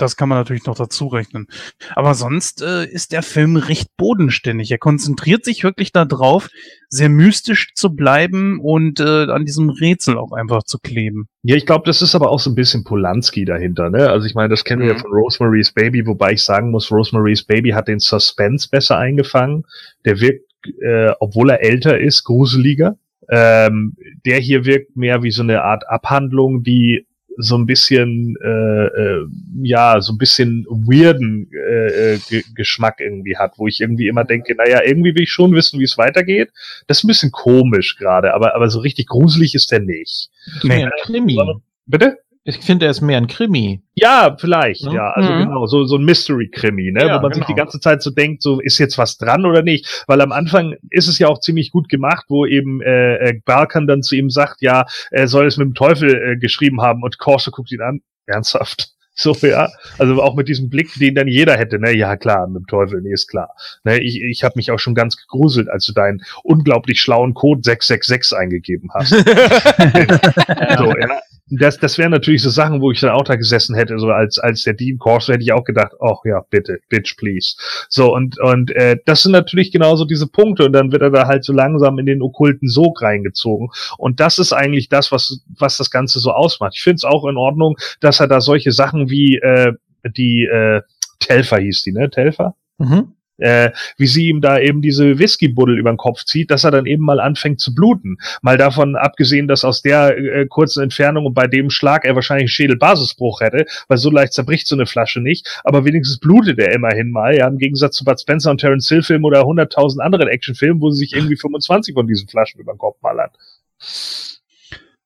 [0.02, 1.48] das kann man natürlich noch dazu rechnen.
[1.96, 4.72] Aber sonst äh, ist der Film recht bodenständig.
[4.72, 6.50] Er konzentriert sich wirklich darauf,
[6.90, 11.28] sehr mystisch zu bleiben und äh, an diesem Rätsel auch einfach zu kleben.
[11.44, 14.10] Ja, ich glaube, das ist aber auch so ein bisschen Polanski dahinter, ne?
[14.10, 15.00] Also ich meine, das kennen wir ja Mhm.
[15.00, 19.64] von Rosemary's Baby, wobei ich sagen muss, Rosemary's Baby hat den Suspense besser eingefangen.
[20.06, 20.46] Der wirkt,
[20.82, 22.98] äh, obwohl er älter ist, gruseliger.
[23.30, 23.96] Ähm,
[24.26, 27.06] der hier wirkt mehr wie so eine Art Abhandlung, die
[27.38, 29.28] so ein bisschen, äh, äh,
[29.64, 34.24] ja, so ein bisschen weirden äh, äh, Ge Geschmack irgendwie hat, wo ich irgendwie immer
[34.24, 36.52] denke, naja, irgendwie will ich schon wissen, wie es weitergeht.
[36.88, 40.30] Das ist ein bisschen komisch gerade, aber, aber so richtig gruselig ist der nicht.
[40.64, 40.88] Nee.
[41.04, 41.38] Krimi.
[41.86, 42.18] Bitte?
[42.44, 43.84] Ich finde, er ist mehr ein Krimi.
[43.94, 44.96] Ja, vielleicht, Ne?
[44.96, 45.12] ja.
[45.12, 45.40] Also Mhm.
[45.44, 47.06] genau, so, so ein Mystery-Krimi, ne?
[47.06, 47.66] Ja, wo man sich die genau.
[47.66, 50.04] ganze Zeit so denkt, so ist jetzt was dran oder nicht.
[50.08, 53.86] Weil am Anfang ist es ja auch ziemlich gut gemacht, wo eben äh, äh, Balkan
[53.86, 57.20] dann zu ihm sagt, ja, er soll es mit dem Teufel äh, geschrieben haben und
[57.20, 58.02] Corso guckt ihn an.
[58.26, 58.90] Ernsthaft?
[59.14, 59.70] So, ja.
[60.00, 61.94] Also auch mit diesem Blick, den dann jeder hätte, ne?
[61.96, 63.50] Ja, klar, mit dem Teufel, nee, ist klar.
[63.84, 67.60] Ne, ich ich habe mich auch schon ganz gegruselt, als du deinen unglaublich schlauen Code
[67.62, 69.10] 666 eingegeben hast.
[70.78, 71.20] so, ja.
[71.60, 74.40] Das, das wären natürlich so Sachen, wo ich dann auch da gesessen hätte, so als,
[74.40, 77.56] als der Dean Corso hätte ich auch gedacht, oh ja, bitte, bitch, please.
[77.90, 81.28] So, und, und äh, das sind natürlich genauso diese Punkte und dann wird er da
[81.28, 83.70] halt so langsam in den okkulten Sog reingezogen.
[83.98, 86.74] Und das ist eigentlich das, was, was das Ganze so ausmacht.
[86.76, 89.74] Ich finde es auch in Ordnung, dass er da solche Sachen wie äh,
[90.16, 90.82] die äh,
[91.20, 92.10] Telfer hieß die, ne?
[92.10, 92.56] Telfer?
[92.78, 93.14] Mhm.
[93.42, 96.86] Äh, wie sie ihm da eben diese Whiskybuddel über den Kopf zieht, dass er dann
[96.86, 98.18] eben mal anfängt zu bluten.
[98.42, 102.44] Mal davon abgesehen, dass aus der äh, kurzen Entfernung und bei dem Schlag er wahrscheinlich
[102.44, 106.74] einen Schädelbasisbruch hätte, weil so leicht zerbricht so eine Flasche nicht, aber wenigstens blutet er
[106.74, 110.28] immerhin mal, ja, im Gegensatz zu Bud Spencer und Terence Hill Filmen oder 100.000 anderen
[110.28, 113.30] Actionfilmen, wo sie sich irgendwie 25 von diesen Flaschen über den Kopf ballern.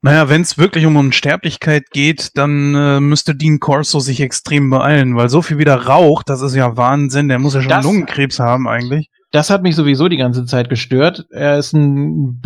[0.06, 5.15] Naja, wenn es wirklich um Unsterblichkeit geht, dann äh, müsste Dean Corso sich extrem beeilen,
[5.15, 7.27] weil so viel wieder raucht, das ist ja Wahnsinn.
[7.27, 9.10] Der muss ja schon Das- Lungenkrebs haben eigentlich.
[9.32, 11.26] Das hat mich sowieso die ganze Zeit gestört.
[11.32, 12.40] Er ist ein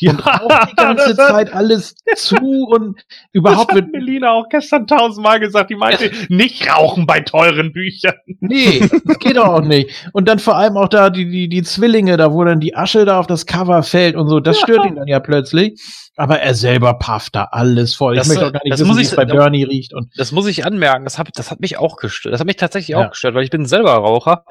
[0.00, 3.92] Büchernah und raucht die ganze das hat- Zeit alles zu und Das überhaupt hat wird.
[3.92, 5.70] Melina auch gestern tausendmal gesagt.
[5.70, 8.14] Die meinte, nicht rauchen bei teuren Büchern.
[8.40, 9.90] Nee, das geht doch auch nicht.
[10.12, 13.04] Und dann vor allem auch da die, die, die Zwillinge, da wo dann die Asche
[13.04, 15.80] da auf das Cover fällt und so, das stört ihn dann ja plötzlich.
[16.16, 18.16] Aber er selber pafft da alles voll.
[18.16, 19.94] Das- ich möchte auch gar nicht das wissen, muss wie ich- es bei Bernie riecht.
[19.94, 22.32] Und Das muss ich anmerken, das hat, das hat mich auch gestört.
[22.34, 23.06] Das hat mich tatsächlich Ja.
[23.06, 24.44] auch gestört, weil ich bin selber Raucher.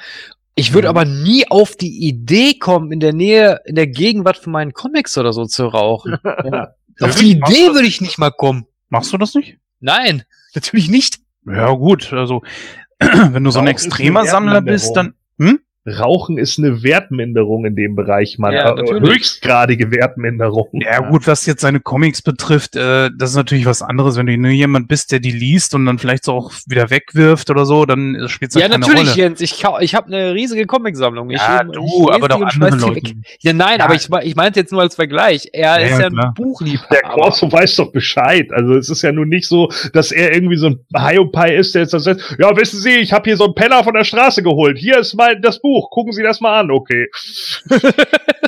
[0.60, 0.90] Ich würde Mhm.
[0.90, 5.18] aber nie auf die Idee kommen, in der Nähe, in der Gegenwart von meinen Comics
[5.18, 6.18] oder so zu rauchen.
[6.52, 6.74] ja.
[7.00, 8.66] auf die Idee würde ich nicht mal kommen.
[8.90, 9.58] Machst du das nicht?
[9.80, 10.24] Nein,
[10.54, 11.20] natürlich nicht.
[11.46, 12.42] Ja, gut, also
[13.00, 15.14] wenn du so ein extremer Sammler bist, dann.
[15.40, 15.60] Hm?
[15.88, 18.54] Rauchen ist eine Wertminderung in dem Bereich, Mann.
[18.54, 19.10] Ja, Äh, natürlich.
[19.16, 20.68] Höchstgradige Wertminderung.
[20.74, 24.18] Ja, gut, was jetzt seine Comics betrifft, äh, das ist natürlich was anderes.
[24.18, 27.50] Wenn du nur jemand bist, der die liest und dann vielleicht so auch wieder wegwirft
[27.50, 29.18] oder so, dann spielt es Ja, halt keine natürlich, Rolle.
[29.22, 29.42] Jens.
[29.42, 31.30] Ich, ich habe eine riesige Comicsammlung.
[31.32, 33.14] Ich, Ja, ich du, lese aber doch andere Leute.
[33.40, 33.86] Ja, nein, Ja.
[33.86, 35.48] aber ich, ich meinte jetzt nur als Vergleich.
[35.54, 36.34] Er Ja, ist ja, ja ein klar.
[36.36, 36.90] Buchliebhaber.
[37.02, 38.52] Der Corso weiß doch Bescheid.
[38.52, 41.84] Also es ist ja nun nicht so, dass er irgendwie so ein Hiopai ist, der
[41.84, 44.44] jetzt das sagt, ja, wissen Sie, ich habe hier so einen Penner von der Straße
[44.44, 44.78] geholt.
[44.78, 45.69] Hier ist mal das Buch.
[45.90, 46.72] Gucken Sie das mal an.
[46.72, 47.08] Okay.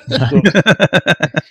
[0.08, 0.42] so.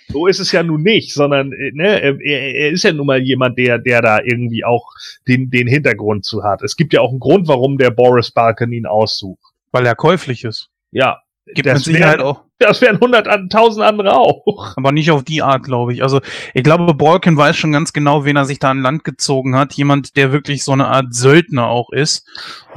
[0.09, 3.21] so ist es ja nun nicht, sondern äh, ne, er, er ist ja nun mal
[3.21, 4.87] jemand, der, der da irgendwie auch
[5.27, 6.61] den, den Hintergrund zu hat.
[6.61, 9.41] Es gibt ja auch einen Grund, warum der Boris Balkan ihn aussucht.
[9.71, 10.69] Weil er käuflich ist.
[10.91, 11.21] Ja.
[11.47, 12.43] Gibt das wären- auch.
[12.59, 14.77] Das wären hunderttausend andere auch.
[14.77, 16.03] Aber nicht auf die Art, glaube ich.
[16.03, 16.21] Also
[16.53, 19.73] ich glaube, Balkan weiß schon ganz genau, wen er sich da an Land gezogen hat.
[19.73, 22.27] Jemand, der wirklich so eine Art Söldner auch ist.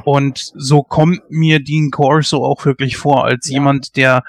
[0.03, 4.23] Und so kommt mir Dean Corso auch wirklich vor, als jemand, der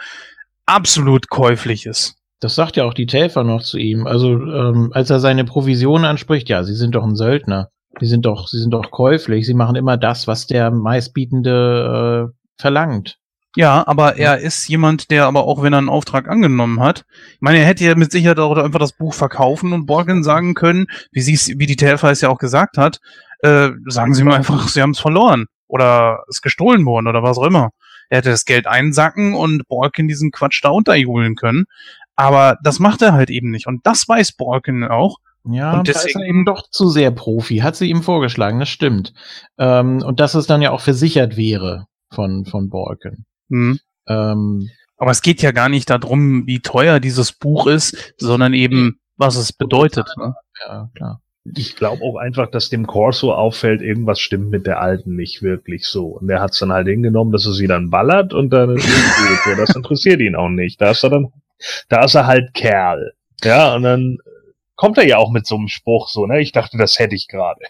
[0.67, 2.17] absolut käuflich ist.
[2.41, 4.07] Das sagt ja auch die Täfer noch zu ihm.
[4.07, 7.71] Also, ähm, als er seine Provision anspricht, ja, sie sind doch ein Söldner.
[7.99, 9.47] Sie sind doch, sie sind doch käuflich.
[9.47, 13.17] Sie machen immer das, was der meistbietende äh, verlangt.
[13.57, 17.05] Ja, aber er ist jemand, der aber auch, wenn er einen Auftrag angenommen hat,
[17.35, 20.55] ich meine, er hätte ja mit Sicherheit auch einfach das Buch verkaufen und Borgen sagen
[20.55, 23.01] können, wie sie wie die Telfer es ja auch gesagt hat,
[23.41, 27.39] äh, sagen Sie mir einfach, Sie haben es verloren oder es gestohlen worden oder was
[27.39, 27.71] auch immer.
[28.09, 31.65] Er hätte das Geld einsacken und Borken diesen Quatsch da unterjubeln können.
[32.15, 33.67] Aber das macht er halt eben nicht.
[33.67, 35.17] Und das weiß Borken auch.
[35.45, 37.59] Ja, Und da deswegen- ist er eben doch zu sehr Profi.
[37.59, 39.13] Hat sie ihm vorgeschlagen, das stimmt.
[39.59, 43.27] Ähm, und dass es dann ja auch versichert wäre von, von Borken.
[43.51, 43.79] Hm.
[44.09, 49.01] Ähm, Aber es geht ja gar nicht darum, wie teuer dieses Buch ist, sondern eben,
[49.17, 50.07] was es bedeutet.
[50.19, 50.35] Ne?
[50.67, 51.21] ja, klar.
[51.55, 55.87] Ich glaube auch einfach, dass dem Corso auffällt, irgendwas stimmt mit der alten nicht wirklich
[55.87, 56.07] so.
[56.07, 58.85] Und der hat es dann halt hingenommen, dass er sie dann ballert und dann ist
[58.85, 59.59] es gut.
[59.59, 60.81] Das interessiert ihn auch nicht.
[60.81, 61.33] Da ist er dann,
[61.89, 63.13] da ist er halt Kerl.
[63.45, 64.19] Ja, und dann
[64.75, 66.41] kommt er ja auch mit so einem Spruch so, ne?
[66.41, 67.61] Ich dachte, das hätte ich gerade.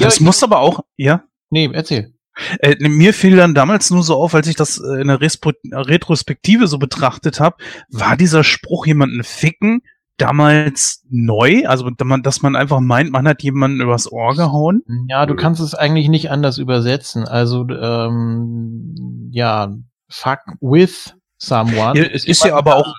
[0.00, 1.22] Das muss aber auch, ja.
[1.50, 2.12] Nee, erzähl.
[2.60, 5.52] Äh, mir fiel dann damals nur so auf, als ich das äh, in der Respo
[5.72, 7.56] Retrospektive so betrachtet habe,
[7.90, 9.82] war dieser Spruch jemanden ficken
[10.16, 11.66] damals neu?
[11.66, 14.82] Also, dass man, einfach meint, man hat jemanden übers Ohr gehauen?
[15.08, 17.26] Ja, du kannst es eigentlich nicht anders übersetzen.
[17.26, 19.74] Also, ähm, ja,
[20.08, 21.98] fuck with someone.
[21.98, 22.94] Ja, es ist ja aber auch,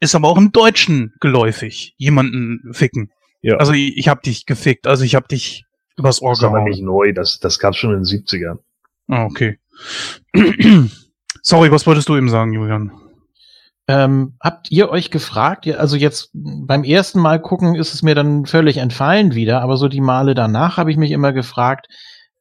[0.00, 3.10] ist aber auch im Deutschen geläufig, jemanden ficken.
[3.40, 3.56] Ja.
[3.56, 5.64] Also ich, ich hab dich gefickt, also ich hab dich
[5.96, 6.70] übers Ohr Das ist aber gehauen.
[6.70, 8.58] nicht neu, das, das gab's schon in den 70ern.
[9.08, 9.58] Ah, okay.
[11.42, 12.92] Sorry, was wolltest du eben sagen, Julian?
[13.90, 18.44] Ähm, habt ihr euch gefragt, also jetzt beim ersten Mal gucken ist es mir dann
[18.44, 21.86] völlig entfallen wieder, aber so die Male danach habe ich mich immer gefragt,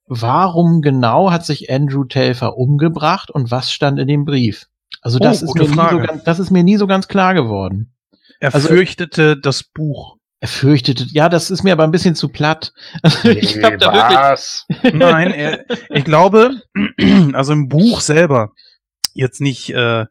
[0.07, 4.65] warum genau hat sich Andrew Telfer umgebracht und was stand in dem Brief?
[5.01, 7.33] Also das, Oh, ist, mir nie so ganz, das ist mir nie so ganz klar
[7.33, 7.93] geworden.
[8.41, 10.17] Er Also- fürchtete das Buch.
[10.39, 12.71] Er fürchtete, ja, das ist mir aber ein bisschen zu platt.
[13.01, 14.65] Also ich hab da wirklich, was?
[14.93, 16.61] Nein, er, ich glaube,
[17.33, 18.51] also im Buch selber,
[19.13, 20.05] jetzt nicht, äh,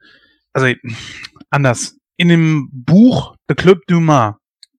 [0.53, 0.73] also
[1.51, 1.97] anders.
[2.17, 4.37] In dem Buch The Club du Mans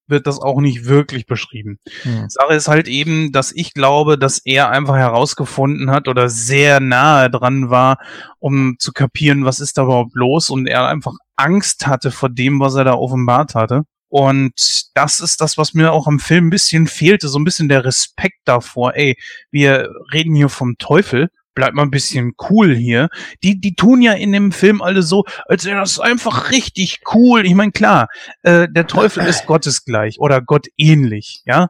[0.08, 1.80] wird das auch nicht wirklich beschrieben.
[2.04, 2.30] Hm.
[2.30, 7.30] Sache ist halt eben, dass ich glaube, dass er einfach herausgefunden hat oder sehr nahe
[7.30, 7.98] dran war,
[8.40, 12.60] um zu kapieren, was ist da überhaupt los und er einfach Angst hatte vor dem,
[12.60, 13.84] was er da offenbart hatte.
[14.10, 14.54] Und
[14.94, 17.84] das ist das, was mir auch am Film ein bisschen fehlte, so ein bisschen der
[17.84, 18.96] Respekt davor.
[18.96, 19.18] Ey,
[19.52, 23.10] wir reden hier vom Teufel, bleib mal ein bisschen cool hier.
[23.44, 27.46] Die, die tun ja in dem Film alle so, als wäre das einfach richtig cool.
[27.46, 28.08] Ich meine, klar,
[28.44, 31.68] äh, der Teufel ist gottesgleich oder gottähnlich, ja.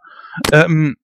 [0.52, 0.98] Ähm,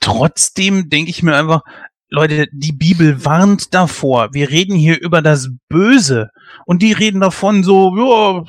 [0.00, 1.62] trotzdem denke ich mir einfach,
[2.08, 4.32] Leute, die Bibel warnt davor.
[4.32, 6.30] Wir reden hier über das Böse.
[6.64, 8.44] Und die reden davon so, ja,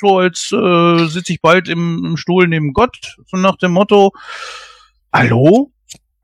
[0.00, 3.16] so, als äh, sitze ich bald im, im Stuhl neben Gott.
[3.26, 4.12] So nach dem Motto,
[5.12, 5.72] hallo?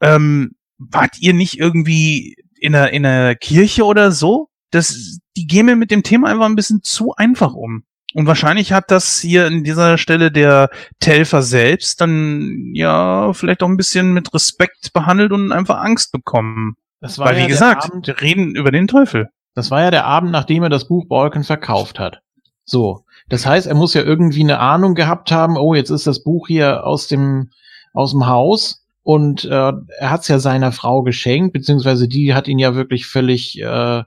[0.01, 4.49] Ähm, wart ihr nicht irgendwie in der, in der Kirche oder so?
[4.71, 7.85] Das, die gehen mir mit dem Thema einfach ein bisschen zu einfach um.
[8.15, 13.69] Und wahrscheinlich hat das hier an dieser Stelle der Telfer selbst dann ja vielleicht auch
[13.69, 16.77] ein bisschen mit Respekt behandelt und einfach Angst bekommen.
[17.01, 19.29] das war Weil, ja wie gesagt, Abend, wir reden über den Teufel.
[19.59, 22.21] Das war ja der Abend, nachdem er das Buch Balkan verkauft hat.
[22.65, 23.05] So.
[23.29, 26.47] Das heißt, er muss ja irgendwie eine Ahnung gehabt haben, oh, jetzt ist das Buch
[26.47, 27.51] hier aus dem,
[27.93, 28.85] aus dem Haus.
[29.03, 33.07] Und äh, er hat es ja seiner Frau geschenkt, beziehungsweise die hat ihn ja wirklich
[33.09, 34.05] völlig äh,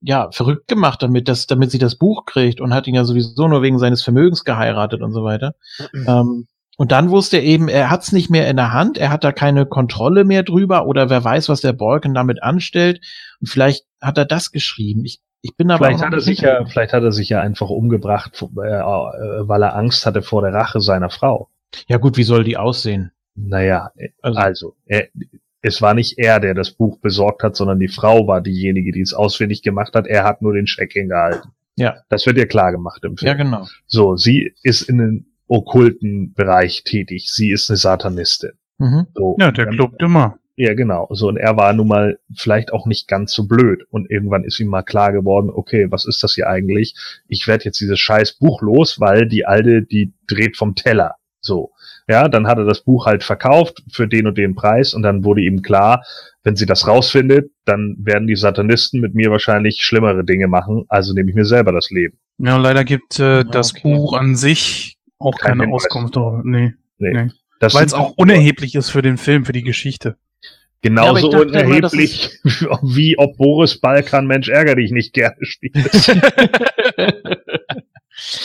[0.00, 3.46] ja, verrückt gemacht damit, dass, damit sie das Buch kriegt und hat ihn ja sowieso
[3.46, 5.54] nur wegen seines Vermögens geheiratet und so weiter.
[5.94, 9.10] ähm, und dann wusste er eben, er hat es nicht mehr in der Hand, er
[9.10, 13.00] hat da keine Kontrolle mehr drüber oder wer weiß, was der Balkan damit anstellt.
[13.40, 15.04] Und vielleicht hat er das geschrieben.
[15.04, 17.40] Ich, ich bin aber Vielleicht hat er nicht sich ja, vielleicht hat er sich ja
[17.40, 21.48] einfach umgebracht, äh, weil er Angst hatte vor der Rache seiner Frau.
[21.88, 23.12] Ja gut, wie soll die aussehen?
[23.34, 23.90] Naja,
[24.22, 25.08] Also- also, er,
[25.62, 29.00] es war nicht er, der das Buch besorgt hat, sondern die Frau war diejenige, die
[29.00, 30.06] es ausfindig gemacht hat.
[30.06, 31.50] Er hat nur den Scheck hingehalten.
[31.76, 31.96] Ja.
[32.08, 33.28] Das wird ja klar gemacht im Film.
[33.28, 33.66] Ja, genau.
[33.86, 37.30] So, sie ist in den okkulten Bereich tätig.
[37.30, 38.52] Sie ist eine Satanistin.
[38.78, 39.06] Mhm.
[39.14, 40.38] So, Ja, der Club immer.
[40.58, 41.06] Ja, genau.
[41.10, 43.84] So, und er war nun mal vielleicht auch nicht ganz so blöd.
[43.90, 46.94] Und irgendwann ist ihm mal klar geworden, okay, was ist das hier eigentlich?
[47.28, 51.16] Ich werde jetzt dieses scheiß Buch los, weil die alte, die dreht vom Teller.
[51.40, 51.72] So.
[52.08, 55.24] Ja, dann hat er das Buch halt verkauft für den und den Preis und dann
[55.24, 56.04] wurde ihm klar,
[56.42, 61.12] wenn sie das rausfindet, dann werden die Satanisten mit mir wahrscheinlich schlimmere Dinge machen, also
[61.12, 62.18] nehme ich mir selber das Leben.
[62.38, 63.82] Ja, leider gibt äh, das okay.
[63.82, 65.84] Buch an sich auch Kein keine Hinweis.
[65.84, 66.16] Auskunft.
[66.16, 66.42] darüber.
[66.44, 67.12] Nee, Nee.
[67.12, 67.30] Nee.
[67.60, 70.16] Das weil es auch unerheblich ist für den Film, für die Geschichte.
[70.84, 72.38] Ja, genauso ich dachte immer, unerheblich,
[72.82, 75.74] wie ob Boris Balkan Mensch ärger dich nicht gerne spielt.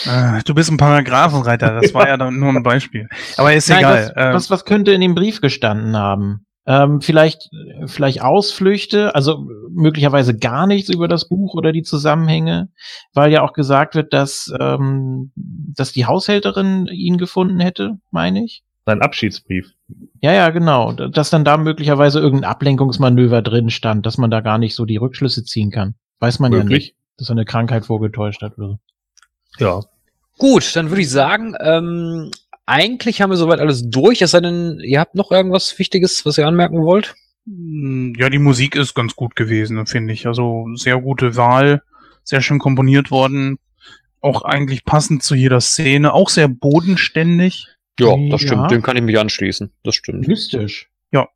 [0.06, 3.08] Äh, du bist ein Paragraphenreiter, das war ja dann nur ein Beispiel.
[3.38, 4.12] Aber ist Nein, egal.
[4.14, 6.44] Was, äh, was, was könnte in dem Brief gestanden haben?
[6.66, 7.48] Ähm, vielleicht,
[7.86, 12.68] vielleicht Ausflüchte, also möglicherweise gar nichts über das Buch oder die Zusammenhänge,
[13.12, 18.62] weil ja auch gesagt wird, dass, ähm, dass die Haushälterin ihn gefunden hätte, meine ich.
[18.84, 19.72] Sein Abschiedsbrief.
[20.20, 20.92] Ja, ja, genau.
[20.92, 24.96] Dass dann da möglicherweise irgendein Ablenkungsmanöver drin stand, dass man da gar nicht so die
[24.96, 25.94] Rückschlüsse ziehen kann.
[26.18, 26.78] Weiß man ja Möglich.
[26.78, 28.78] nicht, dass er eine Krankheit vorgetäuscht hat oder so.
[29.58, 29.80] Ja.
[30.38, 32.30] Gut, dann würde ich sagen, ähm,
[32.66, 34.22] eigentlich haben wir soweit alles durch.
[34.22, 37.14] Es sei denn, ihr habt noch irgendwas Wichtiges, was ihr anmerken wollt?
[37.46, 40.26] Mh, ja, die Musik ist ganz gut gewesen, finde ich.
[40.26, 41.82] Also sehr gute Wahl,
[42.24, 43.58] sehr schön komponiert worden.
[44.20, 47.66] Auch eigentlich passend zu jeder Szene, auch sehr bodenständig.
[47.98, 48.30] Ja, Ja.
[48.30, 48.70] das stimmt.
[48.70, 49.70] Dem kann ich mich anschließen.
[49.82, 50.26] Das stimmt.
[50.28, 50.88] Mystisch.
[51.12, 51.28] Ja.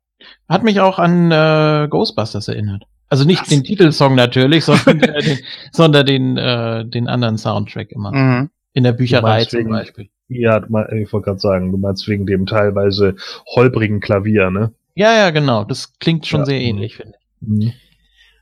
[0.49, 2.83] Hat mich auch an äh, Ghostbusters erinnert.
[3.09, 5.37] Also nicht den Titelsong natürlich, sondern äh, den,
[5.71, 8.11] sondern den, äh, den anderen Soundtrack immer.
[8.11, 8.49] Mhm.
[8.73, 10.09] In der Bücherei zum wegen- Beispiel.
[10.29, 13.15] Ja, ich wollte gerade sagen, du meinst wegen dem teilweise
[13.55, 14.73] holprigen Klavier, ne?
[14.97, 15.63] Ja, ja, genau.
[15.63, 16.45] Das klingt schon Ja.
[16.47, 17.47] sehr ähnlich, finde ich.
[17.47, 17.73] Mhm.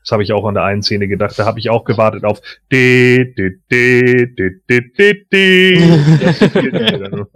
[0.02, 1.38] Das habe ich auch an der einen Szene gedacht.
[1.38, 2.40] Da habe ich auch gewartet auf.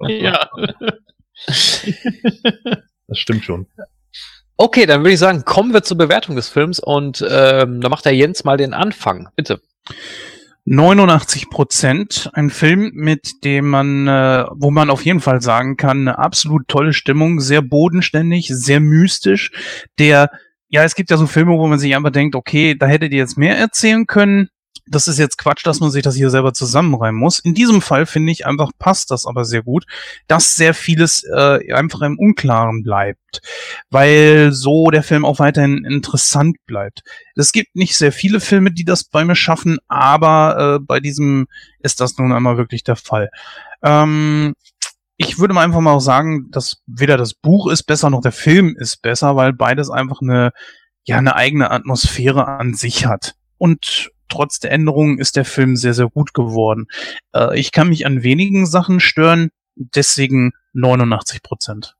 [0.07, 0.49] Ja.
[3.07, 3.67] Das stimmt schon.
[4.57, 8.05] Okay, dann würde ich sagen, kommen wir zur Bewertung des Films und ähm, da macht
[8.05, 9.29] der Jens mal den Anfang.
[9.35, 9.61] Bitte.
[10.71, 12.29] 89 Prozent.
[12.33, 16.67] Ein Film, mit dem man, äh, wo man auf jeden Fall sagen kann, eine absolut
[16.67, 19.51] tolle Stimmung, sehr bodenständig, sehr mystisch.
[19.97, 20.29] Der,
[20.67, 23.17] ja, es gibt ja so Filme, wo man sich einfach denkt, okay, da hättet ihr
[23.17, 24.49] jetzt mehr erzählen können.
[24.91, 27.37] Das ist jetzt Quatsch, dass man sich das hier selber zusammenreimen muss.
[27.37, 29.85] In diesem Fall finde ich einfach passt das aber sehr gut,
[30.27, 33.41] dass sehr vieles äh, einfach im Unklaren bleibt,
[33.91, 37.03] weil so der Film auch weiterhin interessant bleibt.
[37.35, 41.45] Es gibt nicht sehr viele Filme, die das bei mir schaffen, aber äh, bei diesem
[41.79, 43.29] ist das nun einmal wirklich der Fall.
[43.83, 44.55] Ähm,
[45.17, 48.31] ich würde mal einfach mal auch sagen, dass weder das Buch ist besser noch der
[48.31, 50.51] Film ist besser, weil beides einfach eine
[51.03, 53.35] ja eine eigene Atmosphäre an sich hat.
[53.57, 56.87] Und trotz der Änderungen ist der Film sehr, sehr gut geworden.
[57.33, 61.95] Äh, ich kann mich an wenigen Sachen stören, deswegen 89 Prozent.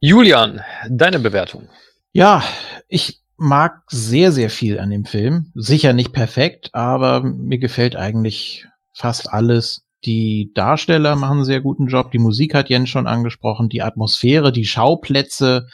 [0.00, 1.68] Julian, deine Bewertung.
[2.12, 2.42] Ja,
[2.88, 5.50] ich mag sehr, sehr viel an dem Film.
[5.54, 9.82] Sicher nicht perfekt, aber mir gefällt eigentlich fast alles.
[10.04, 12.10] Die Darsteller machen einen sehr guten Job.
[12.10, 13.68] Die Musik hat Jens schon angesprochen.
[13.68, 15.68] Die Atmosphäre, die Schauplätze,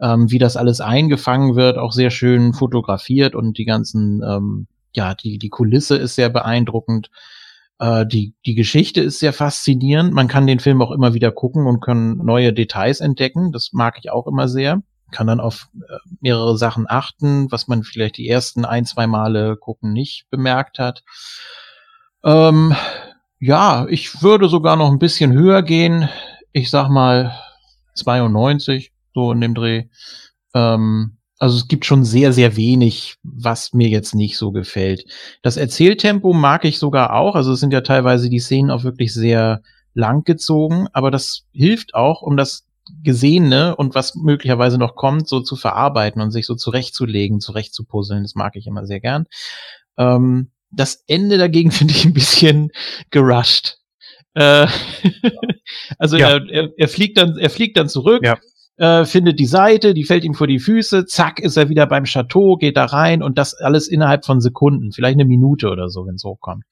[0.00, 5.14] ähm, wie das alles eingefangen wird, auch sehr schön fotografiert und die ganzen, ähm, ja,
[5.14, 7.10] die, die Kulisse ist sehr beeindruckend.
[7.78, 10.12] Äh, die, die Geschichte ist sehr faszinierend.
[10.12, 13.52] Man kann den Film auch immer wieder gucken und kann neue Details entdecken.
[13.52, 14.82] Das mag ich auch immer sehr.
[15.10, 19.56] Kann dann auf äh, mehrere Sachen achten, was man vielleicht die ersten ein, zwei Male
[19.56, 21.02] gucken nicht bemerkt hat.
[22.24, 22.74] Ähm,
[23.40, 26.08] ja, ich würde sogar noch ein bisschen höher gehen.
[26.52, 27.34] Ich sag mal
[27.96, 29.88] 92, so in dem Dreh.
[30.54, 35.04] Ähm, also es gibt schon sehr, sehr wenig, was mir jetzt nicht so gefällt.
[35.42, 37.34] Das Erzähltempo mag ich sogar auch.
[37.34, 39.60] Also es sind ja teilweise die Szenen auch wirklich sehr
[39.92, 42.68] lang gezogen, aber das hilft auch, um das
[43.02, 48.22] Gesehene und was möglicherweise noch kommt, so zu verarbeiten und sich so zurechtzulegen, zurechtzupuzzeln.
[48.22, 49.26] Das mag ich immer sehr gern.
[49.98, 52.70] Ähm, das Ende dagegen finde ich ein bisschen
[53.10, 53.78] gerusht.
[54.34, 54.68] Äh,
[55.98, 56.28] also Ja.
[56.36, 58.38] er, er, er fliegt dann, er fliegt dann zurück, Ja.
[58.78, 62.04] Äh, findet die Seite, die fällt ihm vor die Füße, zack, ist er wieder beim
[62.04, 66.06] Chateau, geht da rein und das alles innerhalb von Sekunden, vielleicht eine Minute oder so,
[66.06, 66.64] wenn es hochkommt.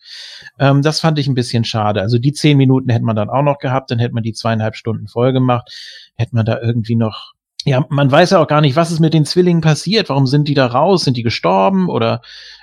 [0.58, 2.00] Ähm, das fand ich ein bisschen schade.
[2.00, 4.76] Also die zehn Minuten hätte man dann auch noch gehabt, dann hätte man die zweieinhalb
[4.76, 5.70] Stunden voll gemacht,
[6.16, 7.32] hätte man da irgendwie noch
[7.66, 10.08] ja, man weiß ja auch gar nicht, was ist mit den Zwillingen passiert.
[10.08, 11.04] Warum sind die da raus?
[11.04, 12.22] Sind die gestorben oder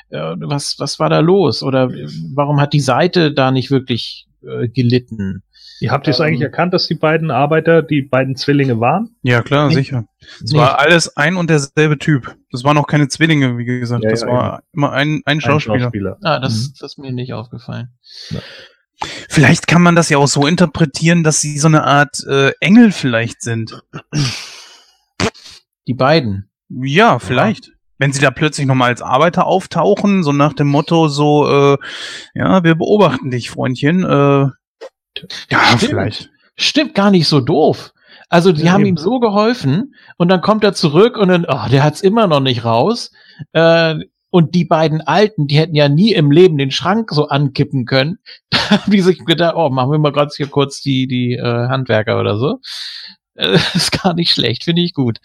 [0.09, 1.61] äh, was, was war da los?
[1.61, 5.43] Oder äh, warum hat die Seite da nicht wirklich äh, gelitten?
[5.79, 9.15] Ihr habt jetzt Ähm, eigentlich erkannt, dass die beiden Arbeiter die beiden Zwillinge waren?
[9.21, 9.75] Ja, klar, Nee.
[9.75, 10.05] sicher.
[10.43, 10.57] Es Nee.
[10.57, 12.35] war alles ein und derselbe Typ.
[12.51, 14.03] Das waren auch keine Zwillinge, wie gesagt.
[14.03, 16.17] Ja, das ja, war immer ein, ein Ein Schauspieler.
[16.23, 16.73] Ah, das, Mhm.
[16.79, 17.89] das ist mir nicht aufgefallen.
[19.29, 22.91] Vielleicht kann man das ja auch so interpretieren, dass sie so eine Art äh, Engel
[22.91, 23.79] vielleicht sind.
[25.87, 26.49] Die beiden.
[26.69, 27.71] Ja, vielleicht.
[27.99, 31.77] Wenn sie da plötzlich nochmal als Arbeiter auftauchen, so nach dem Motto, so, äh,
[32.35, 34.03] ja, wir beobachten dich, Freundchen.
[34.03, 34.47] Äh,
[35.51, 35.81] ja, Stimmt.
[35.83, 36.29] vielleicht.
[36.55, 37.93] Stimmt gar nicht so doof.
[38.29, 38.89] Also die Ja, haben eben.
[38.89, 42.39] ihm so geholfen und dann kommt er zurück und dann, oh, der hat's immer noch
[42.41, 43.11] nicht raus.
[43.53, 43.95] Äh,
[44.29, 48.19] und die beiden Alten, die hätten ja nie im Leben den Schrank so ankippen können.
[48.49, 51.67] Da haben die sich gedacht, oh, machen wir mal ganz hier kurz die, die äh,
[51.69, 52.59] Handwerker oder so.
[53.35, 55.19] Äh, ist gar nicht schlecht, finde ich gut.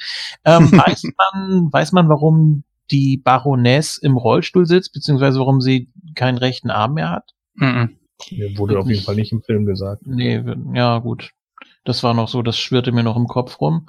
[0.45, 2.63] Ähm, weiß man, weiß man, warum
[2.93, 7.31] die Baroness im Rollstuhl sitzt, beziehungsweise warum sie keinen rechten Arm mehr hat?
[7.55, 7.97] Mhm.
[8.31, 10.03] Mir wurde auf jeden Fall nicht im Film gesagt.
[10.07, 10.43] Nee,
[10.75, 11.31] ja, gut.
[11.85, 13.89] Das war noch so, das schwirrte mir noch im Kopf rum.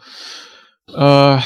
[0.89, 1.39] Äh,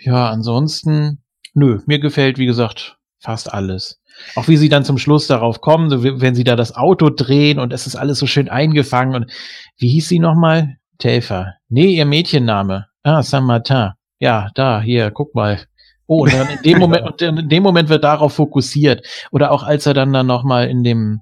[0.00, 1.22] ja, ansonsten,
[1.54, 4.00] nö, mir gefällt, wie gesagt, fast alles.
[4.34, 7.58] Auch wie sie dann zum Schluss darauf kommen, so wenn sie da das Auto drehen
[7.58, 9.30] und es ist alles so schön eingefangen und
[9.78, 10.76] wie hieß sie nochmal?
[10.98, 11.54] Telfer.
[11.68, 12.86] Nee, ihr Mädchenname.
[13.04, 13.92] Ah, Saint-Martin.
[14.18, 15.60] Ja, da, hier, guck mal.
[16.06, 19.06] Oh, und dann in dem Moment, und in dem Moment wird darauf fokussiert.
[19.30, 21.20] Oder auch als er dann dann nochmal in dem,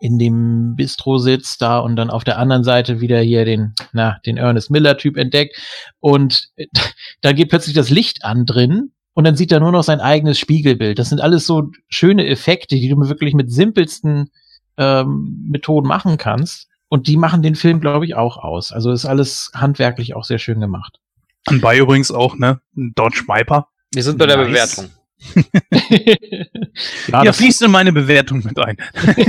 [0.00, 4.18] in dem Bistro sitzt da und dann auf der anderen Seite wieder hier den, na,
[4.26, 5.56] den Ernest Miller Typ entdeckt
[6.00, 6.66] und äh,
[7.20, 10.38] da geht plötzlich das Licht an drin und dann sieht er nur noch sein eigenes
[10.38, 10.98] Spiegelbild.
[10.98, 14.30] Das sind alles so schöne Effekte, die du wirklich mit simpelsten
[14.76, 16.68] ähm, Methoden machen kannst.
[16.88, 18.70] Und die machen den Film, glaube ich, auch aus.
[18.70, 21.00] Also ist alles handwerklich auch sehr schön gemacht.
[21.46, 22.60] Anbei übrigens auch, ne?
[22.74, 23.66] Dodge Viper.
[23.92, 24.46] Wir sind bei der Nice.
[24.46, 24.97] Bewertung.
[27.08, 28.76] ja, Ja, fließt in meine Bewertung mit ein.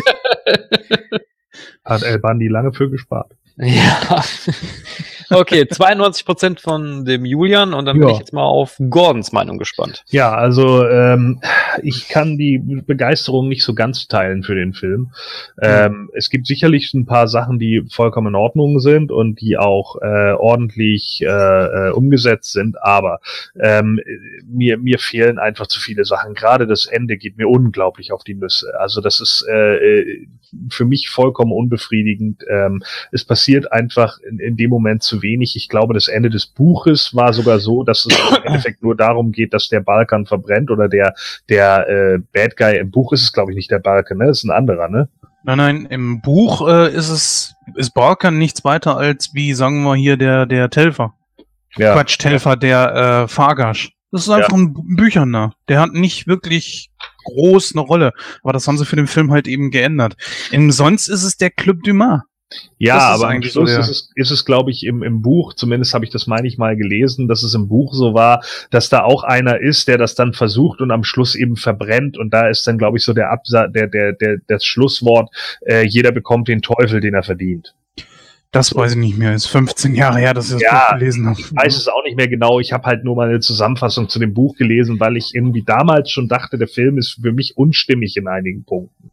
[1.83, 3.31] Hat El Bandi lange für gespart.
[3.59, 4.23] Ja.
[5.31, 8.13] Okay, 92% von dem Julian und dann bin Ja.
[8.15, 10.03] ich jetzt mal auf Gordons Meinung gespannt.
[10.07, 11.39] Ja, also ähm,
[11.83, 15.11] ich kann die Begeisterung nicht so ganz teilen für den Film.
[15.61, 19.97] Ähm, es gibt sicherlich ein paar Sachen, die vollkommen in Ordnung sind und die auch
[20.01, 23.19] äh, ordentlich äh, äh, umgesetzt sind, aber
[23.59, 23.99] ähm,
[24.47, 26.33] mir, mir fehlen einfach zu viele Sachen.
[26.33, 28.71] Gerade das Ende geht mir unglaublich auf die Nüsse.
[28.79, 30.27] Also das ist äh, äh,
[30.69, 32.43] für mich vollkommen unbefriedigend.
[32.49, 35.55] Ähm, es passiert einfach in, in dem Moment zu wenig.
[35.55, 39.31] Ich glaube, das Ende des Buches war sogar so, dass es im Endeffekt nur darum
[39.31, 41.13] geht, dass der Balkan verbrennt oder der
[41.49, 44.27] der äh, Bad Guy im Buch ist es, glaube ich, nicht der Balkan, ne?
[44.27, 45.09] Das ist ein anderer, ne?
[45.43, 49.95] Nein, nein, im Buch äh, ist es, ist Balkan nichts weiter als wie, sagen wir
[49.95, 51.13] hier, der, der Telfer.
[51.77, 51.93] Ja.
[51.93, 53.91] Quatsch, Telfer, der äh, Fargasch.
[54.11, 55.53] Das ist einfach ein Bu- Bücherner.
[55.67, 56.89] Der hat nicht wirklich
[57.25, 58.11] groß eine Rolle.
[58.43, 60.15] Aber das haben sie für den Film halt eben geändert.
[60.51, 62.21] Im sonst ist es der Club Dumas.
[62.79, 65.21] Ja, aber am eigentlich so Schluss der- ist es, ist es glaube ich, im, im
[65.21, 68.43] Buch, zumindest habe ich das, meine ich, mal gelesen, dass es im Buch so war,
[68.71, 72.17] dass da auch einer ist, der das dann versucht und am Schluss eben verbrennt.
[72.17, 75.29] Und da ist dann, glaube ich, so der Absa der, der, der, das Schlusswort,
[75.67, 77.75] äh, jeder bekommt den Teufel, den er verdient.
[78.51, 79.35] Das weiß ich nicht mehr.
[79.35, 81.39] Ist 15 Jahre her, dass ich das Ja, Buch gelesen habe.
[81.39, 82.59] Ich weiß es auch nicht mehr genau.
[82.59, 86.09] Ich habe halt nur mal eine Zusammenfassung zu dem Buch gelesen, weil ich irgendwie damals
[86.09, 89.11] schon dachte, der Film ist für mich unstimmig in einigen Punkten.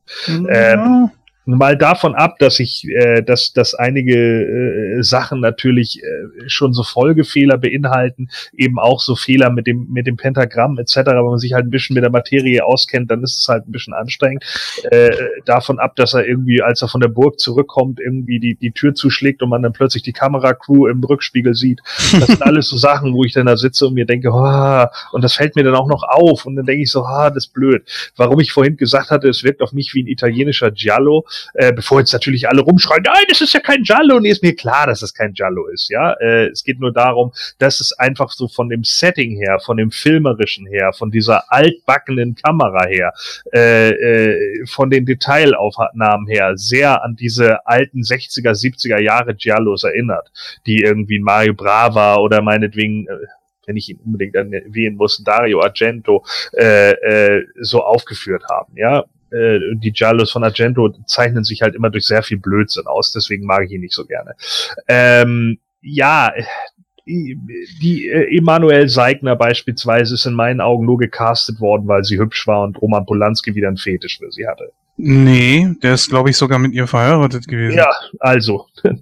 [0.48, 1.10] Ja.
[1.46, 6.82] Mal davon ab, dass ich, äh, dass, dass einige äh, Sachen natürlich äh, schon so
[6.82, 11.52] Folgefehler beinhalten, eben auch so Fehler mit dem, mit dem Pentagramm etc., wenn man sich
[11.52, 14.44] halt ein bisschen mit der Materie auskennt, dann ist es halt ein bisschen anstrengend.
[14.90, 15.10] Äh,
[15.44, 18.94] davon ab, dass er irgendwie, als er von der Burg zurückkommt, irgendwie die, die Tür
[18.94, 21.80] zuschlägt und man dann plötzlich die Kameracrew im Rückspiegel sieht.
[22.12, 25.22] Das sind alles so Sachen, wo ich dann da sitze und mir denke, oh, und
[25.22, 27.52] das fällt mir dann auch noch auf und dann denke ich so, ah, das ist
[27.52, 27.84] blöd.
[28.16, 32.00] Warum ich vorhin gesagt hatte, es wirkt auf mich wie ein italienischer Giallo, äh, bevor
[32.00, 35.02] jetzt natürlich alle rumschreien, nein, das ist ja kein Giallo, nee, ist mir klar, dass
[35.02, 36.12] es kein Giallo ist, ja.
[36.14, 39.90] Äh, es geht nur darum, dass es einfach so von dem Setting her, von dem
[39.90, 43.12] filmerischen her, von dieser altbackenen Kamera her,
[43.52, 50.30] äh, äh, von den Detailaufnahmen her, sehr an diese alten 60er, 70er Jahre Giallos erinnert,
[50.66, 53.26] die irgendwie Mario Brava oder meinetwegen äh,
[53.66, 59.58] wenn ich ihn unbedingt erwähnen muss, Dario Argento äh, äh, so aufgeführt haben, ja äh,
[59.74, 63.64] die Giallos von Argento zeichnen sich halt immer durch sehr viel Blödsinn aus, deswegen mag
[63.64, 64.34] ich ihn nicht so gerne.
[64.88, 66.32] Ähm, ja,
[67.06, 67.38] die,
[67.80, 72.46] die äh, Emanuel Seigner beispielsweise ist in meinen Augen nur gecastet worden, weil sie hübsch
[72.46, 74.72] war und Roman Polanski wieder einen Fetisch für sie hatte.
[74.98, 77.76] Nee, der ist, glaube ich, sogar mit ihr verheiratet gewesen.
[77.78, 77.88] Ja,
[78.20, 78.66] also.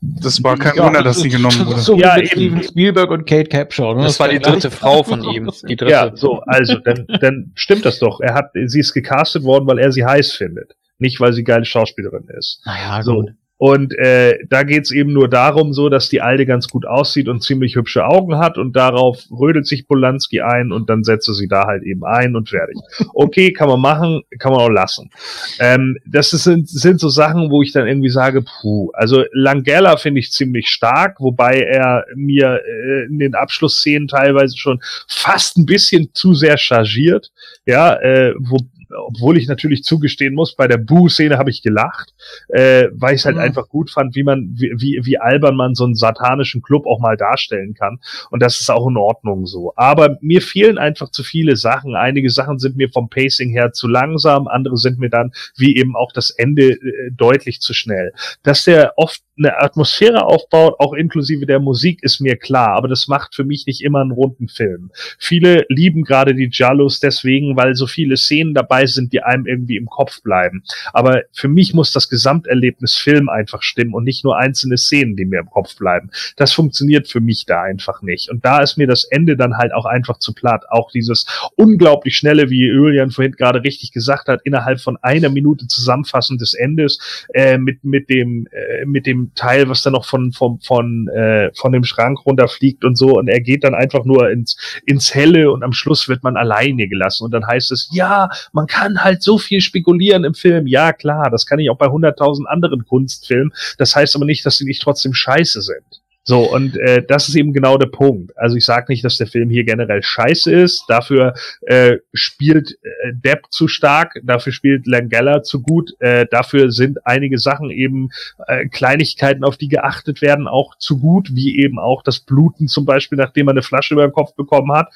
[0.00, 1.80] Das war kein Ja, Wunder, dass sie genommen wurde.
[1.80, 2.62] So Ja, eben.
[2.62, 3.94] Spielberg und Kate Capshaw.
[3.94, 4.04] Ne?
[4.04, 5.50] Das war die dritte Frau von ihm.
[5.68, 5.90] Die dritte.
[5.92, 8.20] ja, so, also, dann, dann stimmt das doch.
[8.20, 10.72] Er hat, sie ist gecastet worden, weil er sie heiß findet.
[10.98, 12.60] Nicht, weil sie geile Schauspielerin ist.
[12.64, 13.14] Naja, So.
[13.22, 13.30] gut.
[13.60, 17.42] Und äh, da geht's eben nur darum, so dass die Alte ganz gut aussieht und
[17.42, 21.46] ziemlich hübsche Augen hat und darauf rödelt sich Polanski ein und dann setzt er sie
[21.46, 22.78] da halt eben ein und fertig.
[23.12, 25.10] Okay, kann man machen, kann man auch lassen.
[25.58, 30.20] Ähm, das sind, sind so Sachen, wo ich dann irgendwie sage, puh, also Langella finde
[30.20, 36.14] ich ziemlich stark, wobei er mir äh, in den Abschlussszenen teilweise schon fast ein bisschen
[36.14, 37.30] zu sehr chargiert,
[37.66, 38.56] ja, äh, wo
[38.96, 42.14] obwohl ich natürlich zugestehen muss, bei der Boo-Szene habe ich gelacht,
[42.48, 43.42] äh, weil ich es halt Mhm.
[43.42, 47.00] einfach gut fand, wie man, wie, wie, wie albern man so einen satanischen Club auch
[47.00, 48.00] mal darstellen kann.
[48.30, 49.72] Und das ist auch in Ordnung so.
[49.76, 51.94] Aber mir fehlen einfach zu viele Sachen.
[51.94, 55.96] Einige Sachen sind mir vom Pacing her zu langsam, andere sind mir dann, wie eben
[55.96, 58.12] auch das Ende, äh, deutlich zu schnell.
[58.42, 63.08] Dass der oft eine Atmosphäre aufbaut, auch inklusive der Musik, ist mir klar, aber das
[63.08, 64.90] macht für mich nicht immer einen runden Film.
[65.18, 69.76] Viele lieben gerade die Jallos deswegen, weil so viele Szenen dabei sind, die einem irgendwie
[69.76, 70.62] im Kopf bleiben.
[70.92, 75.24] Aber für mich muss das Gesamterlebnis Film einfach stimmen und nicht nur einzelne Szenen, die
[75.24, 76.10] mir im Kopf bleiben.
[76.36, 78.30] Das funktioniert für mich da einfach nicht.
[78.30, 80.64] Und da ist mir das Ende dann halt auch einfach zu platt.
[80.70, 81.26] Auch dieses
[81.56, 86.54] unglaublich schnelle, wie Julian vorhin gerade richtig gesagt hat, innerhalb von einer Minute Zusammenfassen des
[86.54, 91.08] Endes äh, mit mit dem äh, mit dem Teil, was dann noch von von von
[91.08, 95.14] äh, von dem Schrank runterfliegt und so und er geht dann einfach nur ins ins
[95.14, 99.02] Helle und am Schluss wird man alleine gelassen und dann heißt es ja, man kann
[99.02, 100.66] halt so viel spekulieren im Film.
[100.66, 103.52] Ja, klar, das kann ich auch bei 100.000 anderen Kunstfilmen.
[103.76, 106.00] Das heißt aber nicht, dass sie nicht trotzdem scheiße sind.
[106.22, 108.36] So, und äh, das ist eben genau der Punkt.
[108.36, 110.84] Also ich sage nicht, dass der Film hier generell scheiße ist.
[110.86, 117.04] Dafür äh, spielt äh, Depp zu stark, dafür spielt Langella zu gut, äh, dafür sind
[117.06, 118.10] einige Sachen eben
[118.46, 122.84] äh, Kleinigkeiten, auf die geachtet werden, auch zu gut, wie eben auch das Bluten zum
[122.84, 124.92] Beispiel, nachdem man eine Flasche über den Kopf bekommen hat.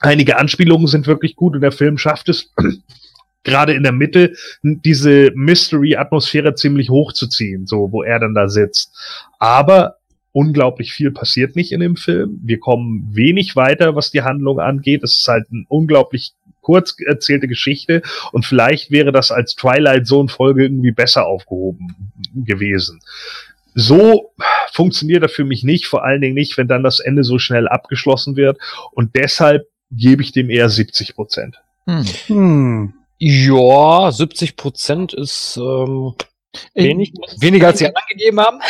[0.00, 2.52] Einige Anspielungen sind wirklich gut und der Film schafft es,
[3.44, 8.96] gerade in der Mitte diese Mystery-Atmosphäre ziemlich hochzuziehen, so wo er dann da sitzt.
[9.38, 9.96] Aber
[10.32, 12.40] unglaublich viel passiert nicht in dem Film.
[12.44, 15.02] Wir kommen wenig weiter, was die Handlung angeht.
[15.02, 20.28] Es ist halt ein unglaublich kurz erzählte Geschichte und vielleicht wäre das als Twilight Zone
[20.28, 23.00] Folge irgendwie besser aufgehoben gewesen.
[23.74, 24.32] So
[24.72, 27.68] funktioniert er für mich nicht, vor allen Dingen nicht, wenn dann das Ende so schnell
[27.68, 28.58] abgeschlossen wird
[28.92, 31.60] und deshalb gebe ich dem eher 70 Prozent.
[31.86, 32.04] Hm.
[32.26, 32.94] Hm.
[33.18, 36.14] Ja, 70 Prozent ist ähm,
[36.74, 38.60] wenig, weniger als sie angegeben haben.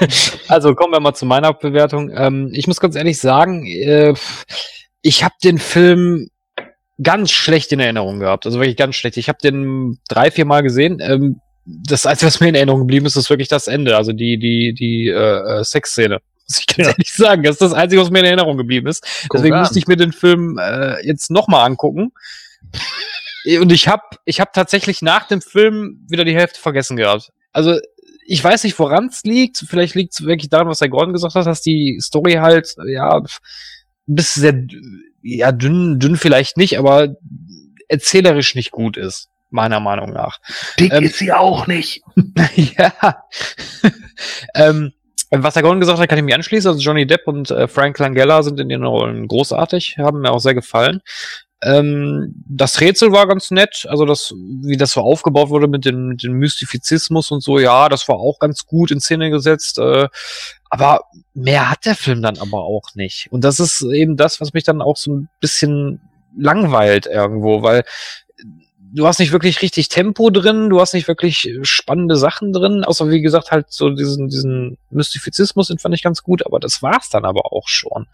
[0.48, 2.10] also kommen wir mal zu meiner Bewertung.
[2.14, 4.14] Ähm, ich muss ganz ehrlich sagen, äh,
[5.00, 6.28] ich habe den Film
[7.02, 8.46] ganz schlecht in Erinnerung gehabt.
[8.46, 9.16] Also wirklich ganz schlecht.
[9.16, 10.98] Ich habe den drei, vier Mal gesehen.
[11.00, 13.96] Ähm, das Einzige, was mir in Erinnerung geblieben ist, ist wirklich das Ende.
[13.96, 16.20] Also die, die, die äh, äh, Sexszene.
[16.48, 16.92] Muss ich ganz Ja.
[16.92, 17.42] ehrlich sagen.
[17.42, 19.04] Das ist das Einzige, was mir in Erinnerung geblieben ist.
[19.32, 19.60] Deswegen an.
[19.60, 22.12] musste ich mir den Film äh, jetzt nochmal angucken.
[23.60, 27.30] Und ich habe ich hab tatsächlich nach dem Film wieder die Hälfte vergessen gehabt.
[27.52, 27.78] Also
[28.26, 29.58] ich weiß nicht, woran es liegt.
[29.68, 33.18] Vielleicht liegt es wirklich daran, was der Gordon gesagt hat, dass die Story halt, ja,
[33.18, 33.24] ein
[34.06, 34.66] bisschen sehr,
[35.22, 37.14] ja, dünn, dünn vielleicht nicht, aber
[37.88, 40.38] erzählerisch nicht gut ist, meiner Meinung nach.
[40.80, 42.02] Dick Ähm, ist sie auch nicht.
[42.56, 43.22] ja.
[44.56, 44.92] ähm,
[45.30, 46.68] was der Gordon gesagt hat, kann ich mich anschließen.
[46.68, 50.40] Also Johnny Depp und äh, Frank Langella sind in ihren Rollen großartig, haben mir auch
[50.40, 51.00] sehr gefallen.
[51.62, 56.08] Ähm, das Rätsel war ganz nett, also das, wie das so aufgebaut wurde mit dem,
[56.08, 59.78] mit dem Mystizismus und so, ja, das war auch ganz gut in Szene gesetzt.
[59.78, 60.08] Äh,
[60.68, 63.28] aber mehr hat der Film dann aber auch nicht.
[63.30, 66.00] Und das ist eben das, was mich dann auch so ein bisschen
[66.36, 67.84] langweilt irgendwo, weil
[68.92, 73.10] du hast nicht wirklich richtig Tempo drin, du hast nicht wirklich spannende Sachen drin, außer
[73.10, 77.10] wie gesagt halt so diesen, diesen Mystizismus, den fand ich ganz gut, aber das war's
[77.10, 78.06] dann aber auch schon.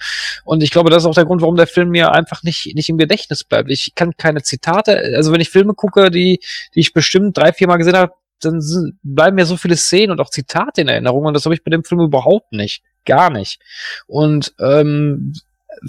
[0.44, 2.88] Und ich glaube, das ist auch der Grund, warum der Film mir einfach nicht, nicht
[2.88, 3.70] im Gedächtnis bleibt.
[3.70, 6.40] Ich kann keine Zitate, also wenn ich Filme gucke, die,
[6.74, 8.60] die ich bestimmt drei, vier Mal gesehen habe, dann
[9.02, 11.70] bleiben mir so viele Szenen und auch Zitate in Erinnerung und das habe ich bei
[11.70, 12.82] dem Film überhaupt nicht.
[13.04, 13.60] Gar nicht.
[14.06, 15.32] Und ähm,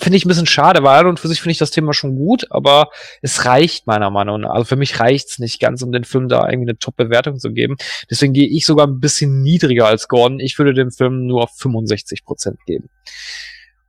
[0.01, 2.15] finde ich ein bisschen schade, weil an und für sich finde ich das Thema schon
[2.15, 2.89] gut, aber
[3.21, 4.51] es reicht meiner Meinung nach.
[4.51, 7.75] Also für mich reicht's nicht ganz, um den Film da irgendwie eine Top-Bewertung zu geben.
[8.09, 10.39] Deswegen gehe ich sogar ein bisschen niedriger als Gordon.
[10.39, 12.89] Ich würde dem Film nur 65 Prozent geben.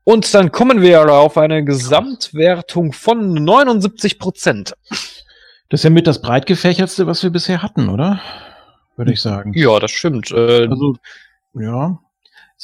[0.04, 4.74] Und dann kommen wir auf eine Gesamtwertung von 79 Prozent.
[5.70, 8.20] Das ist ja mit das breit gefächertste, was wir bisher hatten, oder?
[8.96, 9.52] Würde ich sagen.
[9.54, 10.30] Ja, das stimmt.
[10.30, 10.96] Äh, Also,
[11.54, 11.98] ja.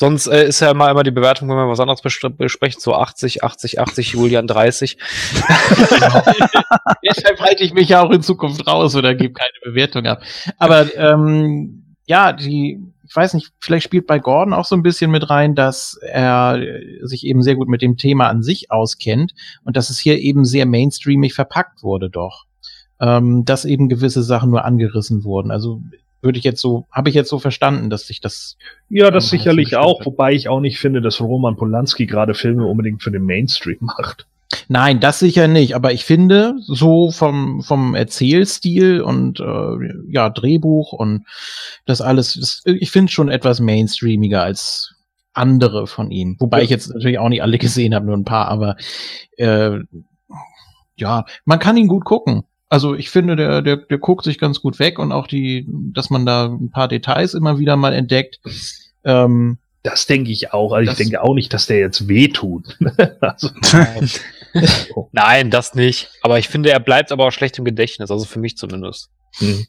[0.00, 2.94] Sonst äh, ist ja immer, immer die Bewertung, wenn wir was anderes bes besprechen, so
[2.94, 4.96] 80, 80, 80, Julian 30.
[7.06, 10.22] Deshalb halte ich mich ja auch in Zukunft raus oder gebe keine Bewertung ab.
[10.56, 15.10] Aber ähm, ja, die, ich weiß nicht, vielleicht spielt bei Gordon auch so ein bisschen
[15.10, 16.58] mit rein, dass er
[17.02, 20.46] sich eben sehr gut mit dem Thema an sich auskennt und dass es hier eben
[20.46, 22.46] sehr mainstreamig verpackt wurde, doch.
[23.00, 25.50] Ähm, dass eben gewisse Sachen nur angerissen wurden.
[25.50, 25.82] Also
[26.22, 28.56] würde ich jetzt so, habe ich jetzt so verstanden, dass sich das
[28.88, 33.02] Ja, das sicherlich auch, wobei ich auch nicht finde, dass Roman Polanski gerade Filme unbedingt
[33.02, 34.26] für den Mainstream macht.
[34.68, 35.74] Nein, das sicher nicht.
[35.74, 39.76] Aber ich finde, so vom, vom Erzählstil und äh,
[40.08, 41.24] ja, Drehbuch und
[41.86, 44.94] das alles, das, ich finde schon etwas mainstreamiger als
[45.32, 46.36] andere von ihm.
[46.40, 46.64] Wobei Ja.
[46.64, 48.76] ich jetzt natürlich auch nicht alle gesehen habe, nur ein paar, aber
[49.36, 49.78] äh,
[50.96, 52.42] ja, man kann ihn gut gucken.
[52.70, 56.08] Also ich finde, der, der, der guckt sich ganz gut weg und auch die, dass
[56.08, 58.38] man da ein paar Details immer wieder mal entdeckt.
[59.04, 60.72] Ähm, Das denke ich auch.
[60.72, 62.78] Also ich denke auch nicht, dass der jetzt wehtut.
[63.20, 63.48] also,
[65.12, 66.10] Nein, das nicht.
[66.22, 69.10] Aber ich finde, er bleibt aber auch schlecht im Gedächtnis, also für mich zumindest.
[69.38, 69.66] hm.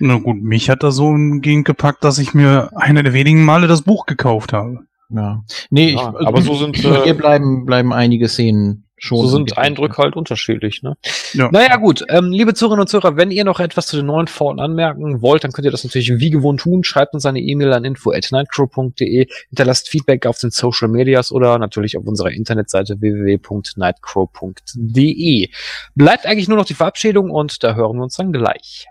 [0.00, 3.82] Na gut, mich hat das so entgegengepackt, dass ich mir eine der wenigen Male das
[3.82, 4.80] Buch gekauft habe.
[5.10, 5.44] ja.
[5.70, 9.18] Nee, Ja, ich, also aber so sind, hier äh, bleiben, bleiben einige Szenen schon.
[9.18, 9.58] So sind.
[9.58, 10.96] Eindrücke halt unterschiedlich, ne?
[11.32, 11.50] Ja.
[11.50, 12.04] Naja, gut.
[12.08, 15.44] Ähm, liebe Zuhörerinnen und Zuhörer, wenn ihr noch etwas zu den neuen Pforten anmerken wollt,
[15.44, 16.84] dann könnt ihr das natürlich wie gewohnt tun.
[16.84, 22.06] Schreibt uns eine E-Mail an info.nightcrow.de, hinterlasst Feedback auf den Social Medias oder natürlich auf
[22.06, 25.48] unserer Internetseite www.nightcrow.de.
[25.94, 28.86] Bleibt eigentlich nur noch die Verabschiedung und da hören wir uns dann gleich.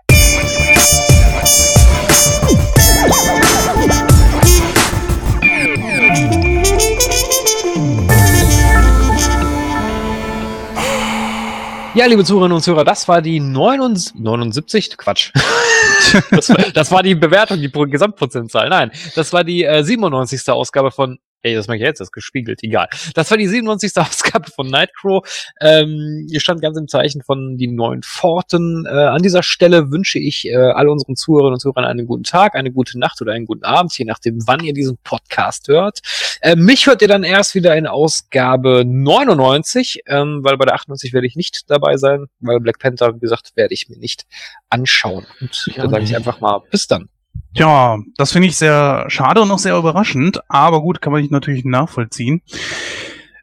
[11.94, 15.30] Ja, liebe Zuhörerinnen und Zuhörer, das war die 79, 79 Quatsch.
[16.30, 18.70] das, war, das war die Bewertung, die Pro- Gesamtprozentzahl.
[18.70, 20.48] Nein, das war die äh, 97.
[20.48, 22.88] Ausgabe von Ey, das mache ich jetzt, das ist gespiegelt, egal.
[23.14, 23.92] Das war die 97.
[23.96, 25.26] Ausgabe von Nightcrow.
[25.60, 28.86] Ähm, ihr stand ganz im Zeichen von die neuen Pforten.
[28.86, 32.54] Äh, an dieser Stelle wünsche ich äh, all unseren Zuhörerinnen und Zuhörern einen guten Tag,
[32.54, 36.00] eine gute Nacht oder einen guten Abend, je nachdem, wann ihr diesen Podcast hört.
[36.42, 41.12] Äh, mich hört ihr dann erst wieder in Ausgabe 99, ähm, weil bei der 98
[41.12, 44.26] werde ich nicht dabei sein, weil Black Panther, wie gesagt, werde ich mir nicht
[44.70, 45.26] anschauen.
[45.40, 47.08] Und Ich dann sage ich einfach mal, bis dann.
[47.54, 51.64] Tja, das finde ich sehr schade und auch sehr überraschend, aber gut, kann man natürlich
[51.64, 52.42] nachvollziehen.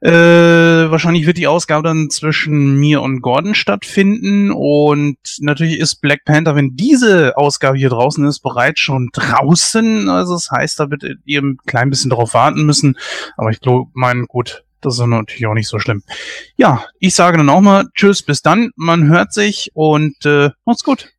[0.02, 6.23] Äh, wahrscheinlich wird die Ausgabe dann zwischen mir und Gordon stattfinden und natürlich ist Black
[6.23, 10.07] Panther, wenn diese Ausgabe hier draußen ist, bereits schon draußen.
[10.07, 12.98] Also das heißt, da wird ihr ein klein bisschen drauf warten müssen.
[13.36, 16.03] Aber ich glaube, mein, gut, das ist natürlich auch nicht so schlimm.
[16.56, 18.72] Ja, ich sage dann auch mal Tschüss, bis dann.
[18.77, 21.10] Man hört sich und äh, macht's gut.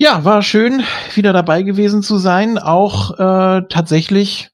[0.00, 0.84] Ja, war schön,
[1.14, 2.56] wieder dabei gewesen zu sein.
[2.56, 4.50] Auch äh, tatsächlich,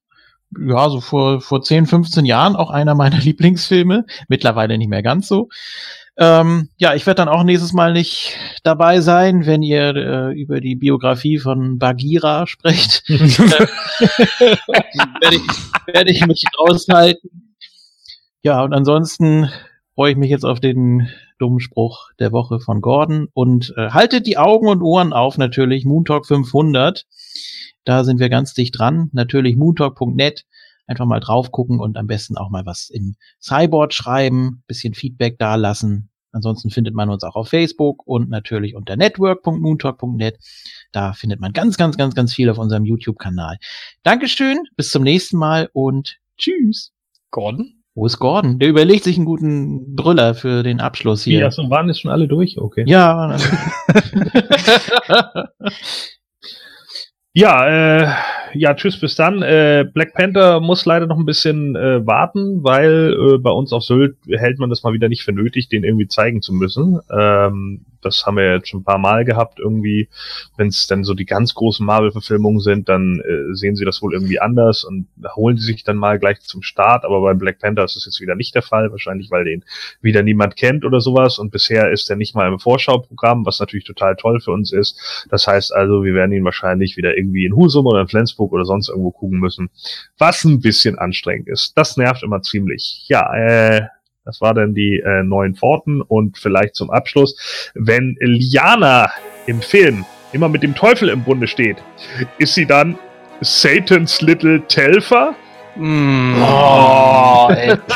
[0.58, 4.06] ja, so vor, vor 10, 15 Jahren auch einer meiner Lieblingsfilme.
[4.28, 5.50] Mittlerweile nicht mehr ganz so.
[6.16, 10.62] Ähm, ja, ich werde dann auch nächstes Mal nicht dabei sein, wenn ihr äh, über
[10.62, 13.02] die Biografie von Bagheera sprecht.
[13.10, 17.54] äh, werde, ich, werde ich mich raushalten.
[18.42, 19.50] Ja, und ansonsten
[19.94, 24.26] freue ich mich jetzt auf den dummen Spruch der Woche von Gordon und äh, haltet
[24.26, 27.06] die Augen und Ohren auf natürlich Moon Talk 500.
[27.84, 29.10] Da sind wir ganz dicht dran.
[29.12, 30.44] Natürlich moontalk.net.
[30.86, 35.38] Einfach mal drauf gucken und am besten auch mal was im Cyborg schreiben, bisschen Feedback
[35.38, 36.10] dalassen.
[36.32, 40.38] Ansonsten findet man uns auch auf Facebook und natürlich unter network.moontalk.net.
[40.92, 43.58] Da findet man ganz, ganz, ganz, ganz viel auf unserem YouTube-Kanal.
[44.02, 46.92] Dankeschön, bis zum nächsten Mal und tschüss.
[47.30, 47.83] Gordon?
[47.94, 48.58] Wo ist Gordon?
[48.58, 51.40] Der überlegt sich einen guten Brüller für den Abschluss hier.
[51.40, 52.84] Ja, so waren jetzt schon alle durch, okay.
[52.86, 53.36] Ja.
[57.36, 58.12] Ja, äh,
[58.54, 59.42] ja, tschüss, bis dann.
[59.42, 63.82] Äh, Black Panther muss leider noch ein bisschen äh, warten, weil äh, bei uns auf
[63.82, 67.00] Sylt hält man das mal wieder nicht für nötig, den irgendwie zeigen zu müssen.
[67.10, 70.08] Ähm, das haben wir jetzt schon ein paar Mal gehabt irgendwie.
[70.56, 74.12] Wenn es dann so die ganz großen Marvel-Verfilmungen sind, dann äh, sehen sie das wohl
[74.12, 77.04] irgendwie anders und holen sie sich dann mal gleich zum Start.
[77.04, 79.64] Aber bei Black Panther ist das jetzt wieder nicht der Fall, wahrscheinlich weil den
[80.00, 81.38] wieder niemand kennt oder sowas.
[81.38, 85.26] Und bisher ist er nicht mal im Vorschauprogramm, was natürlich total toll für uns ist.
[85.30, 88.64] Das heißt also, wir werden ihn wahrscheinlich wieder irgendwie in Husum oder in Flensburg oder
[88.64, 89.70] sonst irgendwo gucken müssen,
[90.18, 91.72] was ein bisschen anstrengend ist.
[91.76, 93.04] Das nervt immer ziemlich.
[93.08, 93.86] Ja, äh,
[94.24, 99.10] das war dann die äh, neuen Pforten und vielleicht zum Abschluss, wenn Liana
[99.46, 101.76] im Film immer mit dem Teufel im Bunde steht,
[102.38, 102.98] ist sie dann
[103.40, 105.34] Satan's Little Telfer?
[105.76, 106.42] Mm.
[106.42, 107.76] Oh, ey.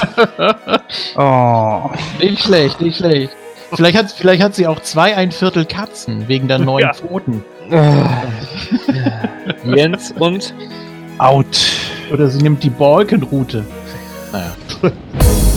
[1.17, 1.91] Oh.
[2.21, 3.33] Nicht schlecht, nicht schlecht.
[3.73, 6.95] Vielleicht hat, vielleicht hat sie auch zwei ein Viertel Katzen wegen der neuen Ja.
[6.95, 7.45] Pfoten.
[9.65, 10.55] Jens und
[11.19, 11.47] Out.
[12.11, 13.65] Oder sie nimmt die Balkenroute.
[14.33, 14.57] Naja.